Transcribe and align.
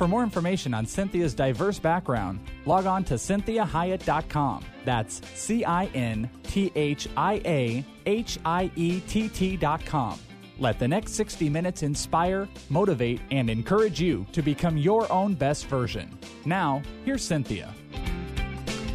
For 0.00 0.08
more 0.08 0.22
information 0.22 0.72
on 0.72 0.86
Cynthia's 0.86 1.34
diverse 1.34 1.78
background, 1.78 2.40
log 2.64 2.86
on 2.86 3.04
to 3.04 3.16
cinthiahiett.com. 3.16 4.64
That's 4.86 5.20
C 5.34 5.62
I 5.62 5.90
N 5.92 6.30
T 6.42 6.72
H 6.74 7.06
I 7.18 7.42
A 7.44 7.84
H 8.06 8.38
I 8.42 8.70
E 8.76 9.00
T 9.00 9.28
T.com. 9.28 10.18
Let 10.58 10.78
the 10.78 10.88
next 10.88 11.12
60 11.12 11.50
minutes 11.50 11.82
inspire, 11.82 12.48
motivate, 12.70 13.20
and 13.30 13.50
encourage 13.50 14.00
you 14.00 14.24
to 14.32 14.40
become 14.40 14.78
your 14.78 15.04
own 15.12 15.34
best 15.34 15.66
version. 15.66 16.18
Now, 16.46 16.80
here's 17.04 17.22
Cynthia. 17.22 17.74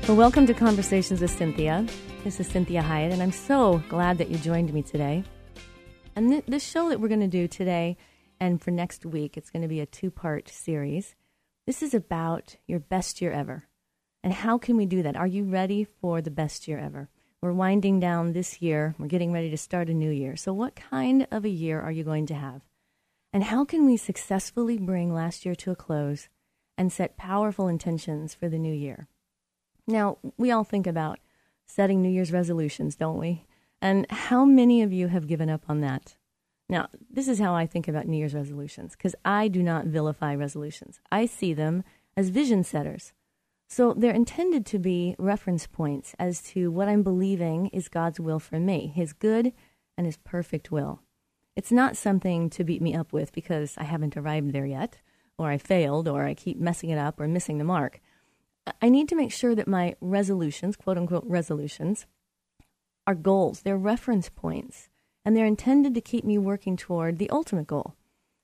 Well, 0.07 0.17
welcome 0.17 0.47
to 0.47 0.55
Conversations 0.55 1.21
with 1.21 1.29
Cynthia. 1.29 1.85
This 2.23 2.39
is 2.39 2.47
Cynthia 2.47 2.81
Hiett, 2.81 3.13
and 3.13 3.21
I'm 3.21 3.31
so 3.31 3.79
glad 3.89 4.17
that 4.17 4.31
you 4.31 4.39
joined 4.39 4.73
me 4.73 4.81
today. 4.81 5.23
And 6.15 6.31
th- 6.31 6.45
this 6.47 6.63
show 6.63 6.89
that 6.89 6.99
we're 6.99 7.09
going 7.09 7.19
to 7.19 7.27
do 7.27 7.47
today 7.47 7.95
and 8.39 8.61
for 8.61 8.71
next 8.71 9.05
week, 9.05 9.37
it's 9.37 9.49
going 9.49 9.61
to 9.61 9.67
be 9.67 9.79
a 9.79 9.85
two 9.85 10.11
part 10.11 10.49
series. 10.49 11.15
This 11.65 11.81
is 11.81 11.93
about 11.93 12.57
your 12.67 12.79
best 12.79 13.21
year 13.21 13.31
ever. 13.31 13.67
And 14.23 14.33
how 14.33 14.57
can 14.57 14.77
we 14.77 14.85
do 14.85 15.03
that? 15.03 15.15
Are 15.15 15.27
you 15.27 15.43
ready 15.43 15.83
for 15.83 16.21
the 16.21 16.31
best 16.31 16.67
year 16.67 16.79
ever? 16.79 17.09
We're 17.41 17.53
winding 17.53 17.99
down 17.99 18.33
this 18.33 18.61
year. 18.61 18.95
We're 18.97 19.07
getting 19.07 19.31
ready 19.31 19.49
to 19.51 19.57
start 19.57 19.89
a 19.89 19.93
new 19.93 20.09
year. 20.09 20.35
So, 20.35 20.51
what 20.53 20.75
kind 20.75 21.27
of 21.29 21.45
a 21.45 21.49
year 21.49 21.79
are 21.79 21.91
you 21.91 22.03
going 22.03 22.25
to 22.27 22.33
have? 22.33 22.63
And 23.31 23.43
how 23.43 23.65
can 23.65 23.85
we 23.85 23.97
successfully 23.97 24.77
bring 24.77 25.13
last 25.13 25.45
year 25.45 25.55
to 25.55 25.71
a 25.71 25.75
close 25.75 26.29
and 26.77 26.91
set 26.91 27.17
powerful 27.17 27.67
intentions 27.67 28.33
for 28.33 28.49
the 28.49 28.57
new 28.57 28.73
year? 28.73 29.07
Now, 29.87 30.17
we 30.37 30.51
all 30.51 30.63
think 30.63 30.87
about 30.87 31.19
setting 31.65 32.01
New 32.01 32.09
Year's 32.09 32.31
resolutions, 32.31 32.95
don't 32.95 33.19
we? 33.19 33.45
And 33.81 34.09
how 34.09 34.45
many 34.45 34.81
of 34.81 34.93
you 34.93 35.09
have 35.09 35.27
given 35.27 35.49
up 35.49 35.65
on 35.69 35.81
that? 35.81 36.15
Now, 36.67 36.87
this 37.09 37.27
is 37.27 37.39
how 37.39 37.53
I 37.53 37.67
think 37.67 37.87
about 37.87 38.07
New 38.07 38.17
Year's 38.17 38.33
resolutions 38.33 38.93
because 38.93 39.15
I 39.23 39.47
do 39.47 39.61
not 39.61 39.85
vilify 39.85 40.33
resolutions. 40.35 40.99
I 41.11 41.25
see 41.25 41.53
them 41.53 41.83
as 42.17 42.29
vision 42.29 42.63
setters. 42.63 43.13
So 43.67 43.93
they're 43.93 44.13
intended 44.13 44.65
to 44.67 44.79
be 44.79 45.15
reference 45.17 45.67
points 45.67 46.15
as 46.19 46.41
to 46.49 46.71
what 46.71 46.87
I'm 46.87 47.03
believing 47.03 47.67
is 47.67 47.87
God's 47.87 48.19
will 48.19 48.39
for 48.39 48.59
me, 48.59 48.91
His 48.95 49.13
good 49.13 49.53
and 49.97 50.05
His 50.05 50.17
perfect 50.17 50.71
will. 50.71 51.01
It's 51.55 51.71
not 51.71 51.97
something 51.97 52.49
to 52.51 52.63
beat 52.63 52.81
me 52.81 52.95
up 52.95 53.13
with 53.13 53.31
because 53.31 53.75
I 53.77 53.83
haven't 53.83 54.17
arrived 54.17 54.51
there 54.51 54.65
yet, 54.65 54.97
or 55.37 55.49
I 55.49 55.57
failed, 55.57 56.07
or 56.07 56.23
I 56.25 56.33
keep 56.33 56.59
messing 56.59 56.89
it 56.89 56.97
up 56.97 57.19
or 57.19 57.27
missing 57.27 57.57
the 57.57 57.63
mark. 57.63 58.01
I 58.81 58.89
need 58.89 59.09
to 59.09 59.15
make 59.15 59.31
sure 59.31 59.55
that 59.55 59.67
my 59.67 59.95
resolutions, 60.01 60.75
quote 60.75 60.97
unquote 60.97 61.25
resolutions, 61.25 62.05
are 63.07 63.15
goals. 63.15 63.61
They're 63.61 63.77
reference 63.77 64.29
points, 64.29 64.89
and 65.25 65.35
they're 65.35 65.45
intended 65.45 65.95
to 65.95 66.01
keep 66.01 66.23
me 66.23 66.37
working 66.37 66.77
toward 66.77 67.17
the 67.17 67.29
ultimate 67.31 67.67
goal. 67.67 67.95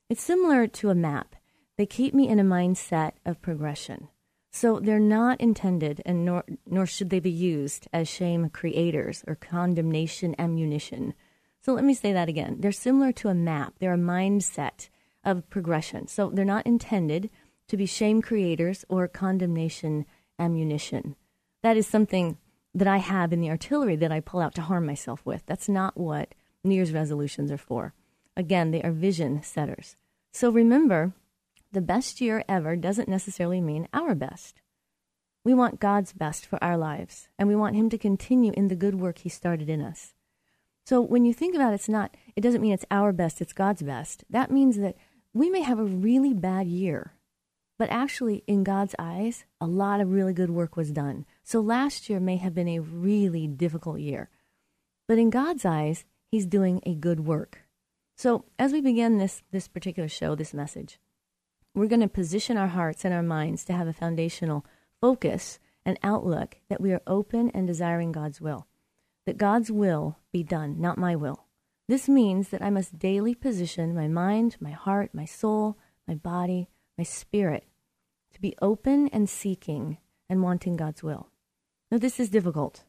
It's 0.10 0.24
similar 0.24 0.68
to 0.68 0.90
a 0.90 0.96
map. 0.96 1.36
They 1.78 1.86
keep 1.86 2.14
me 2.14 2.28
in 2.28 2.40
a 2.40 2.44
mindset 2.44 3.14
of 3.26 3.42
progression. 3.42 4.10
So 4.52 4.80
they're 4.80 5.00
not 5.00 5.40
intended, 5.40 6.02
and 6.06 6.26
nor, 6.26 6.44
nor 6.66 6.86
should 6.86 7.09
they 7.09 7.22
be 7.22 7.32
used 7.32 7.88
as 7.94 8.09
shame 8.09 8.50
creators 8.50 9.24
or 9.26 9.36
condemnation 9.36 10.36
ammunition. 10.38 11.14
So 11.62 11.74
let 11.74 11.86
me 11.86 11.94
say 11.94 12.12
that 12.12 12.28
again. 12.28 12.58
They're 12.59 12.74
similar 12.74 13.14
to 13.14 13.30
a 13.30 13.34
map, 13.34 13.76
they're 13.80 13.94
a 13.94 13.98
mindset 13.98 14.90
of 15.24 15.50
progression. 15.50 16.08
So 16.08 16.30
they're 16.30 16.44
not 16.44 16.66
intended 16.66 17.30
to 17.69 17.78
be 17.78 17.86
shame 17.86 18.22
creators 18.22 18.84
or 18.90 19.08
condemnation 19.08 20.06
ammunition. 20.38 21.16
That 21.63 21.78
is 21.78 21.88
something 21.88 22.38
that 22.74 22.88
I 22.88 22.98
have 22.98 23.31
in 23.31 23.40
the 23.40 23.50
artillery 23.50 23.96
that 23.98 24.12
I 24.12 24.19
pull 24.19 24.42
out 24.42 24.56
to 24.56 24.62
harm 24.62 24.86
myself 24.86 25.22
with. 25.25 25.44
That's 25.46 25.69
not 25.69 25.96
what 25.96 26.34
New 26.64 26.76
Year's 26.76 26.94
resolutions 26.94 27.52
are 27.52 27.58
for. 27.58 27.94
Again, 28.38 28.72
they 28.72 28.82
are 28.82 28.92
vision 28.92 29.44
setters. 29.44 29.96
So 30.32 30.50
remember, 30.50 31.14
the 31.72 31.82
best 31.82 32.22
year 32.22 32.44
ever 32.48 32.76
doesn't 32.76 33.10
necessarily 33.10 33.62
mean 33.62 33.88
our 33.94 34.16
best. 34.16 34.62
We 35.44 35.54
want 35.54 35.80
God's 35.80 36.14
best 36.14 36.46
for 36.46 36.64
our 36.64 36.78
lives, 36.78 37.28
and 37.40 37.50
we 37.50 37.56
want 37.56 37.76
Him 37.76 37.90
to 37.90 37.98
continue 37.98 38.54
in 38.56 38.68
the 38.68 38.76
good 38.76 38.96
work 38.96 39.20
He 39.20 39.30
started 39.30 39.70
in 39.70 39.82
us. 39.82 40.14
So 40.86 41.02
when 41.02 41.26
you 41.26 41.34
think 41.34 41.56
about 41.56 41.72
it, 41.72 41.76
it's 41.76 41.90
not, 41.90 42.16
it 42.36 42.42
doesn't 42.42 42.62
mean 42.62 42.74
it's 42.74 42.86
our 42.92 43.12
best, 43.12 43.42
it's 43.42 43.54
God's 43.54 43.82
best. 43.82 44.24
That 44.30 44.52
means 44.52 44.78
that 44.78 44.96
we 45.34 45.50
may 45.50 45.62
have 45.62 45.80
a 45.80 45.86
really 45.86 46.34
bad 46.34 46.68
year, 46.68 47.14
but 47.80 47.90
actually, 47.90 48.44
in 48.46 48.64
God's 48.64 48.94
eyes, 49.00 49.46
a 49.60 49.66
lot 49.66 50.02
of 50.02 50.12
really 50.12 50.34
good 50.34 50.52
work 50.52 50.76
was 50.76 50.92
done. 50.92 51.26
So 51.44 51.62
last 51.62 52.10
year 52.10 52.20
may 52.20 52.38
have 52.38 52.54
been 52.54 52.68
a 52.68 52.80
really 52.80 53.48
difficult 53.48 54.00
year, 54.00 54.30
but 55.08 55.18
in 55.18 55.32
God's 55.32 55.66
eyes, 55.66 56.06
He's 56.31 56.46
doing 56.46 56.81
a 56.86 56.96
good 56.96 57.19
work. 57.19 57.59
So 58.16 58.46
as 58.58 58.72
we 58.72 58.80
begin 58.80 59.18
this, 59.18 59.44
this 59.52 59.68
particular 59.68 60.08
show, 60.08 60.34
this 60.34 60.53
message, 60.53 60.97
we're 61.75 61.88
going 61.88 62.02
to 62.02 62.08
position 62.08 62.56
our 62.56 62.69
hearts 62.69 63.03
and 63.03 63.14
our 63.14 63.24
minds 63.24 63.66
to 63.66 63.74
have 63.74 63.88
a 63.88 63.94
foundational 63.94 64.66
focus 65.02 65.59
and 65.86 66.00
outlook 66.03 66.58
that 66.69 66.80
we 66.80 66.94
are 66.94 67.02
open 67.06 67.52
and 67.53 67.68
desiring 67.68 68.14
God's 68.14 68.40
will. 68.40 68.68
That 69.25 69.38
God's 69.38 69.72
will 69.72 70.18
be 70.31 70.42
done, 70.42 70.80
not 70.80 70.97
my 70.97 71.16
will. 71.16 71.46
This 71.88 72.08
means 72.08 72.50
that 72.50 72.62
I 72.62 72.69
must 72.69 72.98
daily 72.98 73.36
position 73.36 73.94
my 73.94 74.08
mind, 74.08 74.56
my 74.62 74.72
heart, 74.72 75.12
my 75.13 75.25
soul, 75.25 75.78
my 76.08 76.16
body, 76.16 76.69
my 76.98 77.03
spirit 77.03 77.66
to 78.34 78.40
be 78.40 78.56
open 78.62 79.09
and 79.09 79.30
seeking 79.30 79.98
and 80.30 80.42
wanting 80.42 80.78
God's 80.78 81.03
will. 81.03 81.30
Now, 81.92 81.98
this 81.98 82.19
is 82.19 82.30
difficult, 82.30 82.86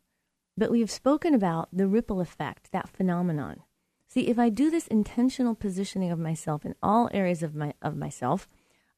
but 0.57 0.71
we 0.71 0.81
have 0.81 0.91
spoken 0.91 1.35
about 1.35 1.69
the 1.73 1.87
ripple 1.87 2.21
effect, 2.21 2.71
that 2.73 2.89
phenomenon. 2.89 3.63
See, 4.09 4.29
if 4.29 4.39
I 4.39 4.51
do 4.51 4.71
this 4.71 4.87
intentional 4.87 5.55
positioning 5.55 6.11
of 6.11 6.19
myself 6.19 6.67
in 6.67 6.75
all 6.83 7.09
areas 7.13 7.43
of, 7.43 7.55
my, 7.55 7.75
of 7.81 7.97
myself, 7.97 8.47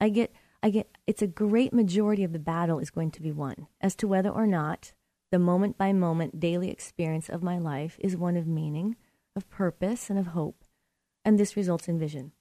I 0.00 0.09
get 0.09 0.32
I 0.64 0.70
get 0.70 0.97
it's 1.06 1.20
a 1.20 1.26
great 1.26 1.75
majority 1.75 2.25
of 2.25 2.32
the 2.32 2.38
battle 2.38 2.78
is 2.78 2.88
going 2.88 3.10
to 3.10 3.20
be 3.20 3.31
won 3.31 3.66
as 3.82 3.94
to 3.97 4.09
whether 4.09 4.31
or 4.31 4.47
not 4.47 4.93
the 5.31 5.38
moment 5.38 5.76
by 5.76 5.93
moment 5.93 6.41
daily 6.41 6.70
experience 6.70 7.28
of 7.28 7.43
my 7.43 7.59
life 7.59 7.98
is 8.00 8.16
one 8.16 8.34
of 8.34 8.47
meaning, 8.47 8.97
of 9.37 9.50
purpose, 9.50 10.09
and 10.09 10.19
of 10.19 10.28
hope. 10.28 10.64
And 11.22 11.38
this 11.38 11.54
results 11.54 11.87
in 11.87 11.98
vision. 11.98 12.32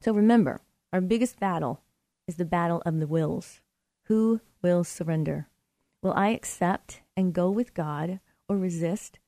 So 0.00 0.14
remember, 0.14 0.62
our 0.94 1.02
biggest 1.02 1.38
battle 1.38 1.82
is 2.26 2.36
the 2.36 2.46
battle 2.46 2.82
of 2.86 3.00
the 3.00 3.06
wills. 3.06 3.60
Who 4.04 4.40
will 4.62 4.82
surrender? 4.82 5.48
Will 6.02 6.14
I 6.14 6.28
accept 6.28 7.02
and 7.16 7.34
go 7.34 7.50
with 7.50 7.74
God 7.74 8.20
or 8.48 8.56
resist 8.56 9.18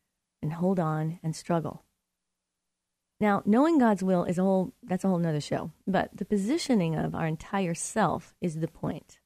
and 0.43 0.55
hold 0.55 0.81
on 0.81 1.19
and 1.23 1.37
struggle? 1.37 1.85
Now, 3.21 3.43
knowing 3.45 3.79
God's 3.79 4.03
will 4.03 4.25
is 4.25 4.39
a 4.39 4.43
whole 4.43 4.73
that's 4.83 5.05
a 5.05 5.09
whole 5.09 5.19
nother 5.19 5.41
show. 5.41 5.73
But 5.87 6.17
the 6.17 6.25
positioning 6.25 6.97
of 6.97 7.15
our 7.15 7.27
entire 7.27 7.75
self 7.75 8.35
is 8.41 8.61
the 8.61 8.69
point. 8.69 9.21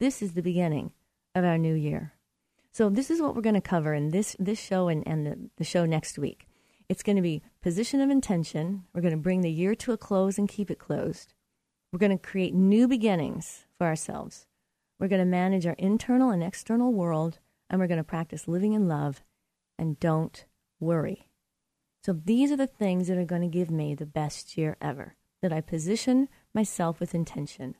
This 0.00 0.22
is 0.22 0.32
the 0.32 0.42
beginning 0.42 0.92
of 1.34 1.44
our 1.44 1.58
new 1.58 1.74
year. 1.74 2.14
So 2.72 2.88
this 2.88 3.10
is 3.10 3.20
what 3.20 3.34
we're 3.34 3.42
going 3.42 3.54
to 3.54 3.60
cover 3.60 3.92
in 3.92 4.10
this 4.10 4.34
this 4.38 4.58
show 4.58 4.88
and, 4.88 5.06
and 5.06 5.26
the, 5.26 5.50
the 5.58 5.64
show 5.64 5.84
next 5.84 6.18
week. 6.18 6.46
It's 6.88 7.02
going 7.02 7.16
to 7.16 7.22
be 7.22 7.42
position 7.60 8.00
of 8.00 8.08
intention. 8.08 8.84
We're 8.94 9.02
going 9.02 9.12
to 9.12 9.18
bring 9.18 9.42
the 9.42 9.50
year 9.50 9.74
to 9.74 9.92
a 9.92 9.98
close 9.98 10.38
and 10.38 10.48
keep 10.48 10.70
it 10.70 10.78
closed. 10.78 11.34
We're 11.92 11.98
going 11.98 12.16
to 12.16 12.26
create 12.26 12.54
new 12.54 12.88
beginnings 12.88 13.66
for 13.76 13.86
ourselves. 13.86 14.46
We're 14.98 15.08
going 15.08 15.20
to 15.20 15.26
manage 15.26 15.66
our 15.66 15.76
internal 15.78 16.30
and 16.30 16.42
external 16.42 16.92
world, 16.92 17.40
and 17.68 17.80
we're 17.80 17.86
going 17.86 17.98
to 17.98 18.04
practice 18.04 18.48
living 18.48 18.72
in 18.72 18.88
love 18.88 19.22
and 19.78 20.00
don't 20.00 20.44
worry. 20.80 21.28
So 22.04 22.12
these 22.12 22.50
are 22.50 22.56
the 22.56 22.66
things 22.66 23.08
that 23.08 23.18
are 23.18 23.24
going 23.24 23.42
to 23.42 23.48
give 23.48 23.70
me 23.70 23.94
the 23.94 24.06
best 24.06 24.56
year 24.56 24.76
ever. 24.80 25.14
That 25.42 25.52
I 25.52 25.60
position 25.60 26.28
myself 26.52 26.98
with 26.98 27.14
intention. 27.14 27.76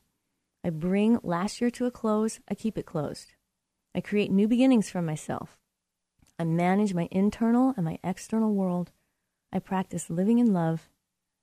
I 0.63 0.69
bring 0.69 1.19
last 1.23 1.59
year 1.59 1.69
to 1.71 1.85
a 1.85 1.91
close, 1.91 2.39
I 2.49 2.55
keep 2.55 2.77
it 2.77 2.85
closed. 2.85 3.33
I 3.93 4.01
create 4.01 4.31
new 4.31 4.47
beginnings 4.47 4.89
for 4.89 5.01
myself. 5.01 5.57
I 6.37 6.45
manage 6.45 6.93
my 6.93 7.09
internal 7.11 7.73
and 7.75 7.85
my 7.85 7.99
external 8.03 8.53
world. 8.53 8.91
I 9.51 9.59
practice 9.59 10.09
living 10.09 10.39
in 10.39 10.53
love, 10.53 10.89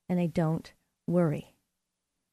and 0.08 0.18
I 0.20 0.26
don't 0.26 0.72
worry. 1.06 1.54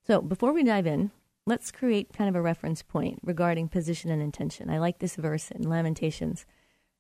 So 0.06 0.22
before 0.22 0.54
we 0.54 0.64
dive 0.64 0.88
in, 0.88 1.12
let's 1.45 1.72
create 1.72 2.13
kind 2.13 2.30
of 2.30 2.36
a 2.36 2.42
reference 2.42 2.81
point 2.81 3.19
regarding 3.24 3.68
position 3.68 4.10
and 4.10 4.22
intention. 4.22 4.69
I 4.69 4.80
like 4.80 5.00
this 5.00 5.16
verse 5.16 5.51
in 5.51 5.68
Lamentations 5.68 6.45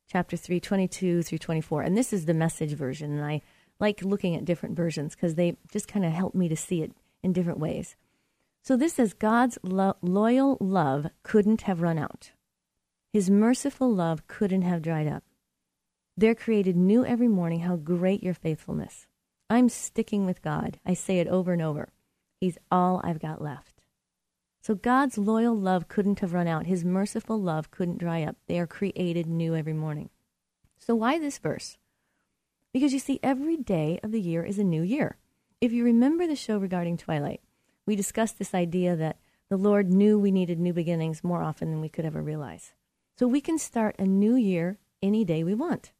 chapter 0.07 0.35
3, 0.35 0.59
22 0.59 1.23
through 1.23 1.37
24. 1.37 1.81
And 1.83 1.97
this 1.97 2.11
is 2.13 2.25
the 2.25 2.33
message 2.33 2.73
version. 2.73 3.11
And 3.11 3.25
I 3.25 3.41
like 3.79 4.03
looking 4.03 4.35
at 4.35 4.45
different 4.45 4.75
versions 4.75 5.15
because 5.15 5.35
they 5.35 5.57
just 5.71 5.87
kind 5.87 6.05
of 6.05 6.11
help 6.11 6.35
me 6.35 6.49
to 6.49 6.55
see 6.55 6.81
it 6.81 6.91
in 7.23 7.33
different 7.33 7.59
ways. 7.59 7.95
So 8.63 8.77
this 8.77 8.93
says 8.93 9.13
God's 9.13 9.57
lo- 9.63 9.97
loyal 10.01 10.57
love 10.59 11.07
couldn't 11.23 11.61
have 11.61 11.81
run 11.81 11.97
out. 11.97 12.31
His 13.11 13.29
merciful 13.29 13.93
love 13.93 14.27
couldn't 14.27 14.63
have 14.63 14.81
dried 14.81 15.07
up. 15.07 15.23
They're 16.15 16.35
created 16.35 16.75
new 16.75 17.05
every 17.05 17.27
morning. 17.27 17.61
How 17.61 17.75
great 17.75 18.23
your 18.23 18.33
faithfulness. 18.33 19.07
I'm 19.49 19.69
sticking 19.69 20.25
with 20.25 20.41
God. 20.41 20.79
I 20.85 20.93
say 20.93 21.19
it 21.19 21.27
over 21.27 21.53
and 21.53 21.61
over. 21.61 21.89
He's 22.39 22.57
all 22.71 23.01
I've 23.03 23.19
got 23.19 23.41
left. 23.41 23.72
So 24.63 24.75
God's 24.75 25.17
loyal 25.17 25.59
love 25.59 25.89
couldn't 25.89 26.21
have 26.21 26.31
run 26.31 26.47
out. 26.47 26.67
His 26.67 26.85
merciful 26.85 27.37
love 27.37 27.69
couldn't 27.69 27.97
dry 27.97 28.23
up. 28.23 28.37
They 28.47 28.57
are 28.59 28.65
created 28.65 29.27
new 29.27 29.57
every 29.57 29.73
morning. 29.73 30.09
So 30.79 30.95
why 30.95 31.19
this 31.19 31.37
verse? 31.37 31.77
Because 32.71 32.93
you 32.93 32.99
see, 32.99 33.19
every 33.21 33.57
day 33.57 33.99
of 34.03 34.13
the 34.13 34.21
year 34.21 34.41
is 34.41 34.57
a 34.57 34.63
new 34.63 34.81
year. 34.81 35.17
If 35.59 35.73
you 35.73 35.83
remember 35.83 36.25
the 36.25 36.37
show 36.37 36.57
regarding 36.57 36.95
Twilight, 36.95 37.41
we 37.85 37.97
discussed 37.97 38.39
this 38.39 38.53
idea 38.53 38.95
that 38.95 39.17
the 39.49 39.57
Lord 39.57 39.91
knew 39.91 40.17
we 40.17 40.31
needed 40.31 40.61
new 40.61 40.71
beginnings 40.71 41.25
more 41.25 41.43
often 41.43 41.69
than 41.69 41.81
we 41.81 41.89
could 41.89 42.05
ever 42.05 42.21
realize. 42.21 42.73
So 43.19 43.27
we 43.27 43.41
can 43.41 43.59
start 43.59 43.97
a 43.99 44.05
new 44.05 44.37
year 44.37 44.77
any 45.01 45.25
day 45.25 45.43
we 45.43 45.53
want. 45.53 45.91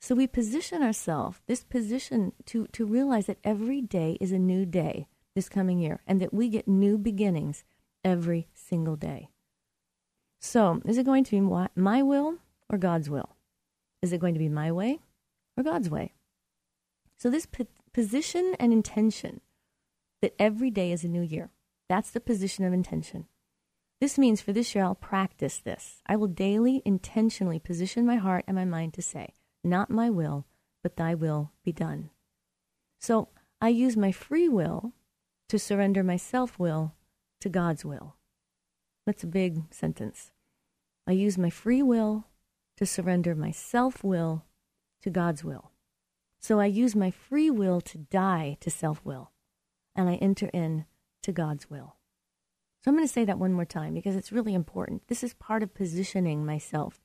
So 0.00 0.16
we 0.16 0.26
position 0.26 0.82
ourselves, 0.82 1.38
this 1.46 1.62
position 1.62 2.32
to, 2.46 2.66
to 2.72 2.84
realize 2.84 3.26
that 3.26 3.38
every 3.44 3.80
day 3.80 4.18
is 4.20 4.32
a 4.32 4.40
new 4.40 4.66
day 4.66 5.06
this 5.36 5.48
coming 5.48 5.78
year 5.78 6.00
and 6.04 6.20
that 6.20 6.34
we 6.34 6.48
get 6.48 6.66
new 6.66 6.98
beginnings 6.98 7.62
every 8.04 8.48
single 8.54 8.96
day. 8.96 9.30
So 10.40 10.80
is 10.84 10.98
it 10.98 11.06
going 11.06 11.24
to 11.24 11.30
be 11.30 11.40
my 11.74 12.02
will 12.02 12.36
or 12.68 12.78
God's 12.78 13.10
will? 13.10 13.36
Is 14.02 14.12
it 14.12 14.20
going 14.20 14.34
to 14.34 14.40
be 14.40 14.48
my 14.48 14.70
way 14.70 15.00
or 15.56 15.64
God's 15.64 15.90
way? 15.90 16.12
So 17.16 17.30
this 17.30 17.46
p- 17.46 17.66
position 17.92 18.54
and 18.60 18.72
intention 18.72 19.40
that 20.22 20.34
every 20.38 20.70
day 20.70 20.92
is 20.92 21.04
a 21.04 21.08
new 21.08 21.22
year. 21.22 21.50
That's 21.88 22.10
the 22.10 22.20
position 22.20 22.64
of 22.64 22.72
intention. 22.72 23.26
This 24.00 24.18
means 24.18 24.40
for 24.40 24.52
this 24.52 24.74
year, 24.74 24.84
I'll 24.84 24.94
practice 24.94 25.58
this. 25.58 26.02
I 26.06 26.14
will 26.14 26.28
daily 26.28 26.82
intentionally 26.84 27.58
position 27.58 28.06
my 28.06 28.16
heart 28.16 28.44
and 28.46 28.54
my 28.54 28.64
mind 28.64 28.94
to 28.94 29.02
say, 29.02 29.34
not 29.64 29.90
my 29.90 30.08
will, 30.08 30.46
but 30.82 30.96
thy 30.96 31.14
will 31.14 31.50
be 31.64 31.72
done. 31.72 32.10
So 33.00 33.28
I 33.60 33.70
use 33.70 33.96
my 33.96 34.12
free 34.12 34.48
will 34.48 34.92
to 35.48 35.58
surrender 35.58 36.04
my 36.04 36.16
self 36.16 36.58
will 36.58 36.94
to 37.40 37.48
God's 37.48 37.84
will. 37.84 38.16
That's 39.06 39.24
a 39.24 39.28
big 39.28 39.62
sentence. 39.72 40.30
I 41.06 41.12
use 41.12 41.38
my 41.38 41.50
free 41.50 41.82
will 41.82 42.26
to 42.76 42.86
surrender 42.86 43.34
my 43.34 43.50
self 43.50 44.04
will 44.04 44.44
to 45.02 45.10
God's 45.10 45.42
will. 45.42 45.72
So 46.40 46.60
I 46.60 46.66
use 46.66 46.94
my 46.94 47.10
free 47.10 47.50
will 47.50 47.80
to 47.82 47.98
die 47.98 48.56
to 48.60 48.70
self 48.70 49.04
will, 49.04 49.32
and 49.96 50.08
I 50.08 50.14
enter 50.16 50.50
in 50.52 50.84
to 51.22 51.32
God's 51.32 51.68
will. 51.68 51.96
So 52.82 52.90
I'm 52.90 52.96
going 52.96 53.06
to 53.06 53.12
say 53.12 53.24
that 53.24 53.38
one 53.38 53.52
more 53.52 53.64
time 53.64 53.94
because 53.94 54.14
it's 54.14 54.32
really 54.32 54.54
important. 54.54 55.08
This 55.08 55.24
is 55.24 55.34
part 55.34 55.62
of 55.62 55.74
positioning 55.74 56.46
myself, 56.46 57.00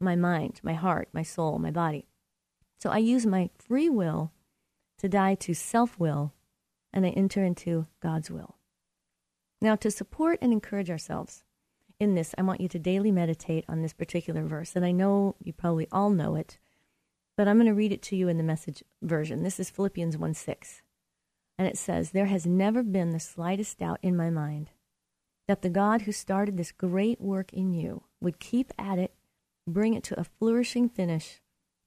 my 0.00 0.16
mind, 0.16 0.60
my 0.62 0.72
heart, 0.74 1.08
my 1.12 1.22
soul, 1.22 1.58
my 1.58 1.70
body. 1.70 2.08
So 2.80 2.90
I 2.90 2.98
use 2.98 3.26
my 3.26 3.50
free 3.58 3.88
will 3.88 4.32
to 4.98 5.08
die 5.08 5.34
to 5.36 5.54
self 5.54 5.98
will, 5.98 6.32
and 6.92 7.04
I 7.04 7.10
enter 7.10 7.44
into 7.44 7.86
God's 8.00 8.30
will. 8.30 8.57
Now, 9.60 9.76
to 9.76 9.90
support 9.90 10.38
and 10.40 10.52
encourage 10.52 10.90
ourselves 10.90 11.42
in 11.98 12.14
this, 12.14 12.34
I 12.38 12.42
want 12.42 12.60
you 12.60 12.68
to 12.68 12.78
daily 12.78 13.10
meditate 13.10 13.64
on 13.68 13.82
this 13.82 13.92
particular 13.92 14.42
verse. 14.44 14.76
And 14.76 14.84
I 14.84 14.92
know 14.92 15.34
you 15.42 15.52
probably 15.52 15.88
all 15.90 16.10
know 16.10 16.36
it, 16.36 16.58
but 17.36 17.48
I'm 17.48 17.56
going 17.56 17.66
to 17.66 17.74
read 17.74 17.92
it 17.92 18.02
to 18.02 18.16
you 18.16 18.28
in 18.28 18.36
the 18.36 18.44
message 18.44 18.84
version. 19.02 19.42
This 19.42 19.58
is 19.58 19.70
Philippians 19.70 20.16
1 20.16 20.34
6. 20.34 20.82
And 21.58 21.66
it 21.66 21.76
says, 21.76 22.10
There 22.10 22.26
has 22.26 22.46
never 22.46 22.82
been 22.84 23.10
the 23.10 23.20
slightest 23.20 23.78
doubt 23.78 23.98
in 24.00 24.16
my 24.16 24.30
mind 24.30 24.70
that 25.48 25.62
the 25.62 25.70
God 25.70 26.02
who 26.02 26.12
started 26.12 26.56
this 26.56 26.70
great 26.70 27.20
work 27.20 27.52
in 27.52 27.72
you 27.72 28.04
would 28.20 28.38
keep 28.38 28.72
at 28.78 28.98
it, 28.98 29.14
bring 29.66 29.94
it 29.94 30.04
to 30.04 30.20
a 30.20 30.24
flourishing 30.24 30.88
finish 30.88 31.40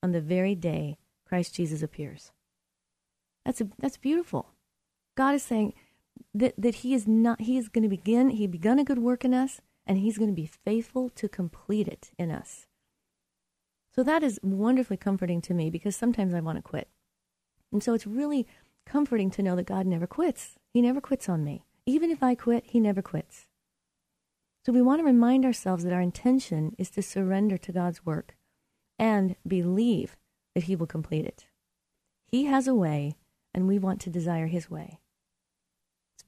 on 0.04 0.12
the 0.12 0.20
very 0.20 0.56
day 0.56 0.98
Christ 1.26 1.56
Jesus 1.56 1.82
appears. 1.82 2.32
That's, 3.46 3.62
a, 3.62 3.70
that's 3.80 3.98
beautiful. 3.98 4.48
God 5.16 5.36
is 5.36 5.44
saying 5.44 5.74
that, 6.34 6.54
that 6.58 6.76
He 6.76 6.94
is 6.94 7.08
not, 7.08 7.42
He 7.42 7.58
is 7.58 7.70
going 7.70 7.84
to 7.84 7.90
begin, 7.90 8.30
He 8.30 8.48
begun 8.48 8.80
a 8.80 8.84
good 8.84 9.00
work 9.00 9.26
in 9.26 9.34
us, 9.34 9.62
and 9.86 9.98
He's 9.98 10.18
going 10.18 10.30
to 10.30 10.36
be 10.36 10.46
faithful 10.46 11.10
to 11.10 11.30
complete 11.30 11.88
it 11.88 12.12
in 12.18 12.32
us. 12.32 12.68
So 13.94 14.04
that 14.04 14.24
is 14.24 14.40
wonderfully 14.42 14.98
comforting 14.98 15.42
to 15.42 15.54
me 15.54 15.70
because 15.70 15.96
sometimes 15.96 16.34
I 16.34 16.40
want 16.40 16.58
to 16.58 16.62
quit. 16.62 16.88
And 17.72 17.84
so 17.84 17.94
it's 17.94 18.08
really 18.08 18.48
comforting 18.86 19.30
to 19.32 19.44
know 19.44 19.56
that 19.56 19.66
God 19.66 19.86
never 19.86 20.08
quits. 20.08 20.56
He 20.74 20.82
never 20.82 21.02
quits 21.02 21.28
on 21.28 21.44
me. 21.44 21.66
Even 21.86 22.10
if 22.10 22.24
I 22.24 22.36
quit, 22.36 22.66
He 22.68 22.80
never 22.80 23.02
quits. 23.02 23.48
So 24.66 24.72
we 24.72 24.82
want 24.82 25.00
to 25.00 25.06
remind 25.06 25.44
ourselves 25.44 25.84
that 25.84 25.94
our 25.94 26.02
intention 26.02 26.76
is 26.78 26.90
to 26.92 27.02
surrender 27.02 27.58
to 27.58 27.72
God's 27.72 28.06
work 28.06 28.36
and 29.00 29.36
believe 29.46 30.16
that 30.56 30.66
He 30.66 30.76
will 30.76 30.88
complete 30.88 31.26
it. 31.26 31.48
He 32.28 32.46
has 32.46 32.68
a 32.68 32.76
way, 32.76 33.16
and 33.54 33.68
we 33.68 33.80
want 33.80 34.00
to 34.02 34.10
desire 34.10 34.48
His 34.48 34.70
way. 34.70 35.01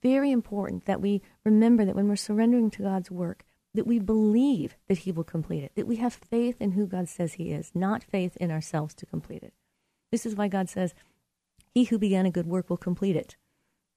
Very 0.03 0.31
important 0.31 0.85
that 0.85 1.01
we 1.01 1.21
remember 1.43 1.85
that 1.85 1.95
when 1.95 2.07
we're 2.07 2.15
surrendering 2.15 2.69
to 2.71 2.83
God's 2.83 3.09
work, 3.09 3.45
that 3.73 3.87
we 3.87 3.97
believe 3.97 4.75
that 4.87 4.99
He 4.99 5.11
will 5.11 5.23
complete 5.23 5.63
it, 5.63 5.71
that 5.75 5.87
we 5.87 5.95
have 5.95 6.13
faith 6.13 6.61
in 6.61 6.73
who 6.73 6.85
God 6.85 7.09
says 7.09 7.33
He 7.33 7.51
is, 7.51 7.71
not 7.73 8.03
faith 8.03 8.37
in 8.37 8.51
ourselves 8.51 8.93
to 8.95 9.05
complete 9.05 9.41
it. 9.41 9.53
This 10.11 10.25
is 10.25 10.35
why 10.35 10.49
God 10.49 10.69
says, 10.69 10.93
He 11.73 11.85
who 11.85 11.97
began 11.97 12.25
a 12.25 12.31
good 12.31 12.45
work 12.45 12.69
will 12.69 12.77
complete 12.77 13.15
it. 13.15 13.37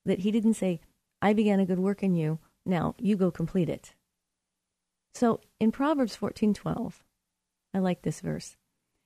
That 0.06 0.20
He 0.20 0.30
didn't 0.30 0.54
say, 0.54 0.80
I 1.20 1.32
began 1.32 1.60
a 1.60 1.66
good 1.66 1.80
work 1.80 2.02
in 2.02 2.14
you, 2.14 2.38
now 2.64 2.94
you 2.98 3.16
go 3.16 3.30
complete 3.30 3.68
it. 3.68 3.94
So 5.14 5.40
in 5.58 5.72
Proverbs 5.72 6.16
14:12, 6.16 7.02
I 7.72 7.78
like 7.78 8.02
this 8.02 8.20
verse. 8.20 8.56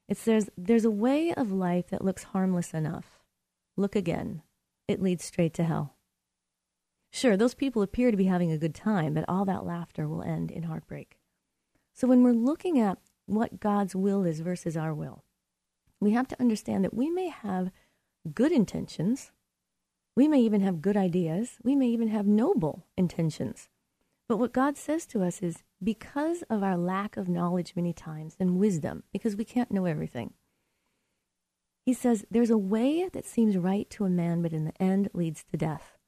It 0.09 0.17
says, 0.17 0.51
"There's 0.57 0.85
a 0.85 0.91
way 0.91 1.33
of 1.33 1.53
life 1.53 1.89
that 1.91 2.05
looks 2.05 2.25
harmless 2.25 2.75
enough. 2.75 3.21
Look 3.77 3.95
again. 3.95 4.43
It 4.89 5.01
leads 5.01 5.25
straight 5.25 5.55
to 5.55 5.65
hell." 5.65 5.95
Sure, 7.13 7.37
those 7.37 7.55
people 7.55 7.83
appear 7.83 8.11
to 8.11 8.17
be 8.17 8.25
having 8.25 8.53
a 8.53 8.59
good 8.59 8.75
time, 8.75 9.15
but 9.15 9.25
all 9.29 9.45
that 9.45 9.65
laughter 9.65 10.09
will 10.09 10.23
end 10.23 10.51
in 10.51 10.63
heartbreak. 10.65 11.19
So 11.93 12.07
when 12.07 12.23
we're 12.23 12.33
looking 12.33 12.79
at 12.79 12.99
what 13.27 13.61
God's 13.61 13.97
will 13.97 14.25
is 14.25 14.41
versus 14.41 14.77
our 14.77 14.95
will, 14.95 15.25
we 16.01 16.13
have 16.13 16.29
to 16.29 16.41
understand 16.41 16.85
that 16.85 16.95
we 16.95 17.11
may 17.11 17.29
have 17.29 17.73
good 18.33 18.53
intentions. 18.53 19.33
We 20.17 20.29
may 20.29 20.41
even 20.41 20.61
have 20.61 20.81
good 20.81 20.97
ideas. 20.97 21.59
We 21.63 21.75
may 21.75 21.89
even 21.89 22.09
have 22.09 22.27
noble 22.27 22.87
intentions. 22.97 23.69
But 24.29 24.39
what 24.39 24.53
God 24.53 24.77
says 24.77 25.05
to 25.07 25.23
us 25.23 25.43
is 25.43 25.65
because 25.83 26.43
of 26.49 26.63
our 26.63 26.77
lack 26.77 27.17
of 27.17 27.29
knowledge 27.29 27.75
many 27.75 27.93
times 27.93 28.37
and 28.39 28.59
wisdom, 28.59 29.03
because 29.13 29.35
we 29.35 29.45
can't 29.45 29.73
know 29.73 29.87
everything, 29.87 30.35
He 31.85 31.93
says, 31.93 32.25
there's 32.31 32.51
a 32.51 32.59
way 32.59 33.09
that 33.13 33.27
seems 33.27 33.57
right 33.57 33.91
to 33.91 34.05
a 34.05 34.11
man, 34.11 34.43
but 34.43 34.53
in 34.53 34.65
the 34.65 34.83
end 34.83 35.09
leads 35.13 35.43
to 35.51 35.57
death. 35.57 35.99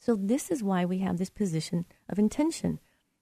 So, 0.00 0.16
this 0.16 0.50
is 0.50 0.62
why 0.62 0.84
we 0.84 0.98
have 0.98 1.18
this 1.18 1.30
position 1.30 1.84
of 2.08 2.18
intention, 2.18 2.80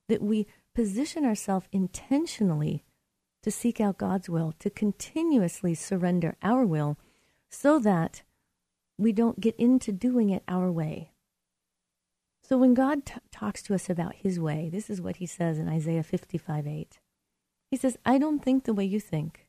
that 0.08 0.22
we 0.22 0.46
position 0.74 1.24
ourselves 1.24 1.66
intentionally 1.72 2.84
to 3.42 3.50
seek 3.50 3.80
out 3.80 3.98
God's 3.98 4.30
will, 4.30 4.54
to 4.60 4.70
continuously 4.70 5.74
surrender 5.74 6.36
our 6.42 6.64
will, 6.64 6.96
so 7.50 7.78
that 7.80 8.22
we 8.96 9.12
don't 9.12 9.40
get 9.40 9.56
into 9.56 9.92
doing 9.92 10.30
it 10.30 10.42
our 10.48 10.70
way, 10.70 11.12
so 12.48 12.56
when 12.56 12.72
God 12.72 13.04
t- 13.04 13.14
talks 13.30 13.60
to 13.64 13.74
us 13.74 13.90
about 13.90 14.14
his 14.14 14.40
way, 14.40 14.70
this 14.72 14.88
is 14.88 15.02
what 15.02 15.16
he 15.16 15.26
says 15.26 15.58
in 15.58 15.68
Isaiah 15.68 16.02
55 16.02 16.66
8. 16.66 16.98
He 17.70 17.76
says, 17.76 17.98
I 18.06 18.16
don't 18.16 18.42
think 18.42 18.64
the 18.64 18.72
way 18.72 18.86
you 18.86 19.00
think. 19.00 19.46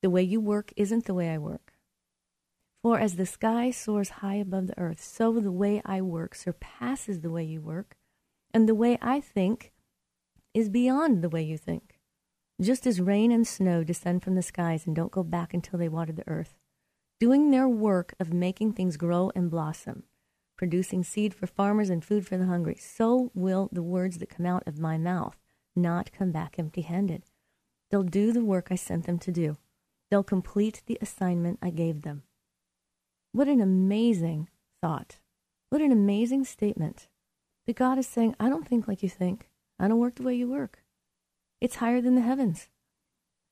The 0.00 0.10
way 0.10 0.22
you 0.22 0.40
work 0.40 0.72
isn't 0.76 1.06
the 1.06 1.14
way 1.14 1.30
I 1.30 1.38
work. 1.38 1.72
For 2.82 2.98
as 2.98 3.16
the 3.16 3.26
sky 3.26 3.70
soars 3.70 4.08
high 4.08 4.36
above 4.36 4.66
the 4.66 4.78
earth, 4.78 5.02
so 5.02 5.38
the 5.38 5.52
way 5.52 5.82
I 5.84 6.00
work 6.00 6.34
surpasses 6.34 7.20
the 7.20 7.30
way 7.30 7.44
you 7.44 7.60
work, 7.60 7.96
and 8.54 8.68
the 8.68 8.74
way 8.74 8.98
I 9.02 9.20
think 9.20 9.72
is 10.54 10.68
beyond 10.68 11.22
the 11.22 11.28
way 11.28 11.42
you 11.42 11.58
think. 11.58 11.98
Just 12.60 12.86
as 12.86 13.00
rain 13.00 13.30
and 13.30 13.46
snow 13.46 13.84
descend 13.84 14.22
from 14.22 14.34
the 14.34 14.42
skies 14.42 14.86
and 14.86 14.96
don't 14.96 15.12
go 15.12 15.22
back 15.22 15.54
until 15.54 15.78
they 15.78 15.88
water 15.88 16.12
the 16.12 16.28
earth, 16.28 16.56
doing 17.18 17.50
their 17.50 17.68
work 17.68 18.14
of 18.18 18.32
making 18.32 18.72
things 18.72 18.96
grow 18.96 19.30
and 19.34 19.50
blossom 19.50 20.04
producing 20.60 21.02
seed 21.02 21.32
for 21.32 21.46
farmers 21.46 21.88
and 21.88 22.04
food 22.04 22.26
for 22.26 22.36
the 22.36 22.44
hungry, 22.44 22.76
so 22.78 23.30
will 23.32 23.70
the 23.72 23.82
words 23.82 24.18
that 24.18 24.28
come 24.28 24.44
out 24.44 24.62
of 24.66 24.78
my 24.78 24.98
mouth 24.98 25.38
not 25.74 26.12
come 26.12 26.30
back 26.30 26.58
empty 26.58 26.82
handed. 26.82 27.22
They'll 27.88 28.02
do 28.02 28.30
the 28.30 28.44
work 28.44 28.68
I 28.70 28.74
sent 28.74 29.06
them 29.06 29.18
to 29.20 29.32
do, 29.32 29.56
they'll 30.10 30.22
complete 30.22 30.82
the 30.84 30.98
assignment 31.00 31.58
I 31.62 31.70
gave 31.70 32.02
them. 32.02 32.24
What 33.32 33.48
an 33.48 33.60
amazing 33.60 34.48
thought. 34.80 35.16
What 35.68 35.80
an 35.80 35.92
amazing 35.92 36.44
statement. 36.44 37.08
That 37.66 37.76
God 37.76 37.98
is 37.98 38.06
saying, 38.06 38.34
I 38.40 38.48
don't 38.48 38.66
think 38.66 38.88
like 38.88 39.02
you 39.02 39.08
think. 39.08 39.48
I 39.78 39.88
don't 39.88 39.98
work 39.98 40.16
the 40.16 40.22
way 40.22 40.34
you 40.34 40.48
work. 40.48 40.82
It's 41.60 41.76
higher 41.76 42.00
than 42.00 42.14
the 42.14 42.22
heavens. 42.22 42.68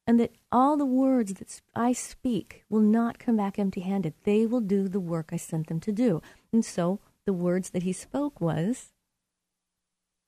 And 0.06 0.18
that 0.18 0.32
all 0.50 0.76
the 0.76 0.86
words 0.86 1.34
that 1.34 1.60
I 1.74 1.92
speak 1.92 2.64
will 2.70 2.80
not 2.80 3.18
come 3.18 3.36
back 3.36 3.58
empty 3.58 3.82
handed. 3.82 4.14
They 4.24 4.46
will 4.46 4.62
do 4.62 4.88
the 4.88 5.00
work 5.00 5.30
I 5.32 5.36
sent 5.36 5.66
them 5.68 5.80
to 5.80 5.92
do. 5.92 6.22
And 6.52 6.64
so 6.64 7.00
the 7.26 7.32
words 7.34 7.70
that 7.70 7.82
he 7.82 7.92
spoke 7.92 8.40
was, 8.40 8.94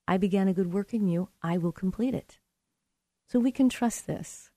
I 0.06 0.18
began 0.18 0.48
a 0.48 0.52
good 0.52 0.72
work 0.72 0.92
in 0.92 1.08
you, 1.08 1.30
I 1.42 1.56
will 1.56 1.72
complete 1.72 2.14
it. 2.14 2.38
So 3.28 3.38
we 3.38 3.52
can 3.52 3.68
trust 3.68 4.06
this. 4.06 4.50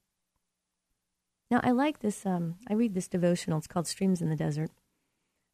Now, 1.49 1.61
I 1.63 1.71
like 1.71 1.99
this. 1.99 2.25
Um, 2.25 2.55
I 2.67 2.73
read 2.73 2.95
this 2.95 3.07
devotional. 3.07 3.59
It's 3.59 3.67
called 3.67 3.87
Streams 3.87 4.21
in 4.21 4.29
the 4.29 4.35
Desert. 4.35 4.71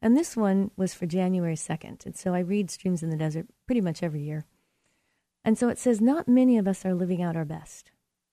And 0.02 0.16
this 0.16 0.36
one 0.36 0.70
was 0.76 0.94
for 0.94 1.06
January 1.06 1.56
2nd. 1.56 2.06
And 2.06 2.16
so 2.16 2.34
I 2.34 2.38
read 2.40 2.70
Streams 2.70 3.02
in 3.02 3.10
the 3.10 3.16
Desert 3.16 3.46
pretty 3.66 3.80
much 3.80 4.02
every 4.02 4.22
year. 4.22 4.46
And 5.44 5.58
so 5.58 5.68
it 5.68 5.78
says, 5.78 6.00
Not 6.00 6.28
many 6.28 6.56
of 6.58 6.66
us 6.66 6.84
are 6.84 6.94
living 6.94 7.22
out 7.22 7.36
our 7.36 7.44
best. 7.44 7.90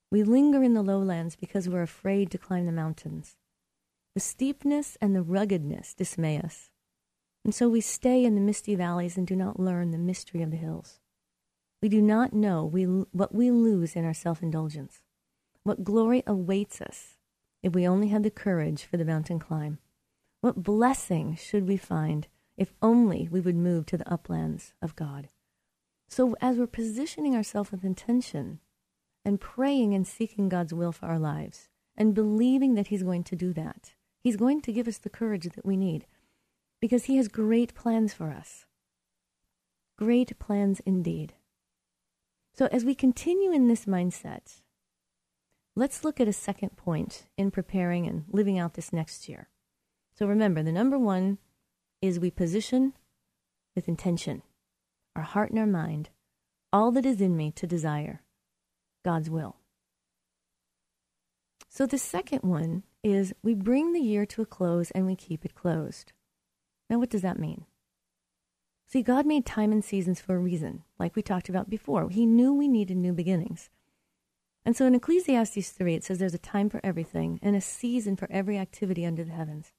We 0.09 0.23
linger 0.23 0.63
in 0.63 0.73
the 0.73 0.83
lowlands 0.83 1.35
because 1.35 1.67
we're 1.67 1.81
afraid 1.81 2.31
to 2.31 2.37
climb 2.37 2.65
the 2.65 2.71
mountains. 2.71 3.35
The 4.13 4.21
steepness 4.21 4.97
and 5.01 5.15
the 5.15 5.21
ruggedness 5.21 5.93
dismay 5.93 6.39
us. 6.39 6.69
And 7.43 7.53
so 7.53 7.69
we 7.69 7.81
stay 7.81 8.23
in 8.23 8.35
the 8.35 8.41
misty 8.41 8.75
valleys 8.75 9.17
and 9.17 9.27
do 9.27 9.35
not 9.35 9.59
learn 9.59 9.91
the 9.91 9.97
mystery 9.97 10.41
of 10.41 10.51
the 10.51 10.57
hills. 10.57 10.99
We 11.81 11.89
do 11.89 12.01
not 12.01 12.33
know 12.33 12.65
we, 12.65 12.83
what 12.83 13.35
we 13.35 13.51
lose 13.51 13.95
in 13.95 14.05
our 14.05 14.13
self 14.13 14.41
indulgence, 14.41 15.01
what 15.63 15.83
glory 15.83 16.23
awaits 16.25 16.81
us 16.81 17.17
if 17.61 17.73
we 17.73 17.87
only 17.87 18.07
had 18.07 18.23
the 18.23 18.31
courage 18.31 18.83
for 18.83 18.97
the 18.97 19.05
mountain 19.05 19.39
climb. 19.39 19.79
What 20.41 20.63
blessing 20.63 21.35
should 21.35 21.67
we 21.67 21.77
find 21.77 22.27
if 22.57 22.73
only 22.81 23.27
we 23.31 23.41
would 23.41 23.55
move 23.55 23.85
to 23.87 23.97
the 23.97 24.11
uplands 24.11 24.73
of 24.81 24.95
God? 24.95 25.29
So, 26.07 26.35
as 26.39 26.57
we're 26.57 26.67
positioning 26.67 27.35
ourselves 27.35 27.71
with 27.71 27.83
intention 27.83 28.59
and 29.25 29.41
praying 29.41 29.93
and 29.93 30.07
seeking 30.07 30.47
God's 30.47 30.73
will 30.73 30.91
for 30.91 31.07
our 31.07 31.19
lives 31.19 31.69
and 31.97 32.13
believing 32.13 32.75
that 32.75 32.87
He's 32.87 33.03
going 33.03 33.23
to 33.25 33.35
do 33.35 33.51
that, 33.53 33.93
He's 34.23 34.37
going 34.37 34.61
to 34.61 34.71
give 34.71 34.87
us 34.87 34.99
the 34.99 35.09
courage 35.09 35.45
that 35.55 35.65
we 35.65 35.75
need 35.75 36.05
because 36.79 37.05
He 37.05 37.17
has 37.17 37.27
great 37.27 37.73
plans 37.73 38.13
for 38.13 38.29
us. 38.29 38.65
Great 39.97 40.37
plans 40.37 40.79
indeed. 40.85 41.33
So, 42.53 42.67
as 42.71 42.85
we 42.85 42.95
continue 42.95 43.51
in 43.51 43.67
this 43.67 43.85
mindset, 43.85 44.61
let's 45.75 46.03
look 46.03 46.19
at 46.19 46.27
a 46.27 46.33
second 46.33 46.77
point 46.77 47.25
in 47.37 47.51
preparing 47.51 48.07
and 48.07 48.25
living 48.29 48.59
out 48.59 48.75
this 48.75 48.93
next 48.93 49.27
year. 49.27 49.49
So 50.17 50.25
remember, 50.25 50.63
the 50.63 50.71
number 50.71 50.97
one 50.97 51.37
is 52.01 52.19
we 52.19 52.31
position 52.31 52.93
with 53.75 53.87
intention, 53.87 54.41
our 55.15 55.21
heart 55.21 55.51
and 55.51 55.59
our 55.59 55.67
mind, 55.67 56.09
all 56.73 56.91
that 56.93 57.05
is 57.05 57.21
in 57.21 57.37
me 57.37 57.51
to 57.51 57.67
desire 57.67 58.23
God's 59.05 59.29
will. 59.29 59.57
So 61.69 61.85
the 61.85 61.99
second 61.99 62.41
one 62.41 62.81
is 63.03 63.35
we 63.43 63.53
bring 63.53 63.93
the 63.93 63.99
year 63.99 64.25
to 64.25 64.41
a 64.41 64.45
close 64.45 64.89
and 64.91 65.05
we 65.05 65.15
keep 65.15 65.45
it 65.45 65.53
closed. 65.53 66.13
Now, 66.89 66.97
what 66.97 67.11
does 67.11 67.21
that 67.21 67.37
mean? 67.37 67.65
See, 68.87 69.03
God 69.03 69.27
made 69.27 69.45
time 69.45 69.71
and 69.71 69.85
seasons 69.85 70.19
for 70.19 70.35
a 70.35 70.39
reason, 70.39 70.83
like 70.97 71.15
we 71.15 71.21
talked 71.21 71.49
about 71.49 71.69
before. 71.69 72.09
He 72.09 72.25
knew 72.25 72.53
we 72.53 72.67
needed 72.67 72.97
new 72.97 73.13
beginnings. 73.13 73.69
And 74.65 74.75
so 74.75 74.87
in 74.87 74.95
Ecclesiastes 74.95 75.69
3, 75.69 75.93
it 75.93 76.03
says 76.03 76.17
there's 76.17 76.33
a 76.33 76.39
time 76.39 76.69
for 76.69 76.81
everything 76.83 77.39
and 77.43 77.55
a 77.55 77.61
season 77.61 78.15
for 78.15 78.27
every 78.31 78.57
activity 78.57 79.05
under 79.05 79.23
the 79.23 79.31
heavens 79.31 79.73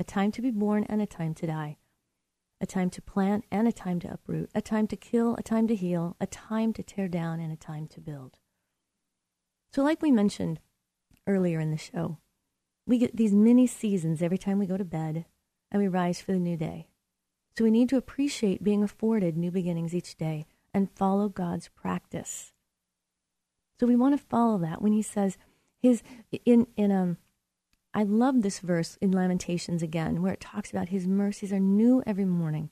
a 0.00 0.04
time 0.04 0.32
to 0.32 0.42
be 0.42 0.50
born 0.50 0.84
and 0.84 1.02
a 1.02 1.06
time 1.06 1.34
to 1.34 1.46
die, 1.46 1.76
a 2.60 2.66
time 2.66 2.88
to 2.88 3.02
plant 3.02 3.44
and 3.52 3.68
a 3.68 3.72
time 3.72 4.00
to 4.00 4.10
uproot, 4.10 4.50
a 4.54 4.62
time 4.62 4.86
to 4.86 4.96
kill, 4.96 5.36
a 5.36 5.42
time 5.42 5.68
to 5.68 5.76
heal, 5.76 6.16
a 6.18 6.26
time 6.26 6.72
to 6.72 6.82
tear 6.82 7.06
down, 7.06 7.38
and 7.38 7.52
a 7.52 7.56
time 7.56 7.86
to 7.86 8.00
build. 8.00 8.38
So, 9.72 9.82
like 9.82 10.00
we 10.00 10.10
mentioned 10.10 10.58
earlier 11.26 11.60
in 11.60 11.70
the 11.70 11.76
show, 11.76 12.16
we 12.86 12.96
get 12.96 13.14
these 13.14 13.34
mini 13.34 13.66
seasons 13.66 14.22
every 14.22 14.38
time 14.38 14.58
we 14.58 14.66
go 14.66 14.78
to 14.78 14.84
bed 14.84 15.26
and 15.70 15.80
we 15.80 15.86
rise 15.86 16.20
for 16.20 16.32
the 16.32 16.38
new 16.40 16.56
day. 16.56 16.88
So, 17.56 17.64
we 17.64 17.70
need 17.70 17.90
to 17.90 17.98
appreciate 17.98 18.64
being 18.64 18.82
afforded 18.82 19.36
new 19.36 19.50
beginnings 19.50 19.94
each 19.94 20.16
day 20.16 20.46
and 20.72 20.90
follow 20.90 21.28
God's 21.28 21.68
practice. 21.68 22.52
So, 23.78 23.86
we 23.86 23.96
want 23.96 24.18
to 24.18 24.26
follow 24.26 24.56
that 24.58 24.80
when 24.80 24.92
He 24.92 25.02
says, 25.02 25.36
his 25.82 26.02
in 26.44 26.66
in 26.76 26.92
um 26.92 27.16
I 27.92 28.04
love 28.04 28.42
this 28.42 28.60
verse 28.60 28.96
in 29.00 29.10
Lamentations 29.10 29.82
again, 29.82 30.22
where 30.22 30.32
it 30.32 30.40
talks 30.40 30.70
about 30.70 30.90
his 30.90 31.06
mercies 31.06 31.52
are 31.52 31.60
new 31.60 32.02
every 32.06 32.24
morning. 32.24 32.70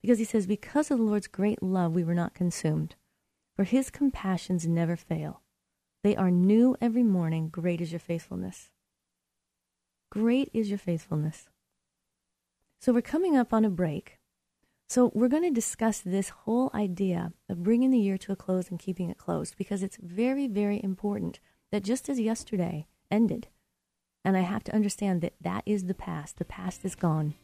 Because 0.00 0.18
he 0.18 0.24
says, 0.24 0.46
Because 0.46 0.90
of 0.90 0.98
the 0.98 1.04
Lord's 1.04 1.26
great 1.26 1.62
love, 1.62 1.94
we 1.94 2.04
were 2.04 2.14
not 2.14 2.34
consumed, 2.34 2.94
for 3.54 3.64
his 3.64 3.90
compassions 3.90 4.66
never 4.66 4.96
fail. 4.96 5.42
They 6.02 6.16
are 6.16 6.30
new 6.30 6.76
every 6.80 7.02
morning. 7.02 7.48
Great 7.48 7.80
is 7.80 7.92
your 7.92 7.98
faithfulness. 7.98 8.70
Great 10.10 10.50
is 10.54 10.68
your 10.68 10.78
faithfulness. 10.78 11.48
So 12.80 12.92
we're 12.92 13.02
coming 13.02 13.36
up 13.36 13.52
on 13.52 13.64
a 13.64 13.70
break. 13.70 14.18
So 14.88 15.10
we're 15.14 15.28
going 15.28 15.42
to 15.42 15.50
discuss 15.50 15.98
this 15.98 16.28
whole 16.28 16.70
idea 16.72 17.32
of 17.48 17.64
bringing 17.64 17.90
the 17.90 17.98
year 17.98 18.16
to 18.18 18.32
a 18.32 18.36
close 18.36 18.70
and 18.70 18.78
keeping 18.78 19.10
it 19.10 19.18
closed 19.18 19.56
because 19.58 19.82
it's 19.82 19.98
very, 20.00 20.46
very 20.46 20.80
important 20.82 21.40
that 21.72 21.82
just 21.82 22.08
as 22.08 22.20
yesterday 22.20 22.86
ended, 23.10 23.48
and 24.26 24.36
I 24.36 24.40
have 24.40 24.64
to 24.64 24.74
understand 24.74 25.20
that 25.20 25.34
that 25.42 25.62
is 25.66 25.84
the 25.84 25.94
past. 25.94 26.38
The 26.38 26.44
past 26.44 26.84
is 26.84 26.96
gone. 26.96 27.36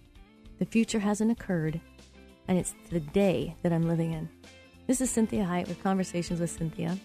The 0.58 0.66
future 0.66 0.98
hasn't 0.98 1.30
occurred. 1.30 1.80
And 2.48 2.58
it's 2.58 2.74
the 2.90 2.98
day 2.98 3.54
that 3.62 3.72
I'm 3.72 3.86
living 3.86 4.12
in. 4.12 4.28
This 4.88 5.00
is 5.00 5.08
Cynthia 5.08 5.44
Hiett 5.44 5.68
with 5.68 5.80
Conversations 5.80 6.40
with 6.40 6.50
Cynthia. 6.50 6.98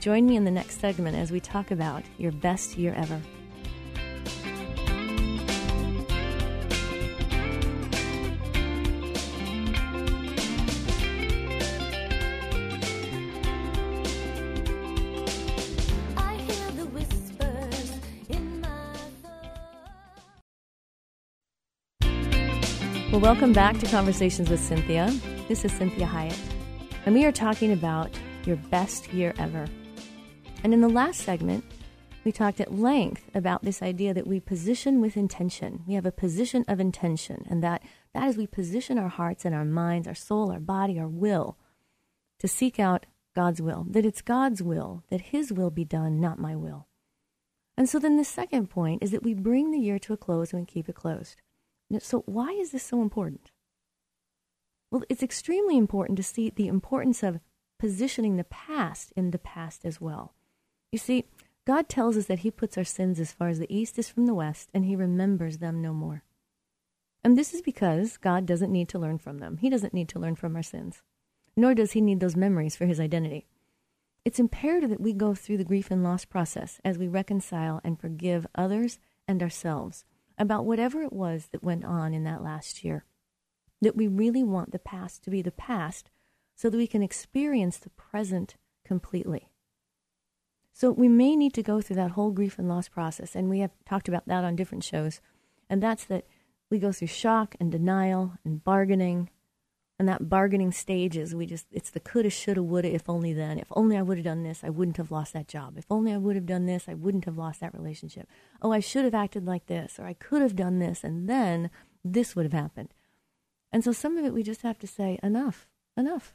Join 0.00 0.26
me 0.26 0.34
in 0.34 0.44
the 0.44 0.50
next 0.50 0.80
segment 0.80 1.16
as 1.16 1.30
we 1.30 1.38
talk 1.38 1.70
about 1.70 2.02
your 2.18 2.32
best 2.32 2.76
year 2.76 2.92
ever. 2.96 3.20
Well, 23.20 23.34
welcome 23.34 23.52
back 23.52 23.78
to 23.80 23.86
Conversations 23.86 24.48
with 24.48 24.60
Cynthia. 24.60 25.12
This 25.46 25.62
is 25.66 25.72
Cynthia 25.72 26.06
Hiett, 26.06 26.38
and 27.04 27.14
we 27.14 27.26
are 27.26 27.32
talking 27.32 27.70
about 27.70 28.18
your 28.46 28.56
best 28.56 29.12
year 29.12 29.34
ever. 29.36 29.66
And 30.64 30.72
in 30.72 30.80
the 30.80 30.88
last 30.88 31.20
segment, 31.20 31.62
we 32.24 32.32
talked 32.32 32.60
at 32.60 32.72
length 32.72 33.28
about 33.34 33.62
this 33.62 33.82
idea 33.82 34.14
that 34.14 34.26
we 34.26 34.40
position 34.40 35.02
with 35.02 35.18
intention. 35.18 35.82
We 35.86 35.92
have 35.94 36.06
a 36.06 36.12
position 36.12 36.64
of 36.66 36.80
intention, 36.80 37.44
and 37.50 37.62
that 37.62 37.82
that 38.14 38.26
is 38.26 38.38
we 38.38 38.46
position 38.46 38.98
our 38.98 39.10
hearts 39.10 39.44
and 39.44 39.54
our 39.54 39.66
minds, 39.66 40.08
our 40.08 40.14
soul, 40.14 40.50
our 40.50 40.58
body, 40.58 40.98
our 40.98 41.06
will 41.06 41.58
to 42.38 42.48
seek 42.48 42.80
out 42.80 43.04
God's 43.36 43.60
will, 43.60 43.84
that 43.90 44.06
it's 44.06 44.22
God's 44.22 44.62
will, 44.62 45.04
that 45.10 45.20
His 45.20 45.52
will 45.52 45.70
be 45.70 45.84
done, 45.84 46.20
not 46.20 46.38
my 46.38 46.56
will. 46.56 46.86
And 47.76 47.86
so 47.86 47.98
then 47.98 48.16
the 48.16 48.24
second 48.24 48.70
point 48.70 49.02
is 49.02 49.10
that 49.10 49.22
we 49.22 49.34
bring 49.34 49.72
the 49.72 49.78
year 49.78 49.98
to 49.98 50.14
a 50.14 50.16
close 50.16 50.54
and 50.54 50.62
we 50.62 50.66
keep 50.66 50.88
it 50.88 50.94
closed. 50.94 51.42
So, 51.98 52.22
why 52.26 52.50
is 52.50 52.70
this 52.70 52.84
so 52.84 53.02
important? 53.02 53.50
Well, 54.90 55.02
it's 55.08 55.22
extremely 55.22 55.76
important 55.76 56.16
to 56.18 56.22
see 56.22 56.50
the 56.50 56.68
importance 56.68 57.22
of 57.22 57.40
positioning 57.78 58.36
the 58.36 58.44
past 58.44 59.12
in 59.16 59.30
the 59.30 59.38
past 59.38 59.84
as 59.84 60.00
well. 60.00 60.34
You 60.92 60.98
see, 60.98 61.24
God 61.66 61.88
tells 61.88 62.16
us 62.16 62.26
that 62.26 62.40
He 62.40 62.50
puts 62.50 62.78
our 62.78 62.84
sins 62.84 63.18
as 63.18 63.32
far 63.32 63.48
as 63.48 63.58
the 63.58 63.74
east 63.74 63.98
is 63.98 64.08
from 64.08 64.26
the 64.26 64.34
west, 64.34 64.70
and 64.72 64.84
He 64.84 64.96
remembers 64.96 65.58
them 65.58 65.82
no 65.82 65.92
more. 65.92 66.24
And 67.22 67.36
this 67.36 67.52
is 67.52 67.62
because 67.62 68.16
God 68.16 68.46
doesn't 68.46 68.72
need 68.72 68.88
to 68.90 68.98
learn 68.98 69.18
from 69.18 69.38
them. 69.38 69.58
He 69.58 69.70
doesn't 69.70 69.94
need 69.94 70.08
to 70.10 70.18
learn 70.18 70.36
from 70.36 70.56
our 70.56 70.62
sins, 70.62 71.02
nor 71.56 71.74
does 71.74 71.92
He 71.92 72.00
need 72.00 72.20
those 72.20 72.36
memories 72.36 72.76
for 72.76 72.86
His 72.86 73.00
identity. 73.00 73.46
It's 74.24 74.38
imperative 74.38 74.90
that 74.90 75.00
we 75.00 75.12
go 75.12 75.34
through 75.34 75.58
the 75.58 75.64
grief 75.64 75.90
and 75.90 76.04
loss 76.04 76.24
process 76.24 76.80
as 76.84 76.98
we 76.98 77.08
reconcile 77.08 77.80
and 77.82 77.98
forgive 77.98 78.46
others 78.54 78.98
and 79.26 79.42
ourselves 79.42 80.04
about 80.40 80.64
whatever 80.64 81.02
it 81.02 81.12
was 81.12 81.48
that 81.52 81.62
went 81.62 81.84
on 81.84 82.14
in 82.14 82.24
that 82.24 82.42
last 82.42 82.82
year. 82.82 83.04
That 83.82 83.96
we 83.96 84.08
really 84.08 84.42
want 84.42 84.72
the 84.72 84.78
past 84.78 85.22
to 85.24 85.30
be 85.30 85.42
the 85.42 85.52
past 85.52 86.10
so 86.56 86.68
that 86.68 86.76
we 86.76 86.86
can 86.86 87.02
experience 87.02 87.78
the 87.78 87.90
present 87.90 88.56
completely. 88.84 89.50
So 90.72 90.90
we 90.90 91.08
may 91.08 91.36
need 91.36 91.52
to 91.54 91.62
go 91.62 91.80
through 91.80 91.96
that 91.96 92.12
whole 92.12 92.30
grief 92.30 92.58
and 92.58 92.68
loss 92.68 92.88
process, 92.88 93.36
and 93.36 93.50
we 93.50 93.60
have 93.60 93.72
talked 93.86 94.08
about 94.08 94.26
that 94.26 94.44
on 94.44 94.56
different 94.56 94.82
shows. 94.82 95.20
And 95.68 95.82
that's 95.82 96.04
that 96.06 96.26
we 96.70 96.78
go 96.78 96.90
through 96.90 97.08
shock 97.08 97.54
and 97.60 97.70
denial 97.70 98.34
and 98.44 98.64
bargaining 98.64 99.28
and 100.00 100.08
that 100.08 100.30
bargaining 100.30 100.72
stage 100.72 101.14
is 101.14 101.34
we 101.34 101.44
just, 101.44 101.66
it's 101.70 101.90
the 101.90 102.00
coulda, 102.00 102.30
shoulda, 102.30 102.62
woulda, 102.62 102.90
if 102.90 103.06
only 103.06 103.34
then. 103.34 103.58
If 103.58 103.66
only 103.72 103.98
I 103.98 104.02
would 104.02 104.16
have 104.16 104.24
done 104.24 104.44
this, 104.44 104.64
I 104.64 104.70
wouldn't 104.70 104.96
have 104.96 105.10
lost 105.10 105.34
that 105.34 105.46
job. 105.46 105.74
If 105.76 105.84
only 105.90 106.10
I 106.10 106.16
would 106.16 106.36
have 106.36 106.46
done 106.46 106.64
this, 106.64 106.88
I 106.88 106.94
wouldn't 106.94 107.26
have 107.26 107.36
lost 107.36 107.60
that 107.60 107.74
relationship. 107.74 108.26
Oh, 108.62 108.72
I 108.72 108.80
should 108.80 109.04
have 109.04 109.14
acted 109.14 109.44
like 109.44 109.66
this, 109.66 109.98
or 110.00 110.06
I 110.06 110.14
could 110.14 110.40
have 110.40 110.56
done 110.56 110.78
this, 110.78 111.04
and 111.04 111.28
then 111.28 111.68
this 112.02 112.34
would 112.34 112.46
have 112.46 112.54
happened. 112.54 112.94
And 113.70 113.84
so 113.84 113.92
some 113.92 114.16
of 114.16 114.24
it 114.24 114.32
we 114.32 114.42
just 114.42 114.62
have 114.62 114.78
to 114.78 114.86
say, 114.86 115.18
enough, 115.22 115.68
enough. 115.98 116.34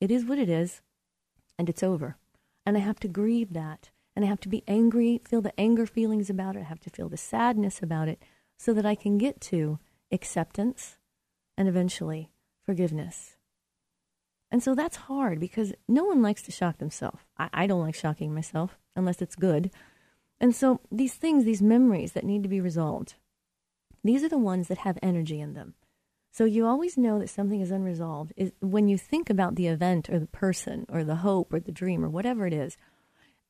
It 0.00 0.10
is 0.10 0.24
what 0.24 0.38
it 0.38 0.48
is, 0.48 0.80
and 1.58 1.68
it's 1.68 1.82
over. 1.82 2.16
And 2.64 2.78
I 2.78 2.80
have 2.80 2.98
to 3.00 3.08
grieve 3.08 3.52
that. 3.52 3.90
And 4.14 4.24
I 4.24 4.28
have 4.28 4.40
to 4.40 4.48
be 4.48 4.64
angry, 4.66 5.20
feel 5.22 5.42
the 5.42 5.60
anger 5.60 5.84
feelings 5.84 6.30
about 6.30 6.56
it. 6.56 6.60
I 6.60 6.68
have 6.70 6.80
to 6.80 6.90
feel 6.90 7.10
the 7.10 7.18
sadness 7.18 7.82
about 7.82 8.08
it 8.08 8.22
so 8.56 8.72
that 8.72 8.86
I 8.86 8.94
can 8.94 9.18
get 9.18 9.38
to 9.42 9.80
acceptance 10.10 10.96
and 11.58 11.68
eventually 11.68 12.30
forgiveness. 12.66 13.36
And 14.50 14.62
so 14.62 14.74
that's 14.74 14.96
hard 14.96 15.40
because 15.40 15.72
no 15.88 16.04
one 16.04 16.22
likes 16.22 16.42
to 16.42 16.52
shock 16.52 16.78
themselves. 16.78 17.18
I, 17.38 17.48
I, 17.52 17.66
don't 17.66 17.80
like 17.80 17.94
shocking 17.94 18.34
myself 18.34 18.78
unless 18.94 19.22
it's 19.22 19.34
good. 19.34 19.70
And 20.40 20.54
so 20.54 20.80
these 20.90 21.14
things, 21.14 21.44
these 21.44 21.62
memories 21.62 22.12
that 22.12 22.24
need 22.24 22.42
to 22.42 22.48
be 22.48 22.60
resolved, 22.60 23.14
these 24.04 24.22
are 24.22 24.28
the 24.28 24.38
ones 24.38 24.68
that 24.68 24.78
have 24.78 24.98
energy 25.02 25.40
in 25.40 25.54
them. 25.54 25.74
So 26.30 26.44
you 26.44 26.66
always 26.66 26.98
know 26.98 27.18
that 27.18 27.30
something 27.30 27.60
is 27.60 27.70
unresolved 27.70 28.34
is 28.36 28.52
when 28.60 28.88
you 28.88 28.98
think 28.98 29.30
about 29.30 29.54
the 29.54 29.68
event 29.68 30.10
or 30.10 30.18
the 30.18 30.26
person 30.26 30.84
or 30.90 31.02
the 31.02 31.16
hope 31.16 31.52
or 31.52 31.60
the 31.60 31.72
dream 31.72 32.04
or 32.04 32.10
whatever 32.10 32.46
it 32.46 32.52
is, 32.52 32.76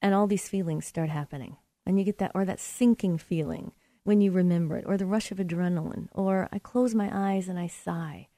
and 0.00 0.14
all 0.14 0.26
these 0.26 0.48
feelings 0.48 0.86
start 0.86 1.10
happening. 1.10 1.56
And 1.84 1.98
you 1.98 2.04
get 2.04 2.18
that 2.18 2.32
or 2.34 2.44
that 2.44 2.60
sinking 2.60 3.18
feeling 3.18 3.72
when 4.04 4.20
you 4.20 4.30
remember 4.30 4.76
it, 4.76 4.84
or 4.86 4.96
the 4.96 5.04
rush 5.04 5.32
of 5.32 5.38
adrenaline, 5.38 6.08
or 6.12 6.48
I 6.52 6.60
close 6.60 6.94
my 6.94 7.10
eyes 7.12 7.48
and 7.48 7.58
I 7.58 7.66
sigh. 7.66 8.28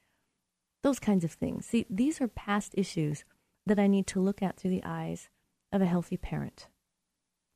Those 0.88 0.98
kinds 0.98 1.22
of 1.22 1.32
things. 1.32 1.66
See, 1.66 1.84
these 1.90 2.18
are 2.18 2.28
past 2.28 2.72
issues 2.74 3.26
that 3.66 3.78
I 3.78 3.88
need 3.88 4.06
to 4.06 4.20
look 4.20 4.42
at 4.42 4.56
through 4.56 4.70
the 4.70 4.84
eyes 4.86 5.28
of 5.70 5.82
a 5.82 5.84
healthy 5.84 6.16
parent. 6.16 6.68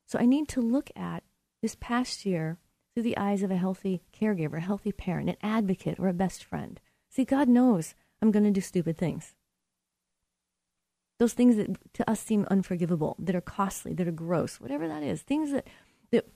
So 0.05 0.19
I 0.19 0.27
need 0.27 0.49
to 0.49 0.61
look 0.61 0.91
at 0.95 1.23
this 1.63 1.75
past 1.75 2.27
year 2.27 2.59
through 2.93 3.05
the 3.05 3.17
eyes 3.17 3.43
of 3.43 3.51
a 3.51 3.57
healthy 3.57 4.03
caregiver, 4.13 4.59
a 4.59 4.61
healthy 4.61 4.93
parent, 4.93 5.31
an 5.31 5.37
advocate, 5.43 5.99
or 5.99 6.09
a 6.09 6.13
best 6.13 6.45
friend. 6.45 6.79
See, 7.09 7.25
God 7.25 7.49
knows 7.49 7.95
I'm 8.21 8.33
going 8.33 8.45
to 8.45 8.51
do 8.51 8.61
stupid 8.61 8.99
things. 8.99 9.35
Those 11.19 11.33
things 11.33 11.57
that 11.57 11.95
to 11.95 12.11
us 12.11 12.21
seem 12.21 12.47
unforgivable, 12.51 13.17
that 13.19 13.35
are 13.35 13.41
costly, 13.41 13.95
that 13.95 14.07
are 14.07 14.13
gross, 14.13 14.61
whatever 14.61 14.87
that 14.89 15.03
is, 15.03 15.23
things 15.23 15.53
that, 15.53 15.69
that 16.11 16.29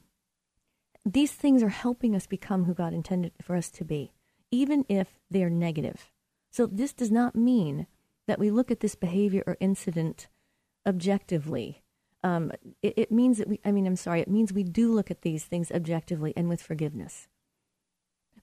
these 1.05 1.33
things 1.33 1.63
are 1.63 1.69
helping 1.69 2.17
us 2.17 2.27
become 2.27 2.65
who 2.65 2.73
God 2.73 2.95
intended 2.95 3.33
for 3.43 3.55
us 3.55 3.69
to 3.73 3.85
be, 3.85 4.13
even 4.51 4.87
if 4.89 5.19
they 5.31 5.45
are 5.45 5.51
negative. 5.51 6.11
So 6.57 6.67
this 6.67 6.93
does 6.93 7.11
not 7.11 7.37
mean 7.37 7.87
that 8.27 8.39
we 8.39 8.51
look 8.51 8.71
at 8.71 8.81
this 8.81 8.95
behavior 8.95 9.43
or 9.47 9.57
incident 9.61 10.29
objectively 10.87 11.83
um, 12.27 12.51
it, 12.83 12.95
it 12.97 13.13
means 13.13 13.39
that 13.39 13.47
we, 13.47 13.61
I 13.65 13.71
mean, 13.71 13.87
I'm 13.87 13.95
sorry, 13.95 14.21
it 14.21 14.29
means 14.29 14.53
we 14.53 14.65
do 14.65 14.93
look 14.93 15.13
at 15.13 15.23
these 15.23 15.45
things 15.45 15.71
objectively 15.71 16.33
and 16.37 16.49
with 16.49 16.61
forgiveness. 16.61 17.29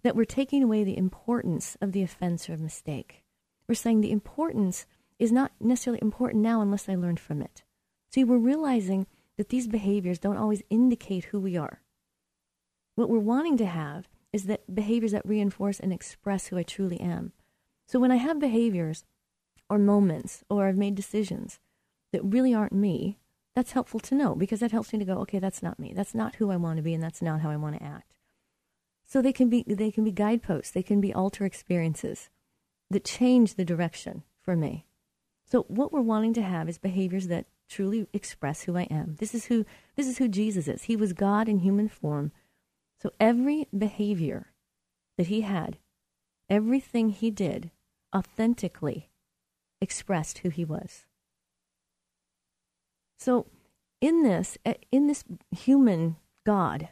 That 0.03 0.15
we're 0.15 0.23
taking 0.23 0.63
away 0.63 0.85
the 0.85 0.97
importance 0.97 1.75
of 1.81 1.91
the 1.91 2.01
offense 2.01 2.49
or 2.49 2.55
mistake. 2.55 3.23
We're 3.67 3.75
saying 3.75 3.99
the 3.99 4.11
importance 4.11 4.85
is 5.19 5.33
not 5.33 5.51
necessarily 5.59 5.99
important 6.01 6.43
now 6.43 6.61
unless 6.61 6.87
I 6.87 6.95
learned 6.95 7.19
from 7.19 7.41
it. 7.41 7.63
See, 8.09 8.23
we're 8.23 8.37
realizing 8.37 9.05
that 9.37 9.49
these 9.49 9.67
behaviors 9.67 10.19
don't 10.19 10.37
always 10.37 10.63
indicate 10.69 11.25
who 11.25 11.41
we 11.41 11.57
are. 11.57 11.81
What 12.95 13.09
we're 13.09 13.19
wanting 13.19 13.57
to 13.57 13.65
have 13.65 14.07
is 14.31 14.45
that 14.45 14.73
behaviors 14.73 15.11
that 15.11 15.27
reinforce 15.27 15.81
and 15.81 15.91
express 15.91 16.47
who 16.47 16.57
I 16.57 16.63
truly 16.63 17.01
am. 17.01 17.33
So 17.87 17.99
when 17.99 18.11
I 18.11 18.17
have 18.17 18.39
behaviors 18.39 19.05
or 19.69 19.77
moments 19.77 20.43
or 20.49 20.67
I've 20.67 20.77
made 20.77 20.95
decisions 20.95 21.59
that 22.11 22.23
really 22.23 22.53
aren't 22.53 22.73
me, 22.73 23.19
that's 23.55 23.73
helpful 23.73 23.99
to 24.01 24.15
know 24.15 24.35
because 24.35 24.61
that 24.61 24.71
helps 24.71 24.93
me 24.93 24.99
to 24.99 25.05
go, 25.05 25.19
okay, 25.19 25.39
that's 25.39 25.61
not 25.61 25.79
me. 25.79 25.93
That's 25.95 26.15
not 26.15 26.35
who 26.35 26.49
I 26.49 26.55
want 26.55 26.77
to 26.77 26.83
be, 26.83 26.93
and 26.93 27.03
that's 27.03 27.21
not 27.21 27.41
how 27.41 27.51
I 27.51 27.55
want 27.55 27.77
to 27.77 27.83
act. 27.83 28.13
So 29.05 29.21
they 29.21 29.33
can 29.33 29.49
be 29.49 29.63
they 29.67 29.91
can 29.91 30.03
be 30.03 30.11
guideposts. 30.11 30.71
They 30.71 30.81
can 30.81 30.99
be 30.99 31.13
altar 31.13 31.45
experiences 31.45 32.29
that 32.89 33.05
change 33.05 33.55
the 33.55 33.65
direction 33.65 34.23
for 34.41 34.55
me. 34.55 34.85
So 35.45 35.63
what 35.67 35.91
we're 35.91 36.01
wanting 36.01 36.33
to 36.35 36.41
have 36.41 36.67
is 36.67 36.77
behaviors 36.77 37.27
that 37.27 37.45
truly 37.69 38.07
express 38.13 38.63
who 38.63 38.77
I 38.77 38.83
am. 38.83 39.17
This 39.19 39.35
is 39.35 39.45
who 39.45 39.65
this 39.95 40.07
is 40.07 40.17
who 40.17 40.27
Jesus 40.27 40.67
is. 40.67 40.83
He 40.83 40.95
was 40.95 41.13
God 41.13 41.47
in 41.47 41.59
human 41.59 41.89
form. 41.89 42.31
So 43.01 43.11
every 43.19 43.67
behavior 43.77 44.47
that 45.17 45.27
he 45.27 45.41
had, 45.41 45.77
everything 46.53 47.09
he 47.09 47.31
did 47.31 47.71
authentically 48.15 49.09
expressed 49.81 50.39
who 50.39 50.49
he 50.49 50.63
was. 50.63 51.07
So, 53.17 53.47
in 53.99 54.21
this, 54.21 54.55
eh, 54.63 54.75
in 54.91 55.07
this 55.07 55.23
human 55.49 56.17
God, 56.45 56.89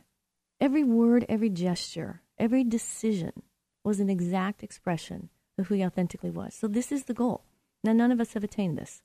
every 0.60 0.84
word, 0.84 1.27
every 1.30 1.50
gesture, 1.50 2.24
every 2.39 2.63
decision 2.63 3.44
was 3.84 4.00
an 4.00 4.10
exact 4.10 4.63
expression 4.63 5.30
of 5.60 5.68
who 5.68 5.75
he 5.75 5.86
authentically 5.86 6.31
was. 6.31 6.55
So, 6.55 6.68
this 6.68 6.92
is 6.92 7.03
the 7.03 7.14
goal. 7.14 7.44
Now, 7.83 7.94
none 7.94 8.12
of 8.12 8.20
us 8.20 8.33
have 8.33 8.44
attained 8.44 8.79
this. 8.79 9.03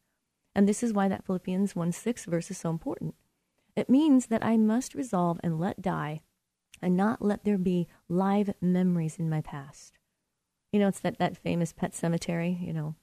And 0.55 0.67
this 0.67 0.83
is 0.83 0.95
why 0.95 1.07
that 1.09 1.27
Philippians 1.27 1.77
1 1.77 1.93
6 1.93 2.25
verse 2.25 2.51
is 2.51 2.57
so 2.57 2.71
important. 2.71 3.15
It 3.77 3.91
means 3.91 4.29
that 4.29 4.43
I 4.43 4.57
must 4.57 4.95
resolve 4.95 5.39
and 5.43 5.61
let 5.61 5.83
die 5.83 6.23
and 6.81 6.97
not 6.97 7.21
let 7.21 7.45
there 7.45 7.59
be 7.59 7.89
live 8.09 8.55
memories 8.63 9.19
in 9.19 9.29
my 9.29 9.43
past. 9.43 9.99
You 10.77 10.83
know, 10.83 10.89
it's 10.89 11.01
that, 11.01 11.17
that 11.17 11.39
famous 11.39 11.73
pet 11.73 11.95
cemetery, 11.95 12.59
you 12.61 12.71
know, 12.71 12.97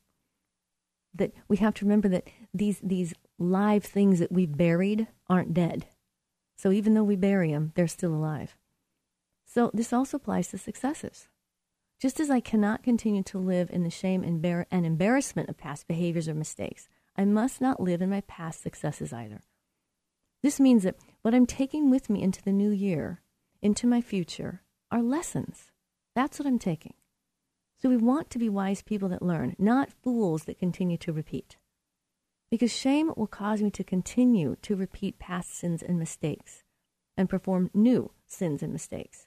that 1.16 1.34
we 1.48 1.58
have 1.58 1.74
to 1.74 1.86
remember 1.86 2.08
that 2.10 2.28
these, 2.54 2.80
these 2.84 3.16
live 3.40 3.84
things 3.84 4.20
that 4.20 4.32
we've 4.32 4.56
buried 4.56 5.08
aren't 5.28 5.56
dead. 5.56 5.88
So 6.56 6.72
even 6.72 6.94
though 6.94 7.04
we 7.04 7.16
bury 7.16 7.52
them, 7.52 7.72
they're 7.74 7.88
still 7.88 8.14
alive. 8.14 8.56
So 9.44 9.72
this 9.74 9.92
also 9.92 10.18
applies 10.18 10.50
to 10.50 10.60
successes. 10.60 11.30
Just 12.00 12.20
as 12.20 12.30
I 12.30 12.42
cannot 12.42 12.84
continue 12.84 13.24
to 13.24 13.40
live 13.40 13.72
in 13.72 13.82
the 13.82 13.90
shame 13.90 14.24
and, 14.24 14.46
and 14.70 14.86
embarrassment 14.86 15.50
of 15.50 15.58
past 15.58 15.88
behaviors 15.88 16.30
or 16.30 16.36
mistakes, 16.36 16.88
I 17.18 17.26
must 17.26 17.60
not 17.60 17.80
live 17.80 18.04
in 18.04 18.12
my 18.12 18.22
past 18.22 18.62
successes 18.62 19.12
either. 19.12 19.42
This 20.44 20.60
means 20.60 20.84
that 20.84 20.98
what 21.24 21.34
I'm 21.34 21.48
taking 21.48 21.90
with 21.90 22.08
me 22.08 22.22
into 22.22 22.44
the 22.44 22.54
new 22.54 22.70
year, 22.70 23.24
into 23.64 23.88
my 23.88 24.00
future, 24.00 24.62
are 24.92 25.02
lessons. 25.02 25.72
That's 26.14 26.38
what 26.38 26.48
I'm 26.48 26.60
taking. 26.60 26.94
So 27.84 27.90
we 27.90 27.98
want 27.98 28.30
to 28.30 28.40
be 28.40 28.48
wise 28.48 28.82
people 28.82 29.10
that 29.10 29.22
learn, 29.22 29.58
not 29.60 29.92
fools 29.92 30.46
that 30.46 30.58
continue 30.58 30.96
to 31.00 31.12
repeat 31.12 31.58
because 32.50 32.72
shame 32.72 33.12
will 33.18 33.28
cause 33.28 33.62
me 33.62 33.72
to 33.72 33.84
continue 33.84 34.56
to 34.62 34.76
repeat 34.76 35.20
past 35.20 35.54
sins 35.54 35.84
and 35.84 36.00
mistakes 36.00 36.64
and 37.18 37.28
perform 37.28 37.72
new 37.74 38.12
sins 38.26 38.64
and 38.64 38.72
mistakes. 38.72 39.26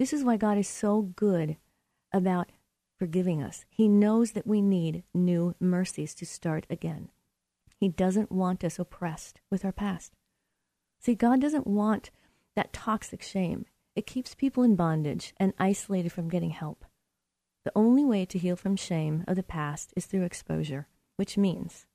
This 0.00 0.12
is 0.12 0.24
why 0.24 0.36
God 0.38 0.58
is 0.58 0.66
so 0.66 1.02
good 1.02 1.58
about 2.12 2.50
forgiving 2.98 3.40
us. 3.40 3.66
He 3.68 3.88
knows 3.88 4.32
that 4.32 4.48
we 4.48 4.62
need 4.62 5.04
new 5.14 5.54
mercies 5.60 6.14
to 6.14 6.26
start 6.26 6.66
again. 6.68 7.10
He 7.76 7.88
doesn't 7.88 8.32
want 8.32 8.64
us 8.64 8.80
oppressed 8.80 9.42
with 9.48 9.64
our 9.64 9.70
past. 9.70 10.14
See, 10.98 11.14
God 11.14 11.40
doesn't 11.40 11.68
want 11.68 12.10
that 12.56 12.72
toxic 12.72 13.22
shame. 13.22 13.66
It 13.94 14.06
keeps 14.06 14.34
people 14.34 14.64
in 14.64 14.74
bondage 14.74 15.34
and 15.36 15.52
isolated 15.58 16.10
from 16.10 16.28
getting 16.28 16.50
help. 16.50 16.84
The 17.64 17.72
only 17.74 18.04
way 18.04 18.24
to 18.24 18.38
heal 18.38 18.56
from 18.56 18.76
shame 18.76 19.24
of 19.28 19.36
the 19.36 19.42
past 19.42 19.92
is 19.94 20.06
through 20.06 20.24
exposure, 20.24 20.88
which 21.16 21.36
means 21.36 21.86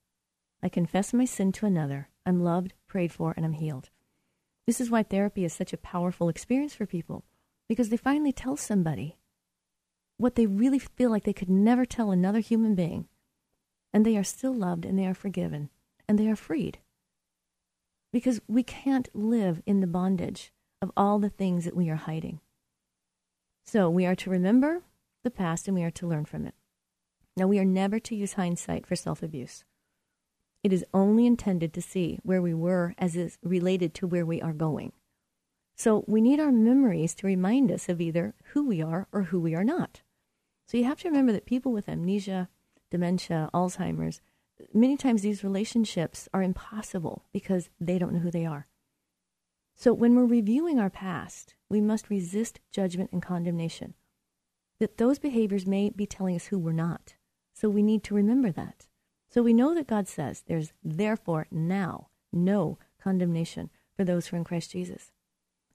I 0.62 0.68
confess 0.68 1.12
my 1.12 1.24
sin 1.24 1.52
to 1.52 1.66
another. 1.66 2.08
I'm 2.24 2.42
loved, 2.42 2.74
prayed 2.86 3.12
for, 3.12 3.34
and 3.36 3.44
I'm 3.44 3.52
healed. 3.52 3.90
This 4.66 4.80
is 4.80 4.90
why 4.90 5.02
therapy 5.02 5.44
is 5.44 5.52
such 5.52 5.72
a 5.72 5.78
powerful 5.78 6.28
experience 6.28 6.74
for 6.74 6.86
people 6.86 7.24
because 7.68 7.88
they 7.88 7.96
finally 7.96 8.32
tell 8.32 8.56
somebody 8.56 9.16
what 10.18 10.34
they 10.34 10.46
really 10.46 10.78
feel 10.78 11.10
like 11.10 11.24
they 11.24 11.32
could 11.32 11.50
never 11.50 11.84
tell 11.84 12.10
another 12.10 12.40
human 12.40 12.74
being. 12.74 13.08
And 13.92 14.04
they 14.04 14.16
are 14.16 14.24
still 14.24 14.54
loved 14.54 14.84
and 14.84 14.98
they 14.98 15.06
are 15.06 15.14
forgiven 15.14 15.70
and 16.08 16.18
they 16.18 16.28
are 16.28 16.36
freed. 16.36 16.78
Because 18.12 18.40
we 18.48 18.62
can't 18.62 19.08
live 19.14 19.62
in 19.66 19.80
the 19.80 19.86
bondage 19.86 20.52
of 20.80 20.92
all 20.96 21.18
the 21.18 21.28
things 21.28 21.64
that 21.64 21.76
we 21.76 21.88
are 21.88 21.96
hiding. 21.96 22.40
So 23.64 23.90
we 23.90 24.06
are 24.06 24.14
to 24.16 24.30
remember 24.30 24.82
the 25.26 25.30
past 25.30 25.66
and 25.66 25.76
we 25.76 25.82
are 25.82 25.90
to 25.90 26.06
learn 26.06 26.24
from 26.24 26.46
it. 26.46 26.54
Now, 27.36 27.48
we 27.48 27.58
are 27.58 27.64
never 27.64 27.98
to 27.98 28.14
use 28.14 28.34
hindsight 28.34 28.86
for 28.86 28.94
self 28.94 29.22
abuse. 29.22 29.64
It 30.62 30.72
is 30.72 30.84
only 30.94 31.26
intended 31.26 31.74
to 31.74 31.82
see 31.82 32.20
where 32.22 32.40
we 32.40 32.54
were 32.54 32.94
as 32.96 33.16
is 33.16 33.38
related 33.42 33.92
to 33.94 34.06
where 34.06 34.24
we 34.24 34.40
are 34.40 34.52
going. 34.52 34.92
So 35.76 36.04
we 36.06 36.20
need 36.20 36.40
our 36.40 36.52
memories 36.52 37.14
to 37.16 37.26
remind 37.26 37.70
us 37.70 37.88
of 37.88 38.00
either 38.00 38.34
who 38.52 38.66
we 38.66 38.80
are 38.80 39.08
or 39.12 39.24
who 39.24 39.40
we 39.40 39.54
are 39.54 39.64
not. 39.64 40.00
So 40.68 40.78
you 40.78 40.84
have 40.84 41.00
to 41.00 41.08
remember 41.08 41.32
that 41.32 41.44
people 41.44 41.72
with 41.72 41.88
amnesia, 41.88 42.48
dementia, 42.90 43.50
Alzheimer's, 43.52 44.20
many 44.72 44.96
times 44.96 45.22
these 45.22 45.44
relationships 45.44 46.28
are 46.32 46.42
impossible 46.42 47.24
because 47.32 47.68
they 47.80 47.98
don't 47.98 48.14
know 48.14 48.20
who 48.20 48.30
they 48.30 48.46
are. 48.46 48.66
So 49.74 49.92
when 49.92 50.14
we're 50.14 50.24
reviewing 50.24 50.78
our 50.78 50.88
past, 50.88 51.54
we 51.68 51.80
must 51.80 52.08
resist 52.10 52.60
judgment 52.72 53.10
and 53.12 53.20
condemnation. 53.20 53.94
That 54.80 54.98
those 54.98 55.18
behaviors 55.18 55.66
may 55.66 55.90
be 55.90 56.06
telling 56.06 56.36
us 56.36 56.46
who 56.46 56.58
we're 56.58 56.72
not. 56.72 57.14
So 57.54 57.68
we 57.68 57.82
need 57.82 58.04
to 58.04 58.14
remember 58.14 58.52
that. 58.52 58.86
So 59.30 59.42
we 59.42 59.54
know 59.54 59.74
that 59.74 59.86
God 59.86 60.08
says 60.08 60.42
there's 60.46 60.72
therefore 60.84 61.46
now 61.50 62.08
no 62.32 62.78
condemnation 63.00 63.70
for 63.96 64.04
those 64.04 64.26
who 64.26 64.36
are 64.36 64.38
in 64.38 64.44
Christ 64.44 64.70
Jesus. 64.70 65.12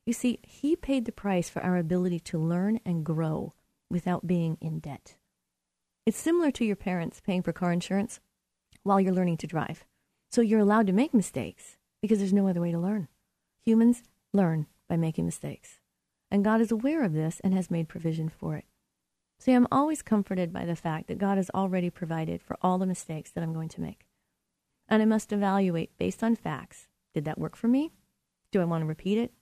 You 0.05 0.13
see, 0.13 0.39
He 0.43 0.75
paid 0.75 1.05
the 1.05 1.11
price 1.11 1.49
for 1.49 1.61
our 1.63 1.77
ability 1.77 2.19
to 2.21 2.37
learn 2.37 2.79
and 2.85 3.05
grow 3.05 3.53
without 3.89 4.27
being 4.27 4.57
in 4.61 4.79
debt. 4.79 5.15
It's 6.05 6.17
similar 6.17 6.51
to 6.51 6.65
your 6.65 6.75
parents 6.75 7.21
paying 7.21 7.43
for 7.43 7.53
car 7.53 7.71
insurance 7.71 8.19
while 8.83 8.99
you're 8.99 9.13
learning 9.13 9.37
to 9.37 9.47
drive. 9.47 9.85
So 10.31 10.41
you're 10.41 10.59
allowed 10.59 10.87
to 10.87 10.93
make 10.93 11.13
mistakes 11.13 11.77
because 12.01 12.19
there's 12.19 12.33
no 12.33 12.47
other 12.47 12.61
way 12.61 12.71
to 12.71 12.79
learn. 12.79 13.07
Humans 13.65 14.03
learn 14.33 14.67
by 14.89 14.97
making 14.97 15.25
mistakes. 15.25 15.79
And 16.31 16.43
God 16.43 16.61
is 16.61 16.71
aware 16.71 17.03
of 17.03 17.13
this 17.13 17.39
and 17.43 17.53
has 17.53 17.69
made 17.69 17.89
provision 17.89 18.29
for 18.29 18.55
it. 18.55 18.65
See, 19.41 19.53
I'm 19.53 19.67
always 19.71 20.03
comforted 20.03 20.53
by 20.53 20.65
the 20.65 20.75
fact 20.75 21.07
that 21.07 21.17
God 21.17 21.37
has 21.37 21.49
already 21.49 21.89
provided 21.89 22.43
for 22.43 22.57
all 22.61 22.77
the 22.77 22.85
mistakes 22.85 23.31
that 23.31 23.41
I'm 23.43 23.53
going 23.53 23.69
to 23.69 23.81
make. 23.81 24.05
And 24.87 25.01
I 25.01 25.05
must 25.05 25.33
evaluate 25.33 25.97
based 25.97 26.23
on 26.23 26.35
facts 26.35 26.87
did 27.15 27.25
that 27.25 27.39
work 27.39 27.55
for 27.55 27.67
me? 27.67 27.91
Do 28.51 28.61
I 28.61 28.65
want 28.65 28.83
to 28.83 28.85
repeat 28.85 29.17
it? 29.17 29.33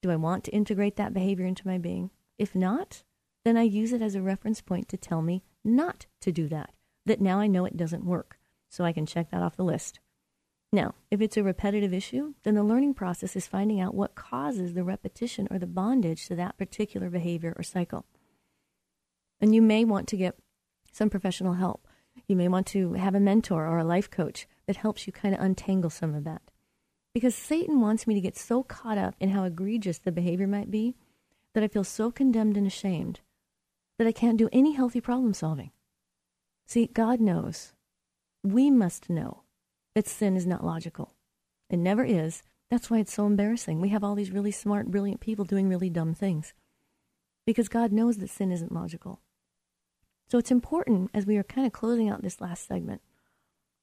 Do 0.00 0.12
I 0.12 0.16
want 0.16 0.44
to 0.44 0.52
integrate 0.52 0.94
that 0.94 1.12
behavior 1.12 1.44
into 1.44 1.66
my 1.66 1.76
being? 1.76 2.10
If 2.38 2.54
not, 2.54 3.02
then 3.44 3.56
I 3.56 3.62
use 3.62 3.92
it 3.92 4.00
as 4.00 4.14
a 4.14 4.22
reference 4.22 4.60
point 4.60 4.88
to 4.90 4.96
tell 4.96 5.22
me 5.22 5.42
not 5.64 6.06
to 6.20 6.30
do 6.30 6.46
that, 6.46 6.72
that 7.04 7.20
now 7.20 7.40
I 7.40 7.48
know 7.48 7.64
it 7.64 7.76
doesn't 7.76 8.06
work, 8.06 8.38
so 8.68 8.84
I 8.84 8.92
can 8.92 9.06
check 9.06 9.32
that 9.32 9.42
off 9.42 9.56
the 9.56 9.64
list. 9.64 9.98
Now, 10.72 10.94
if 11.10 11.20
it's 11.20 11.36
a 11.36 11.42
repetitive 11.42 11.92
issue, 11.92 12.34
then 12.44 12.54
the 12.54 12.62
learning 12.62 12.94
process 12.94 13.34
is 13.34 13.48
finding 13.48 13.80
out 13.80 13.96
what 13.96 14.14
causes 14.14 14.74
the 14.74 14.84
repetition 14.84 15.48
or 15.50 15.58
the 15.58 15.66
bondage 15.66 16.28
to 16.28 16.36
that 16.36 16.58
particular 16.58 17.10
behavior 17.10 17.54
or 17.56 17.64
cycle. 17.64 18.06
And 19.40 19.54
you 19.54 19.62
may 19.62 19.84
want 19.84 20.08
to 20.08 20.16
get 20.16 20.36
some 20.92 21.10
professional 21.10 21.54
help. 21.54 21.86
You 22.26 22.36
may 22.36 22.48
want 22.48 22.66
to 22.68 22.94
have 22.94 23.14
a 23.14 23.20
mentor 23.20 23.66
or 23.66 23.78
a 23.78 23.84
life 23.84 24.10
coach 24.10 24.46
that 24.66 24.76
helps 24.76 25.06
you 25.06 25.12
kind 25.12 25.34
of 25.34 25.40
untangle 25.40 25.90
some 25.90 26.14
of 26.14 26.24
that. 26.24 26.42
Because 27.14 27.34
Satan 27.34 27.80
wants 27.80 28.06
me 28.06 28.14
to 28.14 28.20
get 28.20 28.36
so 28.36 28.62
caught 28.62 28.98
up 28.98 29.14
in 29.18 29.30
how 29.30 29.44
egregious 29.44 29.98
the 29.98 30.12
behavior 30.12 30.46
might 30.46 30.70
be 30.70 30.94
that 31.54 31.64
I 31.64 31.68
feel 31.68 31.84
so 31.84 32.10
condemned 32.10 32.56
and 32.56 32.66
ashamed 32.66 33.20
that 33.98 34.06
I 34.06 34.12
can't 34.12 34.38
do 34.38 34.48
any 34.52 34.72
healthy 34.72 35.00
problem 35.00 35.34
solving. 35.34 35.70
See, 36.66 36.86
God 36.86 37.20
knows. 37.20 37.72
We 38.44 38.70
must 38.70 39.08
know 39.08 39.42
that 39.94 40.06
sin 40.06 40.36
is 40.36 40.46
not 40.46 40.64
logical. 40.64 41.14
It 41.70 41.78
never 41.78 42.04
is. 42.04 42.42
That's 42.70 42.90
why 42.90 42.98
it's 42.98 43.12
so 43.12 43.26
embarrassing. 43.26 43.80
We 43.80 43.88
have 43.88 44.04
all 44.04 44.14
these 44.14 44.30
really 44.30 44.52
smart, 44.52 44.90
brilliant 44.90 45.20
people 45.20 45.44
doing 45.44 45.68
really 45.68 45.90
dumb 45.90 46.14
things 46.14 46.52
because 47.46 47.68
God 47.68 47.92
knows 47.92 48.18
that 48.18 48.30
sin 48.30 48.52
isn't 48.52 48.72
logical. 48.72 49.20
So 50.30 50.36
it's 50.36 50.50
important 50.50 51.10
as 51.14 51.24
we 51.24 51.38
are 51.38 51.42
kind 51.42 51.66
of 51.66 51.72
closing 51.72 52.08
out 52.08 52.22
this 52.22 52.40
last 52.40 52.66
segment. 52.66 53.00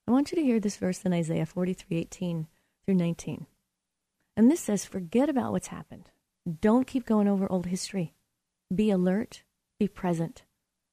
I 0.07 0.11
want 0.11 0.31
you 0.31 0.35
to 0.35 0.43
hear 0.43 0.59
this 0.59 0.77
verse 0.77 1.01
in 1.03 1.13
Isaiah 1.13 1.45
43 1.45 1.97
18 1.97 2.47
through 2.85 2.95
19. 2.95 3.47
And 4.37 4.51
this 4.51 4.59
says, 4.59 4.85
Forget 4.85 5.27
about 5.27 5.51
what's 5.51 5.67
happened. 5.67 6.11
Don't 6.61 6.85
keep 6.85 7.05
going 7.05 7.27
over 7.27 7.51
old 7.51 7.65
history. 7.65 8.13
Be 8.73 8.91
alert, 8.91 9.43
be 9.79 9.87
present. 9.87 10.43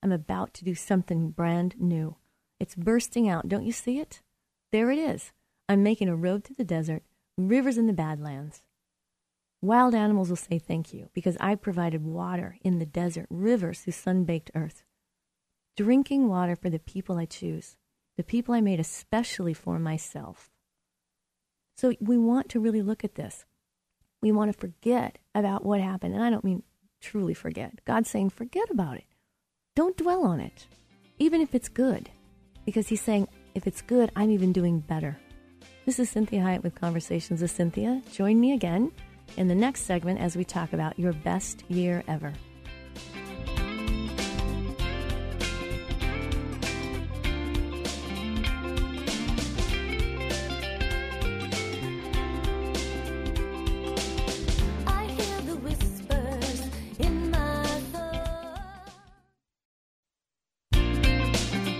I'm 0.02 0.12
about 0.12 0.54
to 0.54 0.64
do 0.64 0.74
something 0.74 1.30
brand 1.30 1.74
new. 1.78 2.16
It's 2.58 2.74
bursting 2.74 3.28
out. 3.28 3.48
Don't 3.48 3.66
you 3.66 3.72
see 3.72 3.98
it? 3.98 4.22
There 4.70 4.90
it 4.90 4.98
is. 4.98 5.32
I'm 5.68 5.82
making 5.82 6.08
a 6.08 6.16
road 6.16 6.44
through 6.44 6.56
the 6.56 6.64
desert, 6.64 7.02
rivers 7.36 7.76
in 7.76 7.86
the 7.86 7.92
badlands. 7.92 8.62
Wild 9.60 9.94
animals 9.94 10.30
will 10.30 10.36
say 10.36 10.58
thank 10.58 10.94
you 10.94 11.10
because 11.12 11.36
I 11.38 11.54
provided 11.54 12.04
water 12.04 12.56
in 12.62 12.78
the 12.78 12.86
desert, 12.86 13.26
rivers 13.30 13.80
through 13.80 13.92
sun 13.92 14.24
baked 14.24 14.50
earth. 14.54 14.82
Drinking 15.76 16.28
water 16.28 16.54
for 16.54 16.68
the 16.68 16.78
people 16.78 17.16
I 17.16 17.24
choose, 17.24 17.76
the 18.18 18.22
people 18.22 18.54
I 18.54 18.60
made 18.60 18.78
especially 18.78 19.54
for 19.54 19.78
myself. 19.78 20.50
So 21.78 21.94
we 21.98 22.18
want 22.18 22.50
to 22.50 22.60
really 22.60 22.82
look 22.82 23.04
at 23.04 23.14
this. 23.14 23.46
We 24.20 24.32
want 24.32 24.52
to 24.52 24.58
forget 24.58 25.18
about 25.34 25.64
what 25.64 25.80
happened. 25.80 26.14
And 26.14 26.22
I 26.22 26.28
don't 26.28 26.44
mean 26.44 26.62
truly 27.00 27.32
forget. 27.32 27.84
God's 27.86 28.10
saying, 28.10 28.30
forget 28.30 28.70
about 28.70 28.98
it. 28.98 29.04
Don't 29.74 29.96
dwell 29.96 30.24
on 30.24 30.40
it, 30.40 30.66
even 31.18 31.40
if 31.40 31.54
it's 31.54 31.70
good. 31.70 32.10
Because 32.66 32.88
He's 32.88 33.00
saying, 33.00 33.26
if 33.54 33.66
it's 33.66 33.80
good, 33.80 34.12
I'm 34.14 34.30
even 34.30 34.52
doing 34.52 34.80
better. 34.80 35.18
This 35.86 35.98
is 35.98 36.10
Cynthia 36.10 36.42
Hiett 36.42 36.62
with 36.62 36.74
Conversations 36.74 37.40
with 37.40 37.50
Cynthia. 37.50 38.02
Join 38.12 38.38
me 38.38 38.52
again 38.52 38.92
in 39.38 39.48
the 39.48 39.54
next 39.54 39.82
segment 39.82 40.20
as 40.20 40.36
we 40.36 40.44
talk 40.44 40.74
about 40.74 40.98
your 40.98 41.14
best 41.14 41.64
year 41.68 42.04
ever. 42.06 42.32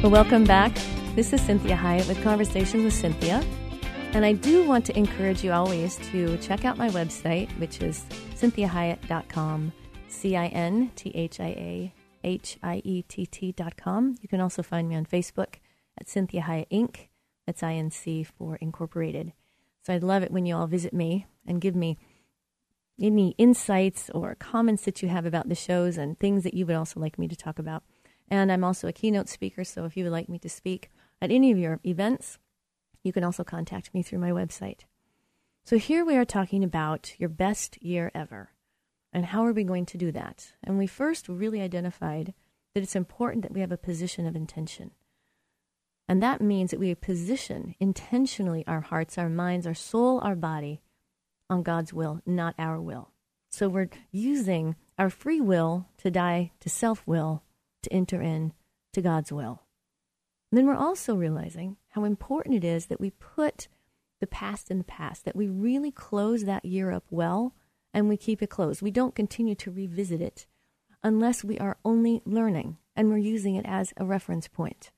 Well, 0.03 0.11
welcome 0.11 0.43
back. 0.43 0.75
This 1.15 1.33
is 1.33 1.41
Cynthia 1.41 1.77
Hiett 1.77 2.09
with 2.09 2.21
Conversations 2.25 2.83
with 2.83 2.93
Cynthia. 2.93 3.41
And 4.15 4.25
I 4.25 4.33
do 4.33 4.67
want 4.67 4.85
to 4.87 4.99
encourage 4.99 5.45
you 5.45 5.53
always 5.53 5.97
to 6.11 6.37
check 6.39 6.65
out 6.65 6.77
my 6.77 6.89
website, 6.89 7.49
which 7.61 7.81
is 7.81 8.05
cinthiahiett.com, 8.35 9.73
C 10.09 10.35
I 10.35 10.49
N 10.49 10.91
T 10.97 11.13
H 11.15 11.39
I 11.39 11.47
A 11.47 11.95
H 12.25 12.59
I 12.65 12.83
E 12.85 13.03
T 13.03 13.27
T.com. 13.27 14.17
You 14.21 14.29
can 14.29 14.41
also 14.41 14.65
find 14.65 14.89
me 14.89 14.97
on 14.97 15.07
Facebook 15.07 15.61
at 15.97 16.09
Cynthia 16.09 16.43
Hiett 16.43 16.69
Inc. 16.73 17.07
That's 17.47 17.63
INC 17.63 18.27
for 18.27 18.57
Incorporated. 18.57 19.33
So 19.87 19.95
I'd 19.95 20.03
love 20.03 20.25
it 20.25 20.33
when 20.33 20.47
you 20.47 20.57
all 20.57 20.67
visit 20.67 20.93
me 20.93 21.29
and 21.47 21.61
give 21.61 21.77
me 21.77 21.97
any 23.01 23.37
insights 23.39 24.11
or 24.11 24.35
comments 24.35 24.85
that 24.85 25.01
you 25.01 25.09
have 25.11 25.27
about 25.27 25.49
the 25.49 25.55
shows 25.55 25.97
and 25.97 26.19
things 26.19 26.43
that 26.43 26.55
you 26.55 26.67
would 26.67 26.75
also 26.75 26.99
like 26.99 27.21
me 27.21 27.29
to 27.29 27.37
talk 27.37 27.61
about. 27.61 27.85
And 28.29 28.51
I'm 28.51 28.65
also 28.65 28.89
a 28.89 28.93
keynote 28.93 29.29
speaker, 29.29 29.65
so 29.65 29.85
if 29.85 29.97
you 29.97 30.05
would 30.05 30.13
like 30.13 30.29
me 30.29 30.39
to 30.41 30.49
speak 30.49 30.91
at 31.21 31.31
any 31.31 31.51
of 31.51 31.59
your 31.59 31.81
events, 31.85 32.39
you 33.03 33.13
can 33.13 33.25
also 33.25 33.45
contact 33.45 33.93
me 33.93 34.03
through 34.03 34.19
my 34.19 34.31
website. 34.31 34.81
So 35.65 35.79
here 35.79 36.05
we 36.05 36.17
are 36.17 36.25
talking 36.25 36.65
about 36.65 37.15
your 37.19 37.29
best 37.29 37.83
year 37.83 38.11
ever. 38.15 38.51
And 39.13 39.27
how 39.27 39.45
are 39.45 39.53
we 39.53 39.65
going 39.65 39.87
to 39.87 39.99
do 39.99 40.11
that? 40.13 40.53
And 40.65 40.79
we 40.79 40.87
first 40.87 41.29
really 41.29 41.61
identified 41.61 42.35
that 42.75 42.83
it's 42.83 42.97
important 42.97 43.43
that 43.43 43.53
we 43.53 43.61
have 43.61 43.73
a 43.73 43.77
position 43.77 44.27
of 44.27 44.35
intention. 44.35 44.93
And 46.09 46.23
that 46.23 46.41
means 46.41 46.71
that 46.71 46.81
we 46.81 46.95
position 46.95 47.75
intentionally 47.79 48.67
our 48.67 48.81
hearts, 48.81 49.19
our 49.19 49.29
minds, 49.29 49.67
our 49.67 49.75
soul, 49.75 50.21
our 50.21 50.35
body 50.35 50.81
on 51.49 51.63
God's 51.63 51.93
will, 51.93 52.21
not 52.27 52.55
our 52.59 52.81
will. 52.81 53.13
So 53.51 53.69
we're 53.69 53.91
using 54.11 54.77
our 54.99 55.11
free 55.11 55.41
will 55.41 55.87
to 55.99 56.11
die 56.11 56.53
to 56.61 56.71
self 56.71 57.07
will 57.07 57.43
to 57.83 57.93
enter 57.93 58.21
in 58.21 58.53
to 58.93 59.03
God's 59.03 59.33
will. 59.33 59.63
And 60.51 60.59
then 60.59 60.67
we're 60.67 60.75
also 60.75 61.15
realizing 61.15 61.77
how 61.91 62.05
important 62.05 62.57
it 62.57 62.65
is 62.65 62.87
that 62.87 63.01
we 63.01 63.11
put 63.11 63.69
the 64.21 64.27
past 64.27 64.71
in 64.71 64.79
the 64.79 64.85
past, 64.85 65.25
that 65.25 65.37
we 65.37 65.49
really 65.49 65.91
close 65.91 66.45
that 66.45 66.65
year 66.65 66.93
up 66.93 67.05
well 67.11 67.55
and 67.95 68.09
we 68.09 68.17
keep 68.17 68.43
it 68.43 68.51
closed. 68.51 68.83
We 68.83 68.91
don't 68.91 69.15
continue 69.15 69.55
to 69.57 69.71
revisit 69.71 70.21
it 70.21 70.47
unless 71.03 71.43
we 71.43 71.59
are 71.59 71.79
only 71.85 72.23
learning 72.25 72.79
and 72.95 73.09
we're 73.09 73.19
using 73.19 73.57
it 73.57 73.67
as 73.67 73.93
a 73.97 74.05
reference 74.05 74.47
point. 74.47 74.91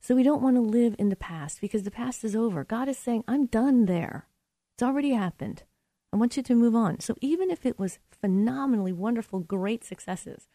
So 0.00 0.14
we 0.14 0.22
don't 0.22 0.42
want 0.42 0.56
to 0.56 0.62
live 0.62 0.94
in 0.98 1.08
the 1.08 1.16
past 1.16 1.60
because 1.60 1.82
the 1.82 1.90
past 1.90 2.24
is 2.24 2.34
over. 2.34 2.64
God 2.64 2.88
is 2.88 2.98
saying, 2.98 3.24
I'm 3.28 3.46
done 3.46 3.86
there. 3.86 4.26
It's 4.74 4.82
already 4.82 5.10
happened. 5.10 5.64
I 6.12 6.16
want 6.16 6.36
you 6.36 6.42
to 6.42 6.54
move 6.54 6.74
on. 6.74 7.00
So 7.00 7.14
even 7.20 7.50
if 7.50 7.66
it 7.66 7.78
was 7.78 7.98
phenomenally 8.20 8.92
wonderful, 8.92 9.40
great 9.40 9.84
successes 9.84 10.48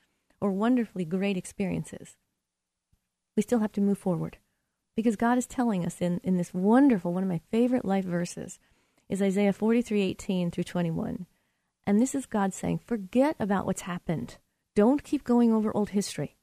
or 0.43 0.51
wonderfully 0.51 1.05
great 1.05 1.37
experiences, 1.37 2.17
we 3.37 3.41
still 3.41 3.59
have 3.59 3.71
to 3.71 3.81
move 3.81 3.97
forward. 3.97 4.37
Because 4.93 5.15
God 5.15 5.37
is 5.37 5.47
telling 5.47 5.85
us 5.85 6.01
in, 6.01 6.19
in 6.21 6.35
this 6.35 6.53
wonderful, 6.53 7.13
one 7.13 7.23
of 7.23 7.29
my 7.29 7.39
favorite 7.49 7.85
life 7.85 8.03
verses 8.03 8.59
is 9.07 9.21
Isaiah 9.21 9.53
43 9.53 10.01
18 10.01 10.51
through 10.51 10.65
21. 10.65 11.25
And 11.87 11.99
this 11.99 12.13
is 12.13 12.25
God 12.25 12.53
saying, 12.53 12.81
forget 12.85 13.37
about 13.39 13.65
what's 13.65 13.83
happened. 13.83 14.37
Don't 14.75 15.03
keep 15.03 15.23
going 15.23 15.53
over 15.53 15.75
old 15.75 15.91
history. 15.91 16.35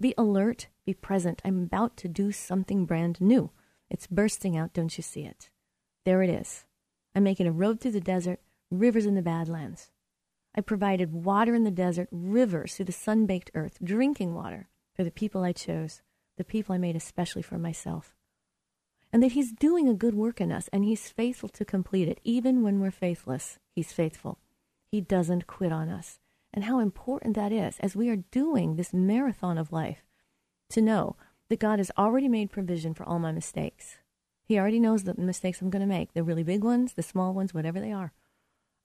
Be 0.00 0.14
alert, 0.16 0.68
be 0.86 0.94
present. 0.94 1.42
I'm 1.44 1.64
about 1.64 1.96
to 1.98 2.08
do 2.08 2.32
something 2.32 2.86
brand 2.86 3.20
new. 3.20 3.50
It's 3.90 4.06
bursting 4.06 4.56
out, 4.56 4.72
don't 4.72 4.96
you 4.96 5.02
see 5.02 5.24
it? 5.24 5.50
There 6.06 6.22
it 6.22 6.30
is. 6.30 6.64
I'm 7.14 7.22
making 7.22 7.46
a 7.46 7.52
road 7.52 7.80
through 7.80 7.92
the 7.92 8.00
desert, 8.00 8.40
rivers 8.70 9.04
in 9.04 9.14
the 9.14 9.22
badlands. 9.22 9.91
I 10.54 10.60
provided 10.60 11.12
water 11.12 11.54
in 11.54 11.64
the 11.64 11.70
desert, 11.70 12.08
rivers 12.10 12.74
through 12.74 12.86
the 12.86 12.92
sun 12.92 13.26
baked 13.26 13.50
earth, 13.54 13.78
drinking 13.82 14.34
water 14.34 14.68
for 14.94 15.04
the 15.04 15.10
people 15.10 15.42
I 15.42 15.52
chose 15.52 16.02
the 16.36 16.44
people 16.44 16.74
I 16.74 16.78
made 16.78 16.96
especially 16.96 17.42
for 17.42 17.58
myself. 17.58 18.14
And 19.12 19.22
that 19.22 19.32
He's 19.32 19.52
doing 19.52 19.88
a 19.88 19.94
good 19.94 20.14
work 20.14 20.40
in 20.40 20.50
us 20.50 20.68
and 20.72 20.84
He's 20.84 21.08
faithful 21.08 21.48
to 21.50 21.64
complete 21.64 22.08
it. 22.08 22.20
Even 22.24 22.62
when 22.62 22.80
we're 22.80 22.90
faithless, 22.90 23.58
He's 23.74 23.92
faithful. 23.92 24.38
He 24.90 25.00
doesn't 25.00 25.46
quit 25.46 25.72
on 25.72 25.88
us. 25.88 26.18
And 26.54 26.64
how 26.64 26.80
important 26.80 27.36
that 27.36 27.52
is 27.52 27.78
as 27.80 27.96
we 27.96 28.08
are 28.08 28.16
doing 28.16 28.76
this 28.76 28.92
marathon 28.92 29.58
of 29.58 29.72
life 29.72 30.04
to 30.70 30.82
know 30.82 31.16
that 31.48 31.60
God 31.60 31.78
has 31.78 31.90
already 31.96 32.28
made 32.28 32.50
provision 32.50 32.94
for 32.94 33.04
all 33.04 33.18
my 33.18 33.32
mistakes. 33.32 33.98
He 34.44 34.58
already 34.58 34.80
knows 34.80 35.04
the 35.04 35.14
mistakes 35.14 35.60
I'm 35.60 35.70
going 35.70 35.80
to 35.80 35.86
make, 35.86 36.12
the 36.12 36.22
really 36.22 36.42
big 36.42 36.64
ones, 36.64 36.94
the 36.94 37.02
small 37.02 37.32
ones, 37.32 37.54
whatever 37.54 37.80
they 37.80 37.92
are. 37.92 38.12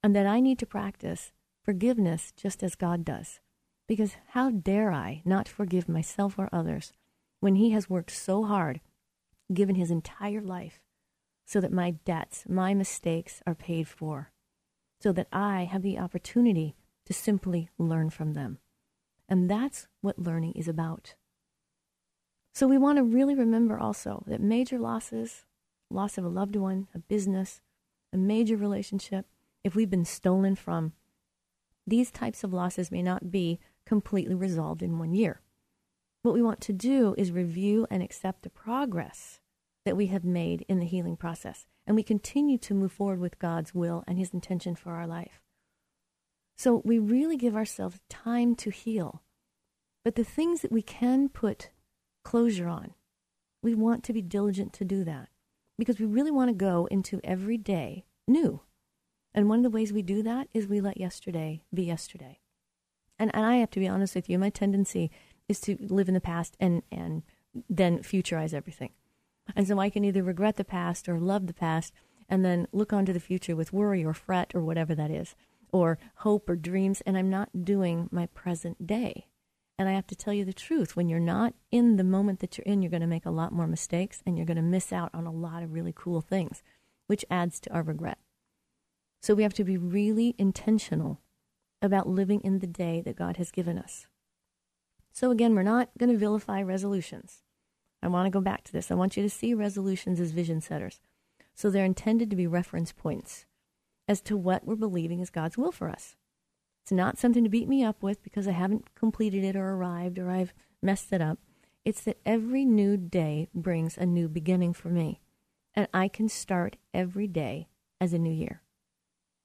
And 0.02 0.14
that 0.14 0.26
I 0.26 0.40
need 0.40 0.58
to 0.60 0.66
practice 0.66 1.32
forgiveness 1.68 2.32
just 2.34 2.62
as 2.62 2.74
God 2.74 3.04
does. 3.04 3.40
Because 3.86 4.16
how 4.28 4.50
dare 4.50 4.90
I 4.90 5.20
not 5.26 5.46
forgive 5.46 5.86
myself 5.86 6.38
or 6.38 6.48
others 6.50 6.94
when 7.40 7.56
he 7.56 7.72
has 7.72 7.90
worked 7.90 8.10
so 8.10 8.44
hard, 8.44 8.80
given 9.52 9.74
his 9.74 9.90
entire 9.90 10.40
life, 10.40 10.80
so 11.44 11.60
that 11.60 11.70
my 11.70 11.90
debts, 12.06 12.46
my 12.48 12.72
mistakes 12.72 13.42
are 13.46 13.54
paid 13.54 13.86
for, 13.86 14.30
so 15.02 15.12
that 15.12 15.26
I 15.30 15.64
have 15.64 15.82
the 15.82 15.98
opportunity 15.98 16.74
to 17.04 17.12
simply 17.12 17.68
learn 17.76 18.08
from 18.08 18.32
them. 18.32 18.56
And 19.28 19.50
that's 19.50 19.88
what 20.00 20.18
learning 20.18 20.52
is 20.52 20.68
about. 20.68 21.16
So 22.54 22.66
we 22.66 22.78
want 22.78 22.96
to 22.96 23.04
really 23.04 23.34
remember 23.34 23.78
also 23.78 24.24
that 24.26 24.40
major 24.40 24.78
losses, 24.78 25.44
loss 25.90 26.16
of 26.16 26.24
a 26.24 26.28
loved 26.28 26.56
one, 26.56 26.88
a 26.94 26.98
business, 26.98 27.60
a 28.10 28.16
major 28.16 28.56
relationship, 28.56 29.26
if 29.62 29.74
we've 29.74 29.90
been 29.90 30.06
stolen 30.06 30.54
from, 30.54 30.94
these 31.88 32.10
types 32.10 32.44
of 32.44 32.52
losses 32.52 32.90
may 32.90 33.02
not 33.02 33.30
be 33.30 33.58
completely 33.86 34.34
resolved 34.34 34.82
in 34.82 34.98
one 34.98 35.14
year. 35.14 35.40
What 36.22 36.34
we 36.34 36.42
want 36.42 36.60
to 36.62 36.72
do 36.72 37.14
is 37.16 37.32
review 37.32 37.86
and 37.90 38.02
accept 38.02 38.42
the 38.42 38.50
progress 38.50 39.40
that 39.84 39.96
we 39.96 40.06
have 40.06 40.24
made 40.24 40.64
in 40.68 40.78
the 40.78 40.86
healing 40.86 41.16
process. 41.16 41.66
And 41.86 41.96
we 41.96 42.02
continue 42.02 42.58
to 42.58 42.74
move 42.74 42.92
forward 42.92 43.20
with 43.20 43.38
God's 43.38 43.74
will 43.74 44.04
and 44.06 44.18
His 44.18 44.34
intention 44.34 44.74
for 44.74 44.92
our 44.92 45.06
life. 45.06 45.40
So 46.58 46.82
we 46.84 46.98
really 46.98 47.36
give 47.36 47.56
ourselves 47.56 48.00
time 48.10 48.54
to 48.56 48.70
heal. 48.70 49.22
But 50.04 50.16
the 50.16 50.24
things 50.24 50.60
that 50.62 50.72
we 50.72 50.82
can 50.82 51.28
put 51.28 51.70
closure 52.24 52.68
on, 52.68 52.94
we 53.62 53.74
want 53.74 54.04
to 54.04 54.12
be 54.12 54.20
diligent 54.20 54.72
to 54.74 54.84
do 54.84 55.04
that 55.04 55.28
because 55.78 55.98
we 55.98 56.06
really 56.06 56.30
want 56.30 56.50
to 56.50 56.54
go 56.54 56.86
into 56.90 57.20
every 57.24 57.56
day 57.56 58.04
new. 58.26 58.60
And 59.34 59.48
one 59.48 59.58
of 59.58 59.62
the 59.62 59.70
ways 59.70 59.92
we 59.92 60.02
do 60.02 60.22
that 60.22 60.48
is 60.54 60.66
we 60.66 60.80
let 60.80 60.98
yesterday 60.98 61.62
be 61.72 61.84
yesterday. 61.84 62.40
And, 63.18 63.30
and 63.34 63.44
I 63.44 63.56
have 63.56 63.70
to 63.70 63.80
be 63.80 63.88
honest 63.88 64.14
with 64.14 64.28
you, 64.28 64.38
my 64.38 64.50
tendency 64.50 65.10
is 65.48 65.60
to 65.60 65.76
live 65.80 66.08
in 66.08 66.14
the 66.14 66.20
past 66.20 66.56
and, 66.60 66.82
and 66.90 67.22
then 67.68 68.00
futurize 68.00 68.54
everything. 68.54 68.90
And 69.56 69.66
so 69.66 69.78
I 69.78 69.90
can 69.90 70.04
either 70.04 70.22
regret 70.22 70.56
the 70.56 70.64
past 70.64 71.08
or 71.08 71.18
love 71.18 71.46
the 71.46 71.54
past 71.54 71.92
and 72.28 72.44
then 72.44 72.68
look 72.72 72.92
onto 72.92 73.12
the 73.12 73.20
future 73.20 73.56
with 73.56 73.72
worry 73.72 74.04
or 74.04 74.12
fret 74.12 74.54
or 74.54 74.60
whatever 74.60 74.94
that 74.94 75.10
is, 75.10 75.34
or 75.72 75.98
hope 76.16 76.48
or 76.48 76.56
dreams, 76.56 77.00
and 77.02 77.16
I'm 77.16 77.30
not 77.30 77.64
doing 77.64 78.08
my 78.12 78.26
present 78.26 78.86
day. 78.86 79.26
And 79.78 79.88
I 79.88 79.92
have 79.92 80.06
to 80.08 80.16
tell 80.16 80.34
you 80.34 80.44
the 80.44 80.52
truth 80.52 80.96
when 80.96 81.08
you're 81.08 81.20
not 81.20 81.54
in 81.70 81.96
the 81.96 82.04
moment 82.04 82.40
that 82.40 82.58
you're 82.58 82.64
in, 82.64 82.82
you're 82.82 82.90
going 82.90 83.00
to 83.00 83.06
make 83.06 83.24
a 83.24 83.30
lot 83.30 83.52
more 83.52 83.66
mistakes 83.66 84.22
and 84.26 84.36
you're 84.36 84.46
going 84.46 84.56
to 84.56 84.62
miss 84.62 84.92
out 84.92 85.10
on 85.14 85.26
a 85.26 85.32
lot 85.32 85.62
of 85.62 85.72
really 85.72 85.94
cool 85.94 86.20
things, 86.20 86.62
which 87.06 87.24
adds 87.30 87.60
to 87.60 87.72
our 87.72 87.82
regret. 87.82 88.18
So 89.20 89.34
we 89.34 89.42
have 89.42 89.54
to 89.54 89.64
be 89.64 89.76
really 89.76 90.34
intentional 90.38 91.20
about 91.82 92.08
living 92.08 92.40
in 92.40 92.58
the 92.58 92.66
day 92.66 93.00
that 93.02 93.16
God 93.16 93.36
has 93.36 93.50
given 93.50 93.78
us. 93.78 94.06
So 95.12 95.30
again, 95.30 95.54
we're 95.54 95.62
not 95.62 95.90
going 95.98 96.10
to 96.10 96.18
vilify 96.18 96.62
resolutions. 96.62 97.42
I 98.02 98.08
want 98.08 98.26
to 98.26 98.30
go 98.30 98.40
back 98.40 98.64
to 98.64 98.72
this. 98.72 98.90
I 98.90 98.94
want 98.94 99.16
you 99.16 99.22
to 99.22 99.30
see 99.30 99.54
resolutions 99.54 100.20
as 100.20 100.30
vision 100.30 100.60
setters. 100.60 101.00
So 101.54 101.70
they're 101.70 101.84
intended 101.84 102.30
to 102.30 102.36
be 102.36 102.46
reference 102.46 102.92
points 102.92 103.44
as 104.06 104.20
to 104.22 104.36
what 104.36 104.64
we're 104.64 104.76
believing 104.76 105.20
is 105.20 105.30
God's 105.30 105.58
will 105.58 105.72
for 105.72 105.88
us. 105.88 106.16
It's 106.84 106.92
not 106.92 107.18
something 107.18 107.44
to 107.44 107.50
beat 107.50 107.68
me 107.68 107.84
up 107.84 108.02
with 108.02 108.22
because 108.22 108.46
I 108.46 108.52
haven't 108.52 108.94
completed 108.94 109.44
it 109.44 109.56
or 109.56 109.70
arrived 109.70 110.18
or 110.18 110.30
I've 110.30 110.54
messed 110.82 111.12
it 111.12 111.20
up. 111.20 111.38
It's 111.84 112.02
that 112.02 112.18
every 112.24 112.64
new 112.64 112.96
day 112.96 113.48
brings 113.52 113.98
a 113.98 114.06
new 114.06 114.28
beginning 114.28 114.72
for 114.72 114.88
me. 114.88 115.20
And 115.74 115.88
I 115.92 116.08
can 116.08 116.28
start 116.28 116.76
every 116.94 117.26
day 117.26 117.68
as 118.00 118.12
a 118.12 118.18
new 118.18 118.32
year. 118.32 118.62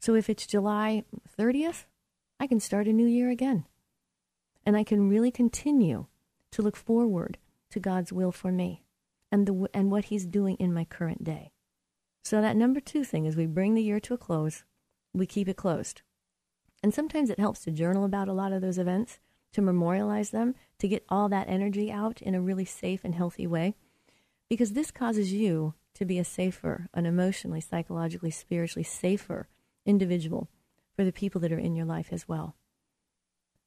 So 0.03 0.15
if 0.15 0.29
it's 0.29 0.45
July 0.45 1.05
30th, 1.39 1.85
I 2.37 2.45
can 2.45 2.59
start 2.59 2.89
a 2.89 2.91
new 2.91 3.07
year 3.07 3.29
again. 3.29 3.63
And 4.65 4.75
I 4.75 4.83
can 4.83 5.07
really 5.07 5.31
continue 5.31 6.07
to 6.51 6.61
look 6.61 6.75
forward 6.75 7.37
to 7.69 7.79
God's 7.79 8.11
will 8.11 8.33
for 8.33 8.51
me 8.51 8.83
and, 9.31 9.47
the, 9.47 9.69
and 9.73 9.89
what 9.89 10.05
He's 10.05 10.25
doing 10.25 10.57
in 10.57 10.73
my 10.73 10.83
current 10.83 11.23
day. 11.23 11.53
So, 12.21 12.41
that 12.41 12.57
number 12.57 12.81
two 12.81 13.05
thing 13.05 13.25
is 13.25 13.37
we 13.37 13.45
bring 13.45 13.75
the 13.75 13.81
year 13.81 14.01
to 14.01 14.13
a 14.13 14.17
close, 14.17 14.65
we 15.13 15.25
keep 15.25 15.47
it 15.47 15.55
closed. 15.55 16.01
And 16.83 16.93
sometimes 16.93 17.29
it 17.29 17.39
helps 17.39 17.61
to 17.61 17.71
journal 17.71 18.03
about 18.03 18.27
a 18.27 18.33
lot 18.33 18.51
of 18.51 18.59
those 18.59 18.77
events, 18.77 19.19
to 19.53 19.61
memorialize 19.61 20.31
them, 20.31 20.53
to 20.79 20.89
get 20.89 21.05
all 21.07 21.29
that 21.29 21.47
energy 21.47 21.89
out 21.89 22.21
in 22.21 22.35
a 22.35 22.41
really 22.41 22.65
safe 22.65 23.05
and 23.05 23.15
healthy 23.15 23.47
way, 23.47 23.73
because 24.49 24.73
this 24.73 24.91
causes 24.91 25.31
you 25.31 25.75
to 25.93 26.03
be 26.03 26.19
a 26.19 26.25
safer, 26.25 26.89
an 26.93 27.05
emotionally, 27.05 27.61
psychologically, 27.61 28.31
spiritually 28.31 28.83
safer 28.83 29.47
individual 29.85 30.49
for 30.95 31.03
the 31.03 31.11
people 31.11 31.41
that 31.41 31.51
are 31.51 31.59
in 31.59 31.75
your 31.75 31.85
life 31.85 32.09
as 32.11 32.27
well. 32.27 32.55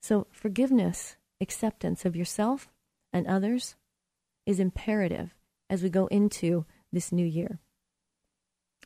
So, 0.01 0.27
forgiveness, 0.31 1.17
acceptance 1.41 2.05
of 2.05 2.17
yourself 2.17 2.69
and 3.13 3.27
others, 3.27 3.77
is 4.45 4.61
imperative 4.61 5.35
as 5.69 5.83
we 5.83 5.91
go 5.91 6.07
into 6.07 6.65
this 6.93 7.11
new 7.13 7.27
year. 7.27 7.59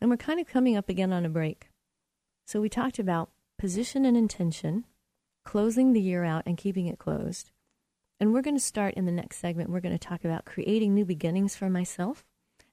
And 0.01 0.11
we're 0.11 0.17
kind 0.17 0.41
of 0.41 0.47
coming 0.47 0.77
up 0.77 0.89
again 0.89 1.13
on 1.13 1.27
a 1.27 1.29
break. 1.29 1.71
So 2.47 2.61
we 2.61 2.69
talked 2.69 2.99
about 2.99 3.31
position 3.59 4.05
and 4.05 4.17
intention, 4.17 4.87
closing 5.45 5.93
the 5.93 6.01
year 6.01 6.25
out 6.25 6.45
and 6.47 6.57
keeping 6.57 6.87
it 6.87 6.99
closed. 6.99 7.51
And 8.19 8.33
we're 8.33 8.43
going 8.43 8.57
to 8.57 8.61
start 8.61 8.95
in 8.95 9.05
the 9.05 9.13
next 9.13 9.39
segment. 9.39 9.71
We're 9.71 9.81
going 9.81 9.97
to 9.97 10.09
talk 10.09 10.25
about 10.25 10.47
creating 10.47 10.95
new 10.95 11.05
beginnings 11.05 11.55
for 11.55 11.71
myself 11.71 12.25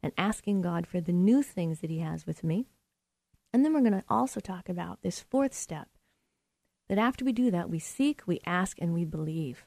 and 0.01 0.13
asking 0.17 0.61
God 0.61 0.87
for 0.87 1.01
the 1.01 1.11
new 1.11 1.43
things 1.43 1.79
that 1.81 1.89
He 1.89 1.99
has 1.99 2.25
with 2.25 2.43
me. 2.43 2.69
And 3.57 3.65
then 3.65 3.73
we're 3.73 3.79
going 3.79 3.93
to 3.93 4.03
also 4.07 4.39
talk 4.39 4.69
about 4.69 5.01
this 5.01 5.19
fourth 5.19 5.55
step 5.55 5.87
that 6.89 6.99
after 6.99 7.25
we 7.25 7.31
do 7.31 7.49
that, 7.49 7.71
we 7.71 7.79
seek, 7.79 8.21
we 8.27 8.39
ask, 8.45 8.77
and 8.79 8.93
we 8.93 9.03
believe. 9.03 9.65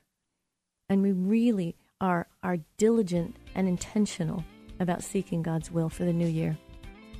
And 0.88 1.02
we 1.02 1.10
really 1.10 1.74
are, 2.00 2.28
are 2.40 2.58
diligent 2.76 3.34
and 3.56 3.66
intentional 3.66 4.44
about 4.78 5.02
seeking 5.02 5.42
God's 5.42 5.72
will 5.72 5.88
for 5.88 6.04
the 6.04 6.12
new 6.12 6.28
year. 6.28 6.56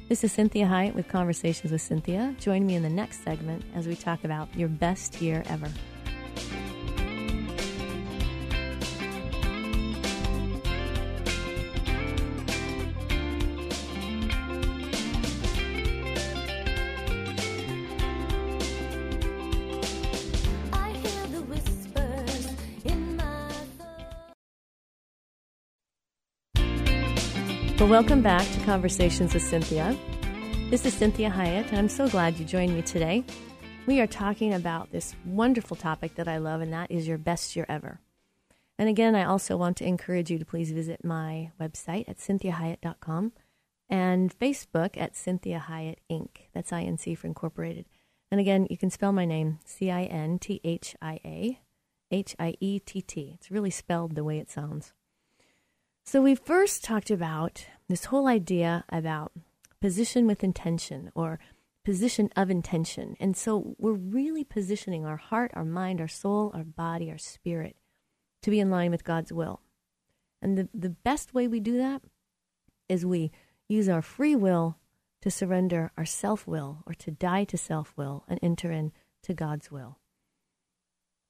This 0.08 0.22
is 0.22 0.30
Cynthia 0.30 0.66
Hiett 0.66 0.94
with 0.94 1.08
Conversations 1.08 1.72
with 1.72 1.82
Cynthia. 1.82 2.36
Join 2.38 2.64
me 2.64 2.76
in 2.76 2.84
the 2.84 2.88
next 2.88 3.24
segment 3.24 3.64
as 3.74 3.88
we 3.88 3.96
talk 3.96 4.22
about 4.22 4.54
your 4.54 4.68
best 4.68 5.20
year 5.20 5.42
ever. 5.46 5.66
Welcome 27.90 28.22
back 28.22 28.48
to 28.52 28.60
Conversations 28.60 29.34
with 29.34 29.42
Cynthia. 29.42 29.98
This 30.70 30.86
is 30.86 30.94
Cynthia 30.94 31.28
Hiett, 31.28 31.70
and 31.70 31.76
I'm 31.76 31.88
so 31.88 32.08
glad 32.08 32.38
you 32.38 32.44
joined 32.44 32.72
me 32.72 32.82
today. 32.82 33.24
We 33.84 34.00
are 34.00 34.06
talking 34.06 34.54
about 34.54 34.92
this 34.92 35.16
wonderful 35.26 35.76
topic 35.76 36.14
that 36.14 36.28
I 36.28 36.38
love, 36.38 36.60
and 36.60 36.72
that 36.72 36.92
is 36.92 37.08
your 37.08 37.18
best 37.18 37.56
year 37.56 37.66
ever. 37.68 37.98
And 38.78 38.88
again, 38.88 39.16
I 39.16 39.24
also 39.24 39.56
want 39.56 39.76
to 39.78 39.84
encourage 39.84 40.30
you 40.30 40.38
to 40.38 40.44
please 40.44 40.70
visit 40.70 41.04
my 41.04 41.50
website 41.60 42.08
at 42.08 42.18
cinthiahiett.com 42.18 43.32
and 43.88 44.38
Facebook 44.38 44.96
at 44.96 45.16
Cynthia 45.16 45.64
Hiett 45.68 45.96
Inc. 46.08 46.28
That's 46.54 46.70
INC 46.70 47.18
for 47.18 47.26
Incorporated. 47.26 47.86
And 48.30 48.40
again, 48.40 48.68
you 48.70 48.78
can 48.78 48.90
spell 48.90 49.10
my 49.10 49.24
name 49.24 49.58
C 49.64 49.90
I 49.90 50.04
N 50.04 50.38
T 50.38 50.60
H 50.62 50.94
I 51.02 51.18
A 51.24 51.58
H 52.12 52.36
I 52.38 52.54
E 52.60 52.78
T 52.78 53.02
T. 53.02 53.32
It's 53.34 53.50
really 53.50 53.70
spelled 53.70 54.14
the 54.14 54.22
way 54.22 54.38
it 54.38 54.48
sounds. 54.48 54.92
So 56.10 56.20
we 56.20 56.34
first 56.34 56.82
talked 56.82 57.08
about 57.08 57.66
this 57.88 58.06
whole 58.06 58.26
idea 58.26 58.84
about 58.88 59.30
position 59.80 60.26
with 60.26 60.42
intention 60.42 61.12
or 61.14 61.38
position 61.84 62.30
of 62.34 62.50
intention. 62.50 63.14
And 63.20 63.36
so 63.36 63.76
we're 63.78 63.92
really 63.92 64.42
positioning 64.42 65.06
our 65.06 65.18
heart, 65.18 65.52
our 65.54 65.64
mind, 65.64 66.00
our 66.00 66.08
soul, 66.08 66.50
our 66.52 66.64
body, 66.64 67.12
our 67.12 67.18
spirit 67.18 67.76
to 68.42 68.50
be 68.50 68.58
in 68.58 68.70
line 68.70 68.90
with 68.90 69.04
God's 69.04 69.32
will. 69.32 69.60
And 70.42 70.58
the, 70.58 70.68
the 70.74 70.90
best 70.90 71.32
way 71.32 71.46
we 71.46 71.60
do 71.60 71.78
that 71.78 72.02
is 72.88 73.06
we 73.06 73.30
use 73.68 73.88
our 73.88 74.02
free 74.02 74.34
will 74.34 74.78
to 75.22 75.30
surrender 75.30 75.92
our 75.96 76.04
self 76.04 76.44
will 76.44 76.82
or 76.88 76.94
to 76.94 77.12
die 77.12 77.44
to 77.44 77.56
self 77.56 77.94
will 77.96 78.24
and 78.26 78.40
enter 78.42 78.72
into 78.72 79.32
God's 79.32 79.70
will. 79.70 80.00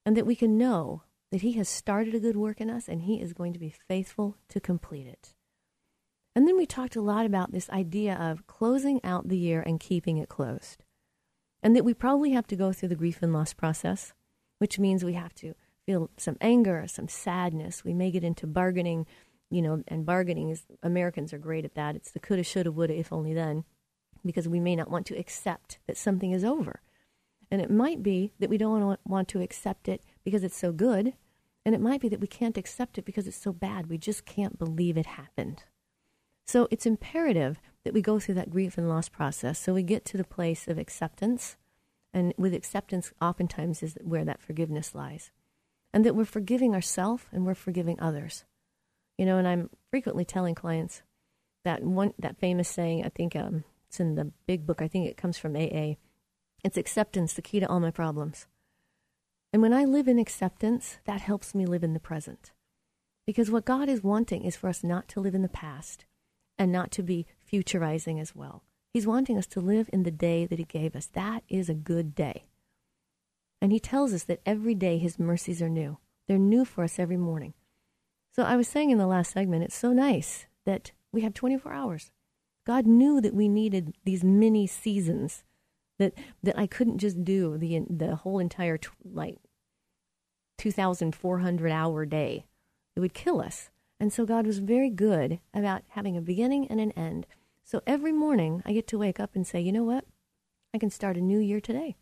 And 0.06 0.16
that 0.16 0.24
we 0.24 0.36
can 0.36 0.56
know 0.56 1.02
that 1.30 1.42
He 1.42 1.52
has 1.52 1.68
started 1.68 2.14
a 2.14 2.20
good 2.20 2.36
work 2.36 2.60
in 2.60 2.70
us 2.70 2.88
and 2.88 3.02
He 3.02 3.20
is 3.20 3.32
going 3.32 3.52
to 3.52 3.58
be 3.58 3.74
faithful 3.88 4.36
to 4.48 4.60
complete 4.60 5.06
it. 5.06 5.34
And 6.34 6.46
then 6.46 6.56
we 6.56 6.66
talked 6.66 6.96
a 6.96 7.02
lot 7.02 7.26
about 7.26 7.52
this 7.52 7.68
idea 7.70 8.14
of 8.14 8.46
closing 8.46 9.00
out 9.04 9.28
the 9.28 9.36
year 9.36 9.62
and 9.62 9.80
keeping 9.80 10.18
it 10.18 10.28
closed. 10.28 10.84
And 11.62 11.74
that 11.76 11.84
we 11.84 11.92
probably 11.92 12.30
have 12.30 12.46
to 12.48 12.56
go 12.56 12.72
through 12.72 12.90
the 12.90 12.96
grief 12.96 13.18
and 13.22 13.32
loss 13.32 13.52
process, 13.52 14.14
which 14.58 14.78
means 14.78 15.04
we 15.04 15.14
have 15.14 15.34
to 15.36 15.54
feel 15.86 16.10
some 16.16 16.36
anger, 16.40 16.84
some 16.86 17.08
sadness. 17.08 17.84
We 17.84 17.94
may 17.94 18.10
get 18.10 18.24
into 18.24 18.46
bargaining, 18.46 19.06
you 19.50 19.60
know, 19.60 19.82
and 19.88 20.06
bargaining 20.06 20.50
is, 20.50 20.64
Americans 20.82 21.32
are 21.32 21.38
great 21.38 21.64
at 21.64 21.74
that. 21.74 21.96
It's 21.96 22.12
the 22.12 22.20
coulda, 22.20 22.44
shoulda, 22.44 22.72
woulda, 22.72 22.96
if 22.96 23.12
only 23.12 23.34
then, 23.34 23.64
because 24.24 24.48
we 24.48 24.60
may 24.60 24.76
not 24.76 24.90
want 24.90 25.06
to 25.06 25.18
accept 25.18 25.78
that 25.86 25.96
something 25.96 26.32
is 26.32 26.44
over. 26.44 26.80
And 27.50 27.60
it 27.60 27.70
might 27.70 28.02
be 28.02 28.32
that 28.38 28.48
we 28.48 28.58
don't 28.58 28.98
want 29.04 29.28
to 29.28 29.42
accept 29.42 29.88
it 29.88 30.02
because 30.24 30.44
it's 30.44 30.56
so 30.56 30.72
good. 30.72 31.14
And 31.64 31.74
it 31.74 31.80
might 31.80 32.00
be 32.00 32.08
that 32.08 32.20
we 32.20 32.26
can't 32.26 32.56
accept 32.56 32.98
it 32.98 33.04
because 33.04 33.26
it's 33.26 33.36
so 33.36 33.52
bad. 33.52 33.88
We 33.88 33.98
just 33.98 34.24
can't 34.24 34.58
believe 34.58 34.96
it 34.96 35.06
happened. 35.06 35.64
So 36.46 36.68
it's 36.70 36.86
imperative 36.86 37.60
that 37.84 37.94
we 37.94 38.02
go 38.02 38.18
through 38.18 38.34
that 38.36 38.50
grief 38.50 38.76
and 38.78 38.88
loss 38.88 39.08
process 39.08 39.58
so 39.58 39.74
we 39.74 39.82
get 39.82 40.04
to 40.06 40.16
the 40.16 40.24
place 40.24 40.66
of 40.68 40.78
acceptance. 40.78 41.56
And 42.12 42.34
with 42.36 42.54
acceptance, 42.54 43.12
oftentimes, 43.20 43.82
is 43.82 43.96
where 44.02 44.24
that 44.24 44.42
forgiveness 44.42 44.94
lies. 44.94 45.30
And 45.92 46.04
that 46.04 46.16
we're 46.16 46.24
forgiving 46.24 46.74
ourselves 46.74 47.24
and 47.30 47.44
we're 47.44 47.54
forgiving 47.54 48.00
others. 48.00 48.44
You 49.18 49.26
know, 49.26 49.38
and 49.38 49.46
I'm 49.46 49.70
frequently 49.90 50.24
telling 50.24 50.54
clients 50.54 51.02
that 51.64 51.82
one 51.82 52.14
that 52.18 52.38
famous 52.38 52.68
saying, 52.68 53.04
I 53.04 53.10
think 53.10 53.36
um, 53.36 53.64
it's 53.88 54.00
in 54.00 54.14
the 54.14 54.32
big 54.46 54.66
book, 54.66 54.80
I 54.80 54.88
think 54.88 55.08
it 55.08 55.16
comes 55.16 55.38
from 55.38 55.56
AA, 55.56 55.96
It's 56.64 56.76
acceptance, 56.76 57.34
the 57.34 57.42
key 57.42 57.60
to 57.60 57.68
all 57.68 57.80
my 57.80 57.90
problems. 57.90 58.46
And 59.52 59.62
when 59.62 59.72
I 59.72 59.84
live 59.84 60.06
in 60.06 60.18
acceptance, 60.18 60.98
that 61.06 61.20
helps 61.20 61.54
me 61.54 61.66
live 61.66 61.82
in 61.82 61.92
the 61.92 62.00
present. 62.00 62.52
Because 63.26 63.50
what 63.50 63.64
God 63.64 63.88
is 63.88 64.02
wanting 64.02 64.44
is 64.44 64.56
for 64.56 64.68
us 64.68 64.84
not 64.84 65.08
to 65.08 65.20
live 65.20 65.34
in 65.34 65.42
the 65.42 65.48
past 65.48 66.04
and 66.58 66.70
not 66.70 66.90
to 66.92 67.02
be 67.02 67.26
futurizing 67.50 68.20
as 68.20 68.34
well. 68.34 68.62
He's 68.92 69.06
wanting 69.06 69.38
us 69.38 69.46
to 69.48 69.60
live 69.60 69.88
in 69.92 70.02
the 70.02 70.10
day 70.10 70.46
that 70.46 70.58
He 70.58 70.64
gave 70.64 70.94
us. 70.94 71.06
That 71.06 71.42
is 71.48 71.68
a 71.68 71.74
good 71.74 72.14
day. 72.14 72.44
And 73.60 73.72
He 73.72 73.80
tells 73.80 74.12
us 74.12 74.24
that 74.24 74.40
every 74.46 74.74
day 74.74 74.98
His 74.98 75.18
mercies 75.18 75.62
are 75.62 75.68
new. 75.68 75.98
They're 76.26 76.38
new 76.38 76.64
for 76.64 76.84
us 76.84 76.98
every 76.98 77.16
morning. 77.16 77.54
So 78.32 78.44
I 78.44 78.56
was 78.56 78.68
saying 78.68 78.90
in 78.90 78.98
the 78.98 79.06
last 79.06 79.32
segment, 79.32 79.64
it's 79.64 79.76
so 79.76 79.92
nice 79.92 80.46
that 80.64 80.92
we 81.12 81.22
have 81.22 81.34
24 81.34 81.72
hours. 81.72 82.12
God 82.66 82.86
knew 82.86 83.20
that 83.20 83.34
we 83.34 83.48
needed 83.48 83.94
these 84.04 84.22
mini 84.22 84.66
seasons 84.66 85.44
that 86.00 86.14
that 86.42 86.58
I 86.58 86.66
couldn't 86.66 86.98
just 86.98 87.24
do 87.24 87.56
the 87.58 87.82
the 87.88 88.16
whole 88.16 88.40
entire 88.40 88.78
t- 88.78 88.88
like 89.04 89.36
2400 90.58 91.70
hour 91.70 92.06
day. 92.06 92.46
It 92.96 93.00
would 93.00 93.14
kill 93.14 93.40
us. 93.40 93.70
And 94.00 94.12
so 94.12 94.24
God 94.24 94.46
was 94.46 94.58
very 94.58 94.88
good 94.88 95.40
about 95.54 95.82
having 95.88 96.16
a 96.16 96.22
beginning 96.22 96.66
and 96.68 96.80
an 96.80 96.92
end. 96.92 97.26
So 97.62 97.82
every 97.86 98.12
morning 98.12 98.62
I 98.64 98.72
get 98.72 98.86
to 98.88 98.98
wake 98.98 99.20
up 99.20 99.36
and 99.36 99.46
say, 99.46 99.60
"You 99.60 99.72
know 99.72 99.84
what? 99.84 100.06
I 100.74 100.78
can 100.78 100.90
start 100.90 101.18
a 101.18 101.20
new 101.20 101.38
year 101.38 101.60
today." 101.60 101.96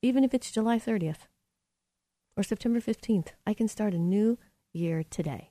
Even 0.00 0.24
if 0.24 0.32
it's 0.32 0.50
July 0.50 0.78
30th 0.78 1.28
or 2.34 2.42
September 2.42 2.80
15th, 2.80 3.34
I 3.46 3.52
can 3.52 3.68
start 3.68 3.92
a 3.92 3.98
new 3.98 4.38
year 4.72 5.04
today. 5.04 5.50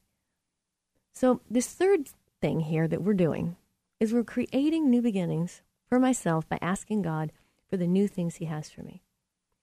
So 1.14 1.42
this 1.50 1.72
third 1.74 2.10
thing 2.42 2.62
here 2.62 2.88
that 2.88 3.04
we're 3.04 3.14
doing 3.14 3.56
is 4.00 4.12
we're 4.12 4.24
creating 4.24 4.90
new 4.90 5.04
beginnings 5.04 5.62
for 5.88 6.00
myself 6.00 6.50
by 6.50 6.58
asking 6.60 7.04
God 7.04 7.32
for 7.72 7.78
the 7.78 7.88
new 7.88 8.08
things 8.08 8.36
He 8.36 8.46
has 8.46 8.70
for 8.70 8.84
me. 8.84 9.02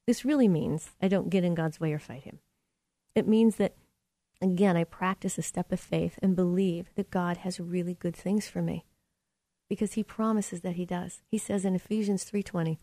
This 0.06 0.24
really 0.24 0.48
means 0.48 0.92
I 1.02 1.08
don't 1.08 1.28
get 1.28 1.44
in 1.44 1.54
God's 1.54 1.78
way 1.78 1.92
or 1.92 1.98
fight 1.98 2.24
Him. 2.24 2.38
It 3.14 3.28
means 3.28 3.56
that, 3.56 3.74
again, 4.40 4.74
I 4.74 4.84
practice 4.84 5.36
a 5.36 5.42
step 5.42 5.70
of 5.70 5.78
faith 5.78 6.18
and 6.22 6.34
believe 6.34 6.88
that 6.94 7.10
God 7.10 7.36
has 7.38 7.60
really 7.60 7.92
good 7.92 8.16
things 8.16 8.48
for 8.48 8.62
me 8.62 8.86
because 9.68 9.92
He 9.92 10.02
promises 10.02 10.62
that 10.62 10.76
He 10.76 10.86
does. 10.86 11.20
He 11.30 11.36
says 11.36 11.66
in 11.66 11.74
Ephesians 11.74 12.24
3:20, 12.24 12.78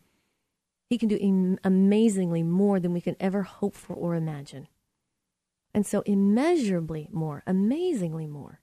He 0.88 1.00
can 1.00 1.10
do 1.10 1.58
amazingly 1.64 2.44
more 2.44 2.80
than 2.80 2.94
we 2.94 3.02
can 3.02 3.16
ever 3.20 3.42
hope 3.42 3.74
for 3.74 3.96
or 3.96 4.14
imagine. 4.14 4.68
And 5.74 5.88
so 5.88 6.02
immeasurably 6.02 7.10
more, 7.12 7.42
amazingly 7.48 8.28
more. 8.28 8.62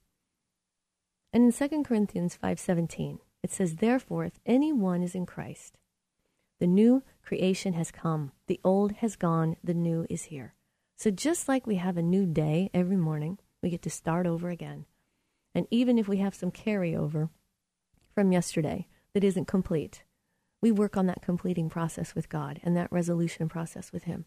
And 1.33 1.43
in 1.43 1.53
2 1.53 1.83
Corinthians 1.85 2.37
5:17, 2.37 3.19
it 3.43 3.51
says, 3.51 3.77
"Therefore, 3.77 4.25
if 4.25 4.39
anyone 4.47 5.03
is 5.03 5.17
in 5.17 5.27
Christ, 5.27 5.79
the 6.63 6.69
new 6.69 7.03
creation 7.25 7.73
has 7.73 7.91
come. 7.91 8.31
The 8.47 8.61
old 8.63 8.93
has 8.99 9.17
gone. 9.17 9.57
The 9.65 9.75
new 9.75 10.07
is 10.09 10.27
here. 10.27 10.55
So 10.97 11.11
just 11.11 11.49
like 11.49 11.67
we 11.67 11.75
have 11.75 11.97
a 11.97 12.03
new 12.03 12.25
day 12.25 12.71
every 12.73 12.97
morning, 12.97 13.41
we 13.61 13.69
get 13.69 13.83
to 13.83 13.91
start 13.91 14.29
over 14.29 14.49
again. 14.49 14.87
And 15.57 15.67
even 15.73 15.99
if 15.99 16.07
we 16.07 16.19
have 16.19 16.37
some 16.37 16.53
carryover 16.53 17.31
from 18.15 18.31
yesterday 18.31 18.87
that 19.13 19.25
isn't 19.25 19.49
complete, 19.49 20.05
we 20.61 20.71
work 20.71 20.97
on 20.97 21.07
that 21.07 21.21
completing 21.21 21.69
process 21.69 22.15
with 22.15 22.29
God 22.29 22.61
and 22.63 22.77
that 22.77 22.93
resolution 22.93 23.49
process 23.49 23.93
with 23.93 24.05
Him. 24.05 24.25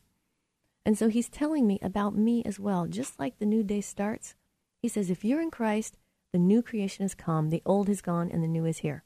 And 0.86 0.98
so 0.98 1.08
He's 1.08 1.30
telling 1.30 1.66
me 1.66 1.80
about 1.82 2.18
me 2.18 2.44
as 2.44 2.60
well. 2.60 2.86
Just 2.86 3.18
like 3.18 3.40
the 3.40 3.46
new 3.46 3.64
day 3.64 3.80
starts, 3.80 4.36
He 4.82 4.90
says, 4.90 5.10
if 5.10 5.24
you're 5.24 5.42
in 5.42 5.52
Christ, 5.52 5.96
the 6.34 6.40
new 6.40 6.62
creation 6.62 7.06
has 7.06 7.16
come, 7.16 7.50
the 7.50 7.64
old 7.66 7.88
has 7.88 8.02
gone, 8.02 8.30
and 8.30 8.44
the 8.44 8.50
new 8.50 8.66
is 8.66 8.80
here. 8.80 9.06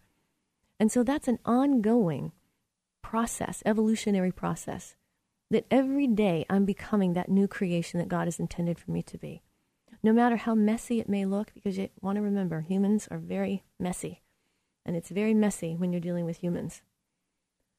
And 0.80 0.92
so 0.92 1.04
that's 1.04 1.28
an 1.28 1.38
ongoing 1.46 2.32
process, 3.02 3.64
evolutionary 3.66 4.32
process, 4.32 4.96
that 5.52 5.66
every 5.72 6.08
day 6.08 6.46
I'm 6.50 6.66
becoming 6.66 7.14
that 7.14 7.30
new 7.30 7.48
creation 7.48 8.00
that 8.00 8.08
God 8.08 8.26
has 8.26 8.40
intended 8.40 8.78
for 8.78 8.92
me 8.92 9.02
to 9.04 9.18
be. 9.18 9.42
No 10.04 10.14
matter 10.14 10.38
how 10.38 10.56
messy 10.56 11.00
it 11.00 11.10
may 11.10 11.26
look, 11.26 11.52
because 11.54 11.78
you 11.78 11.90
want 12.02 12.16
to 12.18 12.22
remember, 12.22 12.62
humans 12.62 13.08
are 13.12 13.18
very 13.18 13.64
messy. 13.80 14.22
And 14.86 14.96
it's 14.96 15.10
very 15.10 15.34
messy 15.34 15.76
when 15.76 15.92
you're 15.92 16.00
dealing 16.00 16.26
with 16.26 16.38
humans. 16.38 16.82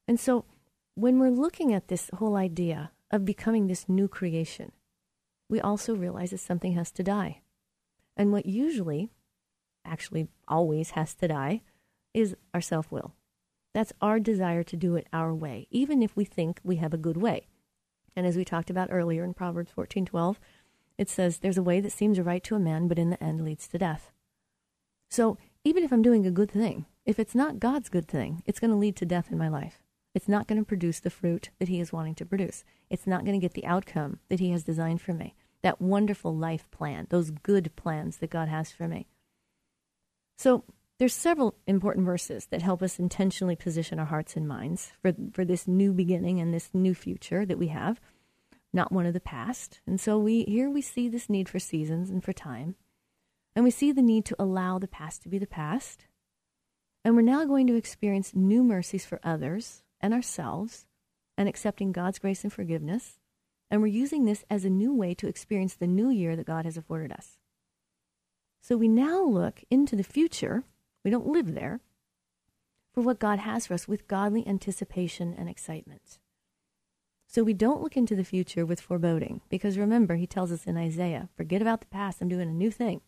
And 0.07 0.19
so 0.19 0.45
when 0.95 1.19
we're 1.19 1.29
looking 1.29 1.73
at 1.73 1.87
this 1.87 2.09
whole 2.15 2.35
idea 2.35 2.91
of 3.09 3.25
becoming 3.25 3.67
this 3.67 3.89
new 3.89 4.07
creation, 4.07 4.71
we 5.49 5.59
also 5.59 5.95
realize 5.95 6.31
that 6.31 6.39
something 6.39 6.73
has 6.73 6.91
to 6.91 7.03
die. 7.03 7.41
And 8.15 8.31
what 8.31 8.45
usually, 8.45 9.09
actually 9.85 10.27
always 10.47 10.91
has 10.91 11.15
to 11.15 11.27
die, 11.27 11.61
is 12.13 12.35
our 12.53 12.61
self 12.61 12.91
will. 12.91 13.13
That's 13.73 13.93
our 14.01 14.19
desire 14.19 14.63
to 14.63 14.75
do 14.75 14.95
it 14.95 15.07
our 15.13 15.33
way, 15.33 15.67
even 15.71 16.01
if 16.01 16.15
we 16.15 16.25
think 16.25 16.59
we 16.63 16.77
have 16.77 16.93
a 16.93 16.97
good 16.97 17.17
way. 17.17 17.47
And 18.15 18.25
as 18.25 18.35
we 18.35 18.43
talked 18.43 18.69
about 18.69 18.89
earlier 18.91 19.23
in 19.23 19.33
Proverbs 19.33 19.71
14:12, 19.71 20.39
it 20.97 21.09
says 21.09 21.39
there's 21.39 21.57
a 21.57 21.63
way 21.63 21.79
that 21.79 21.91
seems 21.91 22.19
right 22.19 22.43
to 22.43 22.55
a 22.55 22.59
man 22.59 22.87
but 22.87 22.99
in 22.99 23.09
the 23.09 23.23
end 23.23 23.41
leads 23.43 23.67
to 23.69 23.77
death. 23.77 24.11
So, 25.09 25.37
even 25.63 25.83
if 25.83 25.91
I'm 25.91 26.01
doing 26.01 26.25
a 26.25 26.31
good 26.31 26.51
thing, 26.51 26.85
if 27.05 27.19
it's 27.19 27.35
not 27.35 27.59
God's 27.59 27.89
good 27.89 28.07
thing, 28.07 28.43
it's 28.45 28.59
going 28.59 28.71
to 28.71 28.77
lead 28.77 28.95
to 28.97 29.05
death 29.05 29.31
in 29.31 29.37
my 29.37 29.47
life. 29.47 29.81
It's 30.13 30.27
not 30.27 30.47
going 30.47 30.59
to 30.59 30.67
produce 30.67 30.99
the 30.99 31.09
fruit 31.09 31.49
that 31.59 31.69
he 31.69 31.79
is 31.79 31.93
wanting 31.93 32.15
to 32.15 32.25
produce. 32.25 32.63
It's 32.89 33.07
not 33.07 33.23
going 33.23 33.39
to 33.39 33.43
get 33.43 33.53
the 33.53 33.65
outcome 33.65 34.19
that 34.29 34.39
he 34.39 34.51
has 34.51 34.63
designed 34.63 35.01
for 35.01 35.13
me. 35.13 35.35
That 35.61 35.81
wonderful 35.81 36.35
life 36.35 36.69
plan, 36.71 37.07
those 37.09 37.31
good 37.31 37.75
plans 37.75 38.17
that 38.17 38.29
God 38.29 38.47
has 38.47 38.71
for 38.71 38.87
me. 38.87 39.07
So, 40.37 40.63
there's 41.01 41.15
several 41.15 41.55
important 41.65 42.05
verses 42.05 42.45
that 42.51 42.61
help 42.61 42.83
us 42.83 42.99
intentionally 42.99 43.55
position 43.55 43.97
our 43.97 44.05
hearts 44.05 44.35
and 44.35 44.47
minds 44.47 44.91
for, 45.01 45.11
for 45.33 45.43
this 45.43 45.67
new 45.67 45.93
beginning 45.93 46.39
and 46.39 46.53
this 46.53 46.69
new 46.75 46.93
future 46.93 47.43
that 47.43 47.57
we 47.57 47.69
have, 47.69 47.99
not 48.71 48.91
one 48.91 49.07
of 49.07 49.15
the 49.15 49.19
past. 49.19 49.81
And 49.87 49.99
so 49.99 50.19
we 50.19 50.43
here 50.43 50.69
we 50.69 50.83
see 50.83 51.09
this 51.09 51.27
need 51.27 51.49
for 51.49 51.57
seasons 51.57 52.11
and 52.11 52.23
for 52.23 52.33
time. 52.33 52.75
And 53.55 53.65
we 53.65 53.71
see 53.71 53.91
the 53.91 54.03
need 54.03 54.25
to 54.25 54.35
allow 54.37 54.77
the 54.77 54.87
past 54.87 55.23
to 55.23 55.29
be 55.29 55.39
the 55.39 55.47
past. 55.47 56.05
And 57.03 57.15
we're 57.15 57.23
now 57.23 57.45
going 57.45 57.65
to 57.65 57.75
experience 57.75 58.35
new 58.35 58.63
mercies 58.63 59.03
for 59.03 59.19
others 59.23 59.81
and 60.01 60.13
ourselves 60.13 60.85
and 61.35 61.49
accepting 61.49 61.91
God's 61.91 62.19
grace 62.19 62.43
and 62.43 62.53
forgiveness. 62.53 63.17
And 63.71 63.81
we're 63.81 63.87
using 63.87 64.25
this 64.25 64.45
as 64.51 64.65
a 64.65 64.69
new 64.69 64.93
way 64.93 65.15
to 65.15 65.27
experience 65.27 65.73
the 65.73 65.87
new 65.87 66.11
year 66.11 66.35
that 66.35 66.45
God 66.45 66.65
has 66.65 66.77
afforded 66.77 67.11
us. 67.11 67.39
So 68.61 68.77
we 68.77 68.87
now 68.87 69.23
look 69.23 69.63
into 69.71 69.95
the 69.95 70.03
future 70.03 70.63
we 71.03 71.11
don't 71.11 71.27
live 71.27 71.53
there. 71.53 71.79
For 72.93 73.01
what 73.01 73.19
God 73.19 73.39
has 73.39 73.67
for 73.67 73.73
us 73.73 73.87
with 73.87 74.07
godly 74.07 74.45
anticipation 74.45 75.33
and 75.37 75.47
excitement. 75.47 76.19
So 77.25 77.43
we 77.43 77.53
don't 77.53 77.81
look 77.81 77.95
into 77.95 78.15
the 78.15 78.25
future 78.25 78.65
with 78.65 78.81
foreboding, 78.81 79.39
because 79.49 79.77
remember, 79.77 80.15
he 80.15 80.27
tells 80.27 80.51
us 80.51 80.65
in 80.65 80.75
Isaiah, 80.77 81.29
forget 81.37 81.61
about 81.61 81.79
the 81.79 81.87
past, 81.87 82.21
I'm 82.21 82.27
doing 82.27 82.49
a 82.49 82.53
new 82.53 82.71
thing. 82.71 82.99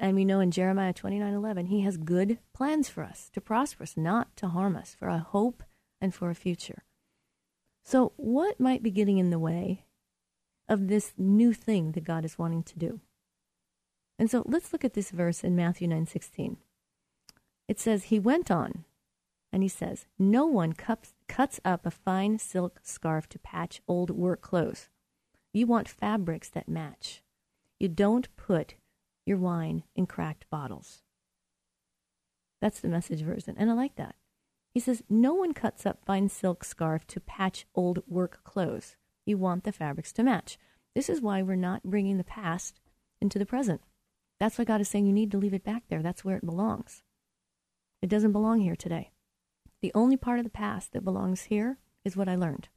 And 0.00 0.16
we 0.16 0.24
know 0.24 0.40
in 0.40 0.50
Jeremiah 0.50 0.94
29 0.94 1.34
11, 1.34 1.66
he 1.66 1.82
has 1.82 1.98
good 1.98 2.38
plans 2.54 2.88
for 2.88 3.02
us, 3.02 3.28
to 3.34 3.40
prosper 3.42 3.82
us, 3.82 3.94
not 3.96 4.34
to 4.38 4.48
harm 4.48 4.74
us, 4.74 4.96
for 4.98 5.08
a 5.08 5.18
hope 5.18 5.62
and 6.00 6.14
for 6.14 6.30
a 6.30 6.34
future. 6.34 6.84
So, 7.82 8.12
what 8.16 8.58
might 8.58 8.82
be 8.82 8.90
getting 8.90 9.18
in 9.18 9.30
the 9.30 9.38
way 9.38 9.84
of 10.68 10.88
this 10.88 11.12
new 11.18 11.52
thing 11.52 11.92
that 11.92 12.04
God 12.04 12.24
is 12.24 12.38
wanting 12.38 12.62
to 12.64 12.78
do? 12.78 13.00
And 14.18 14.30
so 14.30 14.42
let's 14.46 14.72
look 14.72 14.84
at 14.84 14.94
this 14.94 15.10
verse 15.10 15.44
in 15.44 15.54
Matthew 15.54 15.88
9 15.88 16.06
16. 16.06 16.56
It 17.68 17.80
says, 17.80 18.04
He 18.04 18.18
went 18.18 18.50
on, 18.50 18.84
and 19.52 19.62
he 19.62 19.68
says, 19.68 20.06
No 20.18 20.46
one 20.46 20.72
cuts, 20.72 21.14
cuts 21.28 21.60
up 21.64 21.86
a 21.86 21.90
fine 21.90 22.38
silk 22.38 22.80
scarf 22.82 23.28
to 23.30 23.38
patch 23.38 23.80
old 23.88 24.10
work 24.10 24.40
clothes. 24.40 24.88
You 25.52 25.66
want 25.66 25.88
fabrics 25.88 26.48
that 26.50 26.68
match. 26.68 27.22
You 27.80 27.88
don't 27.88 28.34
put 28.36 28.74
your 29.24 29.38
wine 29.38 29.82
in 29.94 30.06
cracked 30.06 30.48
bottles. 30.50 31.02
That's 32.60 32.80
the 32.80 32.88
message 32.88 33.22
version, 33.22 33.56
and 33.58 33.70
I 33.70 33.74
like 33.74 33.96
that. 33.96 34.14
He 34.72 34.80
says, 34.80 35.02
No 35.08 35.34
one 35.34 35.54
cuts 35.54 35.86
up 35.86 36.04
fine 36.04 36.28
silk 36.28 36.64
scarf 36.64 37.06
to 37.08 37.20
patch 37.20 37.66
old 37.74 38.02
work 38.06 38.44
clothes. 38.44 38.96
You 39.24 39.38
want 39.38 39.64
the 39.64 39.72
fabrics 39.72 40.12
to 40.12 40.22
match. 40.22 40.58
This 40.94 41.08
is 41.08 41.20
why 41.20 41.42
we're 41.42 41.56
not 41.56 41.82
bringing 41.82 42.18
the 42.18 42.24
past 42.24 42.80
into 43.20 43.38
the 43.38 43.46
present. 43.46 43.80
That's 44.38 44.58
why 44.58 44.64
God 44.64 44.80
is 44.80 44.88
saying 44.88 45.06
you 45.06 45.12
need 45.12 45.30
to 45.30 45.38
leave 45.38 45.54
it 45.54 45.64
back 45.64 45.84
there. 45.88 46.02
That's 46.02 46.24
where 46.24 46.36
it 46.36 46.44
belongs. 46.44 47.02
It 48.02 48.08
doesn't 48.08 48.32
belong 48.32 48.60
here 48.60 48.76
today. 48.76 49.10
The 49.82 49.92
only 49.94 50.16
part 50.16 50.38
of 50.38 50.44
the 50.44 50.50
past 50.50 50.92
that 50.92 51.04
belongs 51.04 51.42
here 51.44 51.78
is 52.04 52.16
what 52.16 52.28
I 52.28 52.36
learned. 52.36 52.68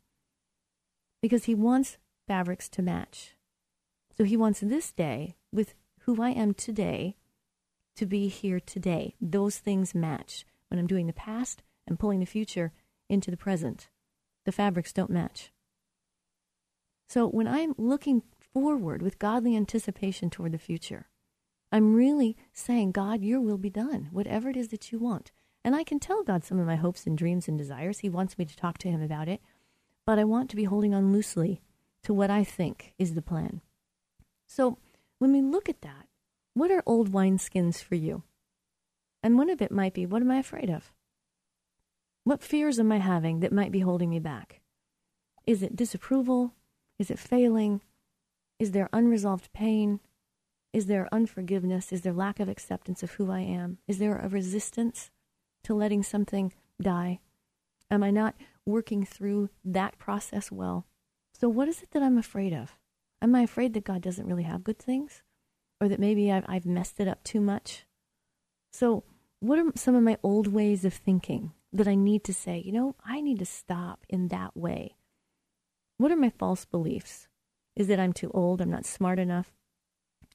Because 1.22 1.46
he 1.46 1.56
wants 1.56 1.98
fabrics 2.28 2.70
to 2.70 2.82
match. 2.82 3.36
So 4.18 4.24
he 4.24 4.38
wants 4.38 4.60
this 4.60 4.92
day 4.92 5.36
with 5.52 5.76
who 6.02 6.22
I 6.22 6.30
am 6.32 6.54
today 6.54 7.16
to 7.96 8.06
be 8.06 8.28
here 8.28 8.60
today. 8.60 9.16
Those 9.22 9.58
things 9.58 9.96
match. 9.96 10.46
When 10.70 10.80
I'm 10.80 10.88
doing 10.88 11.08
the 11.08 11.14
past 11.14 11.64
and 11.88 12.00
pulling 12.00 12.20
the 12.20 12.26
future 12.26 12.72
into 13.10 13.32
the 13.32 13.38
present, 13.38 13.90
the 14.46 14.52
fabrics 14.52 14.94
don't 14.94 15.10
match. 15.10 15.52
So 17.10 17.28
when 17.28 17.48
I'm 17.48 17.74
looking 17.78 18.22
forward 18.54 19.02
with 19.02 19.20
godly 19.20 19.56
anticipation 19.56 20.30
toward 20.30 20.52
the 20.52 20.60
future, 20.60 21.08
I'm 21.72 21.94
really 21.94 22.36
saying, 22.52 22.92
God, 22.92 23.22
your 23.22 23.42
will 23.42 23.58
be 23.58 23.70
done, 23.70 24.10
whatever 24.12 24.50
it 24.50 24.58
is 24.58 24.70
that 24.70 24.92
you 24.92 25.00
want. 25.00 25.32
And 25.64 25.76
I 25.76 25.84
can 25.84 26.00
tell 26.00 26.24
God 26.24 26.44
some 26.44 26.60
of 26.60 26.66
my 26.66 26.78
hopes 26.78 27.06
and 27.06 27.18
dreams 27.18 27.48
and 27.48 27.58
desires. 27.58 28.00
He 28.00 28.10
wants 28.10 28.38
me 28.38 28.46
to 28.46 28.56
talk 28.56 28.78
to 28.80 28.88
Him 28.88 29.02
about 29.02 29.28
it. 29.28 29.42
But 30.06 30.18
I 30.18 30.24
want 30.24 30.50
to 30.50 30.56
be 30.56 30.64
holding 30.64 30.94
on 30.94 31.12
loosely 31.12 31.62
to 32.04 32.14
what 32.14 32.32
I 32.32 32.44
think 32.44 32.94
is 32.98 33.14
the 33.14 33.22
plan. 33.22 33.62
So 34.48 34.78
when 35.20 35.32
we 35.32 35.42
look 35.42 35.70
at 35.70 35.82
that, 35.82 36.08
what 36.54 36.72
are 36.72 36.82
old 36.86 37.12
wineskins 37.12 37.84
for 37.84 37.96
you? 37.96 38.24
And 39.22 39.38
one 39.38 39.50
of 39.50 39.62
it 39.62 39.72
might 39.72 39.94
be, 39.94 40.06
what 40.06 40.22
am 40.22 40.32
I 40.32 40.40
afraid 40.40 40.70
of? 40.70 40.92
What 42.24 42.42
fears 42.42 42.80
am 42.80 42.92
I 42.92 42.98
having 42.98 43.42
that 43.42 43.54
might 43.54 43.72
be 43.72 43.82
holding 43.82 44.10
me 44.10 44.20
back? 44.20 44.62
Is 45.46 45.62
it 45.62 45.76
disapproval? 45.76 46.54
Is 46.98 47.12
it 47.12 47.20
failing? 47.20 47.82
Is 48.60 48.72
there 48.72 48.90
unresolved 48.92 49.52
pain? 49.54 50.00
Is 50.72 50.86
there 50.86 51.10
unforgiveness? 51.12 51.92
Is 51.92 52.02
there 52.02 52.14
lack 52.14 52.40
of 52.40 52.48
acceptance 52.48 53.02
of 53.02 53.12
who 53.14 53.32
I 53.32 53.40
am? 53.40 53.80
Is 53.88 53.98
there 53.98 54.18
a 54.18 54.30
resistance 54.30 55.10
to 55.64 55.74
letting 55.74 56.04
something 56.04 56.54
die? 56.82 57.20
Am 57.90 58.04
I 58.04 58.12
not 58.12 58.36
working 58.66 59.04
through 59.04 59.50
that 59.66 59.98
process 59.98 60.52
well? 60.52 60.86
So, 61.34 61.50
what 61.50 61.68
is 61.68 61.82
it 61.82 61.92
that 61.92 62.04
I'm 62.04 62.18
afraid 62.18 62.54
of? 62.54 62.76
Am 63.22 63.34
I 63.34 63.42
afraid 63.42 63.74
that 63.74 63.84
God 63.84 64.02
doesn't 64.02 64.28
really 64.28 64.44
have 64.44 64.64
good 64.64 64.78
things? 64.78 65.24
Or 65.82 65.88
that 65.88 66.00
maybe 66.00 66.32
I've, 66.32 66.46
I've 66.48 66.66
messed 66.66 67.00
it 67.00 67.08
up 67.08 67.24
too 67.24 67.42
much? 67.42 67.86
So, 68.72 69.04
what 69.40 69.58
are 69.58 69.72
some 69.76 69.96
of 69.96 70.04
my 70.04 70.18
old 70.22 70.48
ways 70.48 70.86
of 70.86 70.94
thinking 70.94 71.54
that 71.74 71.88
I 71.88 71.96
need 71.96 72.24
to 72.26 72.34
say, 72.34 72.62
you 72.64 72.72
know, 72.72 72.96
I 73.04 73.22
need 73.22 73.40
to 73.40 73.46
stop 73.46 74.06
in 74.08 74.28
that 74.28 74.56
way? 74.56 74.96
What 75.98 76.12
are 76.12 76.18
my 76.18 76.30
false 76.30 76.66
beliefs? 76.66 77.28
Is 77.76 77.90
it 77.90 78.00
I'm 78.00 78.14
too 78.14 78.30
old? 78.34 78.62
I'm 78.62 78.70
not 78.70 78.86
smart 78.86 79.18
enough? 79.18 79.52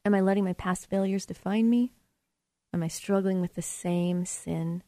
Am 0.05 0.15
I 0.15 0.21
letting 0.21 0.45
my 0.45 0.53
past 0.53 0.89
failures 0.91 1.27
define 1.27 1.71
me? 1.71 1.93
Am 2.73 2.83
I 2.83 2.89
struggling 2.89 3.41
with 3.41 3.55
the 3.55 3.63
same 3.63 4.25
sin? 4.25 4.83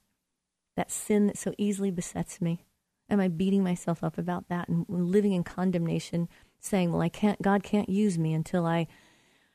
That 0.77 0.91
sin 0.91 1.27
that 1.29 1.39
so 1.39 1.55
easily 1.57 1.91
besets 1.91 2.41
me? 2.41 2.67
Am 3.09 3.21
I 3.21 3.29
beating 3.29 3.63
myself 3.63 4.05
up 4.05 4.19
about 4.19 4.49
that 4.49 4.69
and 4.69 4.85
living 4.89 5.33
in 5.33 5.45
condemnation, 5.45 6.29
saying, 6.61 6.93
"Well, 6.93 7.01
I 7.01 7.09
can't 7.09 7.41
God 7.41 7.63
can't 7.63 7.89
use 7.89 8.19
me 8.19 8.35
until 8.35 8.67
I 8.67 8.89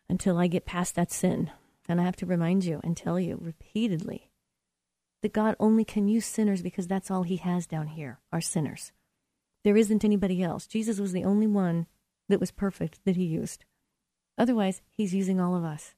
until 0.09 0.38
I 0.38 0.47
get 0.47 0.66
past 0.66 0.95
that 0.95 1.12
sin." 1.12 1.51
And 1.88 1.99
I 1.99 2.05
have 2.05 2.16
to 2.18 2.26
remind 2.26 2.64
you 2.64 2.80
and 2.84 2.95
tell 2.95 3.20
you 3.20 3.38
repeatedly 3.41 4.30
that 5.22 5.34
God 5.34 5.55
only 5.59 5.84
can 5.84 6.07
use 6.07 6.26
sinners 6.26 6.62
because 6.62 6.88
that's 6.88 7.12
all 7.12 7.24
he 7.24 7.38
has 7.38 7.68
down 7.68 7.88
here, 7.88 8.20
are 8.32 8.41
sinners. 8.41 8.91
There 9.64 9.78
isn't 9.78 10.05
anybody 10.05 10.41
else. 10.41 10.66
Jesus 10.66 10.99
was 10.99 11.12
the 11.12 11.26
only 11.26 11.47
one 11.47 11.88
that 12.30 12.39
was 12.39 12.51
perfect 12.51 13.03
that 13.05 13.18
he 13.18 13.26
used. 13.26 13.66
Otherwise, 14.41 14.81
he's 14.89 15.13
using 15.13 15.39
all 15.39 15.55
of 15.55 15.63
us. 15.63 15.93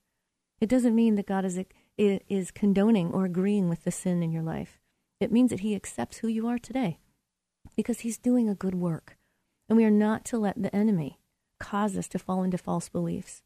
It 0.60 0.68
doesn't 0.68 0.94
mean 0.94 1.16
that 1.16 1.28
God 1.28 1.46
is, 1.46 1.58
is 1.98 2.52
condoning 2.52 3.10
or 3.14 3.24
agreeing 3.24 3.70
with 3.70 3.86
the 3.86 3.92
sin 3.92 4.22
in 4.22 4.34
your 4.34 4.44
life. 4.44 4.82
It 5.22 5.32
means 5.32 5.50
that 5.52 5.62
he 5.62 5.76
accepts 5.76 6.18
who 6.18 6.28
you 6.28 6.46
are 6.50 6.60
today 6.60 7.00
because 7.78 8.02
he's 8.02 8.18
doing 8.18 8.50
a 8.50 8.54
good 8.54 8.76
work. 8.76 9.18
And 9.70 9.78
we 9.78 9.86
are 9.86 9.90
not 9.90 10.26
to 10.26 10.38
let 10.38 10.62
the 10.62 10.76
enemy 10.76 11.22
cause 11.58 11.96
us 11.96 12.10
to 12.10 12.20
fall 12.20 12.44
into 12.44 12.58
false 12.58 12.90
beliefs 12.90 13.44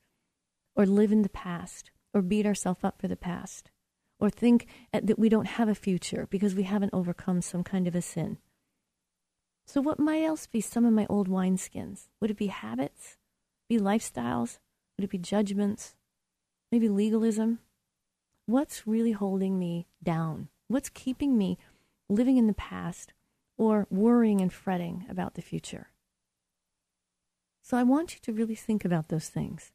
or 0.75 0.87
live 0.87 1.11
in 1.11 1.21
the 1.21 1.29
past 1.29 1.91
or 2.11 2.23
beat 2.23 2.47
ourselves 2.47 2.83
up 2.83 2.99
for 2.99 3.07
the 3.07 3.15
past 3.15 3.69
or 4.19 4.31
think 4.31 4.65
that 4.91 5.19
we 5.19 5.29
don't 5.29 5.45
have 5.45 5.69
a 5.69 5.75
future 5.75 6.27
because 6.31 6.55
we 6.55 6.63
haven't 6.63 6.89
overcome 6.91 7.43
some 7.43 7.63
kind 7.63 7.87
of 7.87 7.93
a 7.93 8.01
sin. 8.01 8.39
So, 9.67 9.79
what 9.79 9.99
might 9.99 10.23
else 10.23 10.47
be 10.47 10.59
some 10.59 10.85
of 10.85 10.93
my 10.93 11.05
old 11.07 11.29
wineskins? 11.29 12.07
Would 12.19 12.31
it 12.31 12.37
be 12.37 12.47
habits? 12.47 13.17
Be 13.69 13.77
lifestyles? 13.77 14.57
Would 14.97 15.05
it 15.05 15.11
be 15.11 15.17
judgments? 15.17 15.95
Maybe 16.71 16.89
legalism? 16.89 17.59
What's 18.45 18.87
really 18.87 19.11
holding 19.11 19.59
me 19.59 19.87
down? 20.03 20.49
What's 20.67 20.89
keeping 20.89 21.37
me 21.37 21.57
living 22.09 22.37
in 22.37 22.47
the 22.47 22.53
past 22.53 23.13
or 23.57 23.87
worrying 23.89 24.41
and 24.41 24.51
fretting 24.51 25.05
about 25.09 25.35
the 25.35 25.41
future? 25.41 25.91
So 27.61 27.77
I 27.77 27.83
want 27.83 28.13
you 28.13 28.19
to 28.23 28.33
really 28.33 28.55
think 28.55 28.85
about 28.85 29.09
those 29.09 29.29
things. 29.29 29.71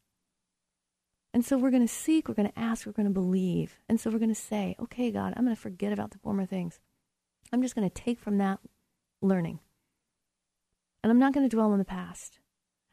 And 1.35 1.45
so 1.45 1.57
we're 1.57 1.71
going 1.71 1.87
to 1.87 1.93
seek, 1.93 2.29
we're 2.29 2.35
going 2.35 2.51
to 2.51 2.59
ask, 2.59 2.85
we're 2.85 2.93
going 2.93 3.07
to 3.07 3.13
believe. 3.13 3.79
And 3.89 4.01
so 4.01 4.11
we're 4.11 4.19
going 4.19 4.35
to 4.35 4.35
say, 4.35 4.77
okay, 4.81 5.11
God, 5.11 5.35
I'm 5.37 5.45
going 5.45 5.57
to 5.57 5.61
forget 5.61 5.93
about 5.93 6.11
the 6.11 6.19
former 6.19 6.45
things. 6.45 6.81
I'm 7.53 7.63
just 7.63 7.75
going 7.75 7.89
to 7.89 7.95
take 7.95 8.19
from 8.19 8.39
that 8.39 8.59
learning. 9.21 9.61
And 11.03 11.11
I'm 11.11 11.19
not 11.19 11.33
going 11.33 11.49
to 11.49 11.55
dwell 11.55 11.73
on 11.73 11.79
the 11.79 11.85
past 11.85 12.39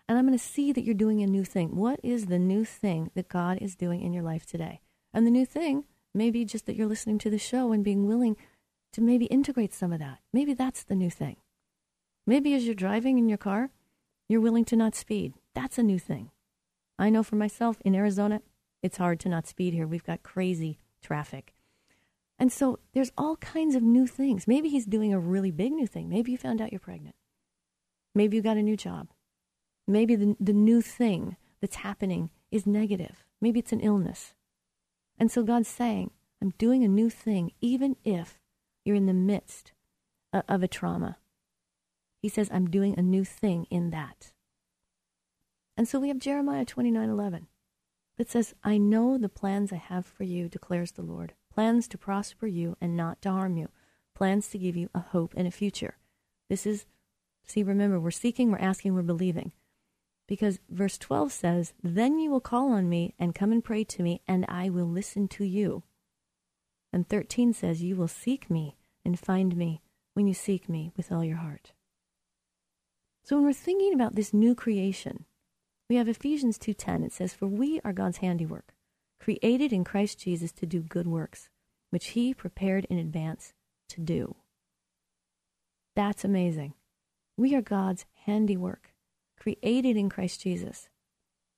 and 0.10 0.18
I'm 0.18 0.26
going 0.26 0.38
to 0.38 0.44
see 0.44 0.72
that 0.72 0.84
you're 0.84 0.96
doing 0.96 1.22
a 1.22 1.28
new 1.28 1.46
thing. 1.46 1.76
What 1.76 2.00
is 2.02 2.26
the 2.26 2.40
new 2.40 2.66
thing 2.66 3.12
that 3.14 3.30
God 3.30 3.60
is 3.62 3.76
doing 3.76 4.02
in 4.02 4.12
your 4.12 4.24
life 4.24 4.44
today? 4.44 4.82
And 5.14 5.26
the 5.26 5.32
new 5.32 5.46
thing 5.46 5.86
may 6.16 6.32
be 6.32 6.46
just 6.46 6.66
that 6.66 6.76
you're 6.76 6.88
listening 6.88 7.20
to 7.20 7.30
the 7.30 7.38
show 7.38 7.72
and 7.72 7.84
being 7.84 8.08
willing 8.08 8.36
to 8.94 9.02
maybe 9.02 9.26
integrate 9.26 9.72
some 9.72 9.94
of 9.94 10.00
that. 10.00 10.18
Maybe 10.34 10.56
that's 10.56 10.82
the 10.82 10.96
new 10.96 11.12
thing. 11.12 11.36
Maybe 12.26 12.56
as 12.56 12.66
you're 12.66 12.74
driving 12.74 13.20
in 13.20 13.30
your 13.30 13.38
car, 13.38 13.70
you're 14.28 14.42
willing 14.42 14.66
to 14.66 14.76
not 14.76 14.96
speed. 14.96 15.36
That's 15.54 15.78
a 15.78 15.84
new 15.84 16.00
thing. 16.00 16.32
I 16.98 17.12
know 17.12 17.22
for 17.22 17.36
myself 17.36 17.78
in 17.86 17.94
Arizona, 17.94 18.42
it's 18.82 18.98
hard 18.98 19.20
to 19.20 19.30
not 19.30 19.46
speed 19.46 19.76
here. 19.76 19.86
We've 19.86 20.04
got 20.04 20.24
crazy 20.24 20.80
traffic. 21.04 21.54
And 22.40 22.52
so 22.52 22.80
there's 22.94 23.12
all 23.16 23.36
kinds 23.36 23.76
of 23.76 23.84
new 23.84 24.08
things. 24.08 24.48
Maybe 24.48 24.70
he's 24.70 24.88
doing 24.88 25.14
a 25.14 25.20
really 25.20 25.52
big 25.52 25.72
new 25.72 25.86
thing. 25.86 26.10
Maybe 26.10 26.32
you 26.32 26.38
found 26.40 26.62
out 26.62 26.72
you're 26.72 26.80
pregnant. 26.80 27.16
Maybe 28.16 28.38
you 28.38 28.42
got 28.42 28.58
a 28.58 28.64
new 28.64 28.76
job. 28.76 29.10
Maybe 29.90 30.16
the, 30.16 30.36
the 30.40 30.54
new 30.54 30.82
thing 30.82 31.36
that's 31.62 31.78
happening 31.78 32.30
is 32.52 32.68
negative. 32.68 33.26
Maybe 33.42 33.60
it's 33.60 33.72
an 33.72 33.80
illness. 33.80 34.36
And 35.18 35.32
so 35.32 35.42
God's 35.42 35.68
saying, 35.68 36.12
I'm 36.40 36.54
doing 36.60 36.84
a 36.84 36.88
new 36.88 37.10
thing, 37.10 37.54
even 37.60 37.96
if 38.04 38.40
you're 38.86 38.96
in 38.96 39.08
the 39.08 39.14
midst 39.14 39.72
of 40.32 40.62
a 40.62 40.68
trauma. 40.68 41.18
He 42.22 42.30
says, 42.30 42.50
I'm 42.54 42.70
doing 42.70 43.00
a 43.00 43.02
new 43.02 43.24
thing 43.24 43.66
in 43.72 43.90
that. 43.90 44.32
And 45.76 45.88
so 45.88 46.00
we 46.00 46.10
have 46.10 46.20
Jeremiah 46.20 46.66
29 46.66 47.10
11 47.10 47.48
that 48.20 48.30
says, 48.30 48.54
I 48.64 48.78
know 48.78 49.18
the 49.18 49.28
plans 49.28 49.74
I 49.74 49.78
have 49.78 50.06
for 50.06 50.24
you, 50.24 50.50
declares 50.50 50.92
the 50.92 51.02
Lord 51.02 51.34
plans 51.52 51.88
to 51.88 51.98
prosper 51.98 52.46
you 52.46 52.78
and 52.80 52.96
not 52.96 53.24
to 53.24 53.32
harm 53.32 53.58
you, 53.58 53.70
plans 54.14 54.50
to 54.50 54.60
give 54.60 54.76
you 54.76 54.92
a 54.94 55.00
hope 55.00 55.34
and 55.36 55.48
a 55.48 55.52
future. 55.52 55.98
This 56.48 56.68
is, 56.68 56.86
see, 57.48 57.64
remember, 57.64 58.00
we're 58.00 58.12
seeking, 58.12 58.52
we're 58.52 58.60
asking, 58.60 58.94
we're 58.94 59.02
believing. 59.02 59.52
Because 60.30 60.60
verse 60.70 61.00
12 61.00 61.32
says, 61.32 61.74
Then 61.82 62.20
you 62.20 62.30
will 62.30 62.40
call 62.40 62.72
on 62.72 62.88
me 62.88 63.16
and 63.18 63.34
come 63.34 63.52
and 63.52 63.64
pray 63.64 63.84
to 63.86 64.04
me, 64.04 64.22
and 64.28 64.46
I 64.48 64.70
will 64.70 64.86
listen 64.86 65.28
to 65.30 65.44
you. 65.44 65.82
And 66.94 67.10
13 67.10 67.52
says, 67.52 67.82
You 67.82 67.96
will 67.96 68.08
seek 68.08 68.48
me 68.48 68.78
and 69.04 69.20
find 69.20 69.58
me 69.58 69.82
when 70.14 70.28
you 70.28 70.36
seek 70.36 70.70
me 70.70 70.92
with 70.96 71.12
all 71.12 71.24
your 71.24 71.38
heart. 71.38 71.74
So 73.24 73.38
when 73.38 73.46
we're 73.46 73.54
thinking 73.54 73.92
about 73.92 74.14
this 74.14 74.32
new 74.32 74.54
creation, 74.54 75.26
we 75.90 75.96
have 75.96 76.08
Ephesians 76.08 76.60
2:10. 76.60 77.04
It 77.04 77.12
says, 77.12 77.34
"For 77.34 77.48
we 77.48 77.82
are 77.82 77.92
God's 77.92 78.18
handiwork, 78.18 78.76
created 79.20 79.74
in 79.74 79.84
Christ 79.84 80.20
Jesus 80.20 80.52
to 80.52 80.68
do 80.68 80.84
good 80.84 81.08
works, 81.08 81.50
which 81.90 82.10
he 82.10 82.36
prepared 82.36 82.86
in 82.86 83.00
advance 83.00 83.54
to 83.88 84.00
do." 84.00 84.36
That's 85.96 86.24
amazing. 86.24 86.76
We 87.36 87.56
are 87.56 87.64
God's 87.64 88.06
handiwork 88.26 88.89
created 89.40 89.98
in 89.98 90.10
Christ 90.10 90.42
Jesus. 90.42 90.90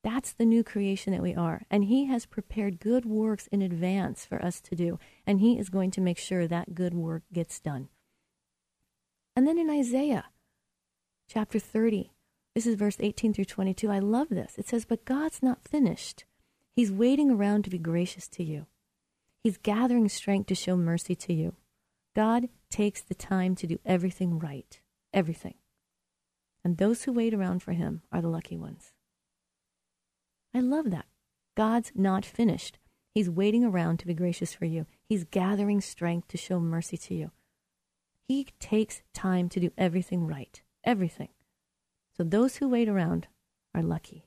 That's 0.03 0.33
the 0.33 0.45
new 0.45 0.63
creation 0.63 1.13
that 1.13 1.21
we 1.21 1.35
are. 1.35 1.63
And 1.69 1.85
He 1.85 2.05
has 2.05 2.25
prepared 2.25 2.79
good 2.79 3.05
works 3.05 3.47
in 3.47 3.61
advance 3.61 4.25
for 4.25 4.43
us 4.43 4.59
to 4.61 4.75
do. 4.75 4.99
And 5.27 5.39
He 5.39 5.59
is 5.59 5.69
going 5.69 5.91
to 5.91 6.01
make 6.01 6.17
sure 6.17 6.47
that 6.47 6.75
good 6.75 6.93
work 6.93 7.23
gets 7.31 7.59
done. 7.59 7.89
And 9.35 9.47
then 9.47 9.57
in 9.57 9.69
Isaiah 9.69 10.25
chapter 11.27 11.59
30, 11.59 12.11
this 12.55 12.65
is 12.65 12.75
verse 12.75 12.97
18 12.99 13.33
through 13.33 13.45
22. 13.45 13.89
I 13.89 13.99
love 13.99 14.29
this. 14.29 14.55
It 14.57 14.67
says, 14.67 14.85
But 14.85 15.05
God's 15.05 15.41
not 15.41 15.63
finished. 15.63 16.25
He's 16.75 16.91
waiting 16.91 17.29
around 17.29 17.63
to 17.63 17.69
be 17.69 17.77
gracious 17.77 18.27
to 18.29 18.43
you. 18.43 18.65
He's 19.43 19.57
gathering 19.57 20.09
strength 20.09 20.47
to 20.47 20.55
show 20.55 20.75
mercy 20.75 21.15
to 21.15 21.33
you. 21.33 21.55
God 22.15 22.49
takes 22.69 23.01
the 23.01 23.15
time 23.15 23.55
to 23.55 23.67
do 23.67 23.79
everything 23.85 24.39
right. 24.39 24.79
Everything 25.13 25.55
and 26.63 26.77
those 26.77 27.03
who 27.03 27.13
wait 27.13 27.33
around 27.33 27.63
for 27.63 27.73
him 27.73 28.01
are 28.11 28.21
the 28.21 28.27
lucky 28.27 28.57
ones. 28.57 28.93
I 30.53 30.59
love 30.59 30.91
that. 30.91 31.05
God's 31.55 31.91
not 31.95 32.25
finished. 32.25 32.77
He's 33.13 33.29
waiting 33.29 33.63
around 33.63 33.97
to 33.99 34.07
be 34.07 34.13
gracious 34.13 34.53
for 34.53 34.65
you. 34.65 34.85
He's 35.09 35.23
gathering 35.25 35.81
strength 35.81 36.27
to 36.29 36.37
show 36.37 36.59
mercy 36.59 36.97
to 36.97 37.13
you. 37.13 37.31
He 38.27 38.47
takes 38.59 39.01
time 39.13 39.49
to 39.49 39.59
do 39.59 39.71
everything 39.77 40.27
right. 40.27 40.61
Everything. 40.83 41.29
So 42.15 42.23
those 42.23 42.57
who 42.57 42.69
wait 42.69 42.87
around 42.87 43.27
are 43.75 43.83
lucky. 43.83 44.25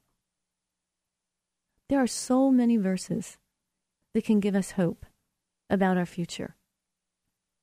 There 1.89 2.03
are 2.03 2.07
so 2.07 2.51
many 2.51 2.77
verses 2.77 3.39
that 4.13 4.25
can 4.25 4.41
give 4.41 4.55
us 4.55 4.73
hope 4.73 5.07
about 5.69 5.97
our 5.97 6.07
future. 6.07 6.57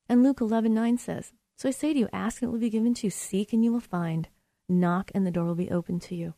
And 0.08 0.22
Luke 0.22 0.40
11:9 0.40 0.98
says, 0.98 1.32
"So 1.56 1.68
I 1.68 1.72
say 1.72 1.92
to 1.92 1.98
you, 1.98 2.08
ask 2.12 2.42
and 2.42 2.48
it 2.48 2.52
will 2.52 2.60
be 2.60 2.70
given 2.70 2.94
to 2.94 3.06
you; 3.06 3.10
seek 3.10 3.52
and 3.52 3.64
you 3.64 3.72
will 3.72 3.80
find; 3.80 4.28
Knock 4.68 5.10
and 5.14 5.26
the 5.26 5.30
door 5.30 5.44
will 5.44 5.54
be 5.54 5.70
open 5.70 6.00
to 6.00 6.14
you. 6.14 6.34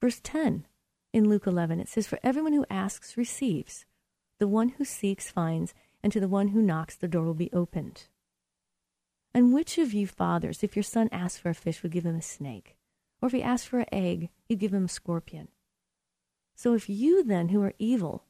Verse 0.00 0.20
10 0.22 0.66
in 1.12 1.28
Luke 1.28 1.46
11, 1.46 1.78
it 1.78 1.88
says, 1.88 2.06
For 2.06 2.18
everyone 2.22 2.54
who 2.54 2.64
asks 2.70 3.16
receives, 3.16 3.84
the 4.38 4.48
one 4.48 4.70
who 4.70 4.84
seeks 4.84 5.30
finds, 5.30 5.74
and 6.02 6.12
to 6.12 6.20
the 6.20 6.28
one 6.28 6.48
who 6.48 6.62
knocks, 6.62 6.96
the 6.96 7.06
door 7.06 7.24
will 7.24 7.34
be 7.34 7.52
opened. 7.52 8.08
And 9.34 9.52
which 9.52 9.78
of 9.78 9.92
you 9.92 10.06
fathers, 10.06 10.62
if 10.62 10.74
your 10.74 10.82
son 10.82 11.08
asks 11.12 11.38
for 11.38 11.50
a 11.50 11.54
fish, 11.54 11.82
would 11.82 11.92
give 11.92 12.06
him 12.06 12.16
a 12.16 12.22
snake? 12.22 12.76
Or 13.20 13.26
if 13.26 13.32
he 13.32 13.42
asks 13.42 13.66
for 13.66 13.80
an 13.80 13.86
egg, 13.92 14.30
you'd 14.48 14.58
give 14.58 14.74
him 14.74 14.86
a 14.86 14.88
scorpion? 14.88 15.48
So 16.54 16.74
if 16.74 16.88
you 16.88 17.22
then, 17.22 17.50
who 17.50 17.62
are 17.62 17.74
evil, 17.78 18.24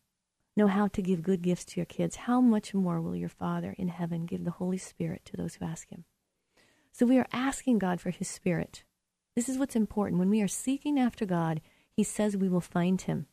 know 0.56 0.66
how 0.66 0.88
to 0.88 1.02
give 1.02 1.22
good 1.22 1.42
gifts 1.42 1.64
to 1.66 1.80
your 1.80 1.86
kids, 1.86 2.16
how 2.16 2.40
much 2.40 2.74
more 2.74 3.00
will 3.00 3.16
your 3.16 3.28
Father 3.28 3.74
in 3.78 3.88
heaven 3.88 4.26
give 4.26 4.44
the 4.44 4.50
Holy 4.50 4.78
Spirit 4.78 5.22
to 5.26 5.36
those 5.36 5.54
who 5.54 5.64
ask 5.64 5.88
him? 5.88 6.04
So 6.92 7.06
we 7.06 7.18
are 7.18 7.26
asking 7.32 7.78
God 7.78 8.00
for 8.00 8.10
his 8.10 8.28
Spirit. 8.28 8.84
This 9.34 9.48
is 9.48 9.58
what's 9.58 9.76
important. 9.76 10.18
When 10.18 10.30
we 10.30 10.42
are 10.42 10.48
seeking 10.48 10.98
after 10.98 11.24
God, 11.24 11.60
he 11.96 12.04
says 12.04 12.36
we 12.36 12.48
will 12.48 12.60
find 12.60 13.00
him. 13.00 13.26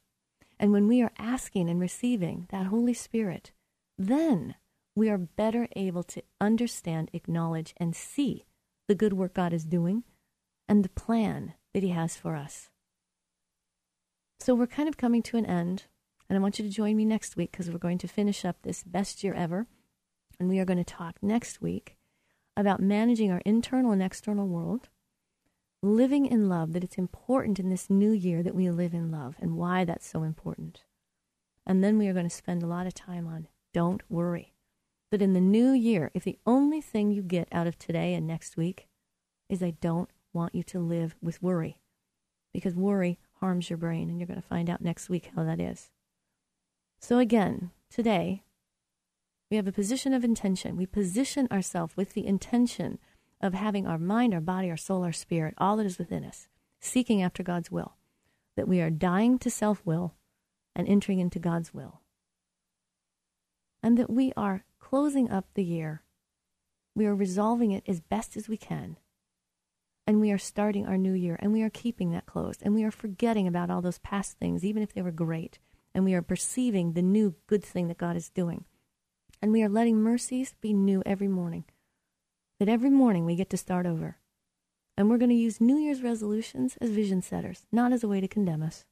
And 0.60 0.72
when 0.72 0.88
we 0.88 1.01
are 1.01 1.12
asking 1.18 1.70
and 1.70 1.80
receiving 1.80 2.47
that 2.51 2.68
Holy 2.68 2.93
Spirit, 2.93 3.51
then 3.97 4.55
we 4.95 5.10
are 5.10 5.18
better 5.18 5.68
able 5.76 6.03
to 6.03 6.22
understand, 6.41 7.10
acknowledge, 7.14 7.74
and 7.78 7.95
see 7.95 8.45
the 8.88 8.95
good 8.95 9.14
work 9.14 9.34
God 9.34 9.53
is 9.53 9.66
doing 9.66 10.03
and 10.68 10.84
the 10.84 10.89
plan 10.89 11.53
that 11.74 11.84
He 11.84 11.89
has 11.89 12.18
for 12.18 12.36
us. 12.36 12.70
So 14.39 14.55
we're 14.55 14.68
kind 14.68 14.89
of 14.89 14.97
coming 14.97 15.22
to 15.24 15.38
an 15.38 15.45
end, 15.45 15.86
and 16.30 16.38
I 16.38 16.41
want 16.41 16.60
you 16.60 16.66
to 16.66 16.72
join 16.72 16.95
me 16.95 17.05
next 17.05 17.36
week 17.38 17.51
because 17.51 17.70
we're 17.70 17.78
going 17.78 17.97
to 17.99 18.07
finish 18.07 18.43
up 18.43 18.57
this 18.62 18.84
best 18.84 19.24
year 19.24 19.34
ever. 19.34 19.68
And 20.39 20.47
we 20.47 20.60
are 20.60 20.66
going 20.66 20.78
to 20.78 20.86
talk 20.86 21.18
next 21.22 21.62
week 21.62 21.97
about 22.58 22.82
managing 22.82 23.32
our 23.32 23.41
internal 23.45 23.91
and 23.91 24.04
external 24.04 24.47
world, 24.47 24.89
living 25.82 26.26
in 26.26 26.50
love, 26.50 26.74
that 26.74 26.84
it's 26.84 26.97
important 26.97 27.60
in 27.60 27.70
this 27.70 27.89
new 27.89 28.12
year 28.12 28.43
that 28.43 28.56
we 28.56 28.70
live 28.70 28.93
in 28.93 29.12
love 29.12 29.36
and 29.39 29.56
why 29.56 29.86
that's 29.86 30.08
so 30.08 30.24
important. 30.24 30.84
And 31.66 31.84
then 31.84 31.97
we 31.97 32.08
are 32.08 32.14
going 32.14 32.28
to 32.28 32.36
spend 32.36 32.64
a 32.64 32.68
lot 32.68 32.88
of 32.88 32.93
time 32.93 33.28
on 33.28 33.47
don't 33.74 34.02
worry. 34.10 34.54
That 35.12 35.22
in 35.22 35.34
the 35.34 35.41
new 35.41 35.72
year, 35.72 36.12
if 36.14 36.24
the 36.24 36.38
only 36.45 36.82
thing 36.82 37.12
you 37.12 37.22
get 37.22 37.47
out 37.52 37.68
of 37.68 37.78
today 37.80 38.14
and 38.14 38.28
next 38.28 38.58
week 38.58 38.88
is 39.47 39.64
I 39.64 39.72
don't 39.82 40.10
want 40.34 40.54
you 40.54 40.64
to 40.64 40.80
live 40.80 41.16
with 41.22 41.41
worry, 41.41 41.82
because 42.54 42.76
worry 42.76 43.20
harms 43.39 43.70
your 43.70 43.78
brain, 43.78 44.10
and 44.10 44.20
you're 44.20 44.28
going 44.28 44.41
to 44.41 44.47
find 44.47 44.70
out 44.70 44.82
next 44.82 45.10
week 45.10 45.32
how 45.36 45.43
that 45.43 45.60
is. 45.60 45.89
So, 47.00 47.18
again, 47.18 47.72
today, 47.89 48.43
we 49.50 49.58
have 49.58 49.68
a 49.68 49.72
position 49.72 50.14
of 50.14 50.24
intention. 50.24 50.78
We 50.78 50.86
position 50.86 51.47
ourselves 51.52 51.97
with 51.97 52.14
the 52.14 52.26
intention 52.26 53.00
of 53.41 53.54
having 53.54 53.88
our 53.88 53.97
mind, 53.97 54.34
our 54.34 54.41
body, 54.41 54.70
our 54.70 54.78
soul, 54.78 55.04
our 55.04 55.12
spirit, 55.12 55.54
all 55.58 55.78
that 55.78 55.86
is 55.86 55.97
within 55.97 56.24
us, 56.24 56.47
seeking 56.80 57.22
after 57.22 57.41
God's 57.43 57.72
will. 57.72 57.95
That 58.56 58.68
we 58.68 58.82
are 58.82 58.89
dying 58.89 59.39
to 59.39 59.50
self 59.50 59.82
will 59.86 60.16
and 60.76 60.88
entering 60.88 61.20
into 61.20 61.39
God's 61.39 61.74
will 61.74 62.02
and 63.82 63.97
that 63.97 64.10
we 64.10 64.34
are 64.36 64.66
closing 64.80 65.30
up 65.30 65.45
the 65.54 65.64
year. 65.64 66.04
We 66.95 67.06
are 67.06 67.16
resolving 67.16 67.72
it 67.72 67.84
as 67.88 68.02
best 68.02 68.36
as 68.36 68.50
we 68.50 68.58
can. 68.58 68.97
And 70.06 70.20
we 70.20 70.32
are 70.32 70.39
starting 70.39 70.88
our 70.88 70.97
new 70.97 71.14
year 71.14 71.38
and 71.39 71.54
we 71.54 71.62
are 71.62 71.70
keeping 71.70 72.12
that 72.12 72.26
closed 72.26 72.62
and 72.64 72.74
we 72.74 72.84
are 72.84 72.91
forgetting 72.91 73.47
about 73.47 73.70
all 73.70 73.82
those 73.82 74.00
past 74.00 74.38
things, 74.39 74.66
even 74.66 74.82
if 74.82 74.93
they 74.93 75.02
were 75.02 75.12
great. 75.12 75.60
And 75.93 76.04
we 76.04 76.14
are 76.14 76.22
perceiving 76.22 76.93
the 76.93 77.02
new 77.02 77.36
good 77.47 77.64
thing 77.64 77.88
that 77.88 77.97
God 77.97 78.16
is 78.16 78.30
doing. 78.30 78.66
And 79.41 79.51
we 79.51 79.63
are 79.63 79.69
letting 79.69 79.97
mercies 79.97 80.53
be 80.61 80.73
new 80.73 81.01
every 81.05 81.27
morning. 81.27 81.65
That 82.59 82.69
every 82.69 82.89
morning 82.89 83.25
we 83.25 83.35
get 83.35 83.49
to 83.51 83.57
start 83.57 83.85
over. 83.85 84.17
And 84.97 85.09
we're 85.09 85.17
going 85.17 85.29
to 85.29 85.35
use 85.35 85.61
New 85.61 85.77
Year's 85.77 86.03
resolutions 86.03 86.77
as 86.81 86.89
vision 86.89 87.21
setters, 87.21 87.65
not 87.71 87.93
as 87.93 88.03
a 88.03 88.07
way 88.07 88.19
to 88.19 88.27
condemn 88.27 88.61
us. 88.61 88.85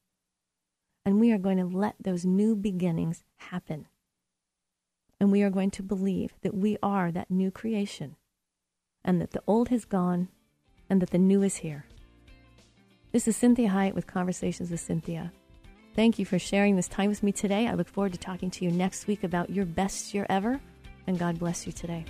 And 1.05 1.19
we 1.19 1.31
are 1.31 1.37
going 1.37 1.57
to 1.57 1.65
let 1.65 1.95
those 1.99 2.25
new 2.25 2.55
beginnings 2.55 3.23
happen 3.37 3.87
and 5.19 5.31
we 5.31 5.41
are 5.41 5.49
going 5.49 5.71
to 5.71 5.83
believe 5.83 6.33
that 6.41 6.53
we 6.53 6.77
are 6.83 7.11
that 7.11 7.31
new 7.31 7.51
creation 7.51 8.15
and 9.03 9.21
that 9.21 9.31
the 9.31 9.41
old 9.47 9.69
has 9.69 9.85
gone 9.85 10.29
and 10.89 11.01
that 11.01 11.11
the 11.11 11.17
new 11.17 11.41
is 11.41 11.57
here. 11.57 11.85
This 13.11 13.27
is 13.27 13.37
Cinthia 13.37 13.69
Hiett 13.69 13.95
with 13.95 14.05
Conversations 14.05 14.69
with 14.69 14.85
Cinthia. 14.85 15.31
Thank 15.97 16.19
you 16.19 16.25
for 16.25 16.37
sharing 16.37 16.75
this 16.75 16.87
time 16.87 17.09
with 17.09 17.23
me 17.23 17.31
today. 17.31 17.67
I 17.67 17.73
look 17.73 17.87
forward 17.87 18.13
to 18.13 18.19
talking 18.19 18.51
to 18.51 18.63
you 18.63 18.69
next 18.69 19.07
week 19.07 19.23
about 19.23 19.49
your 19.49 19.65
best 19.65 20.13
year 20.13 20.27
ever, 20.29 20.61
and 21.07 21.17
God 21.17 21.39
bless 21.39 21.65
you 21.65 21.73
today. 21.73 22.05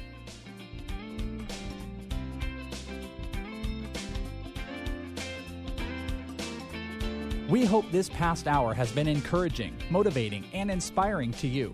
We 7.47 7.63
hope 7.63 7.89
this 7.89 8.09
past 8.09 8.45
hour 8.45 8.73
has 8.73 8.91
been 8.91 9.07
encouraging, 9.07 9.73
motivating, 9.89 10.43
and 10.51 10.69
inspiring 10.69 11.31
to 11.35 11.47
you. 11.47 11.73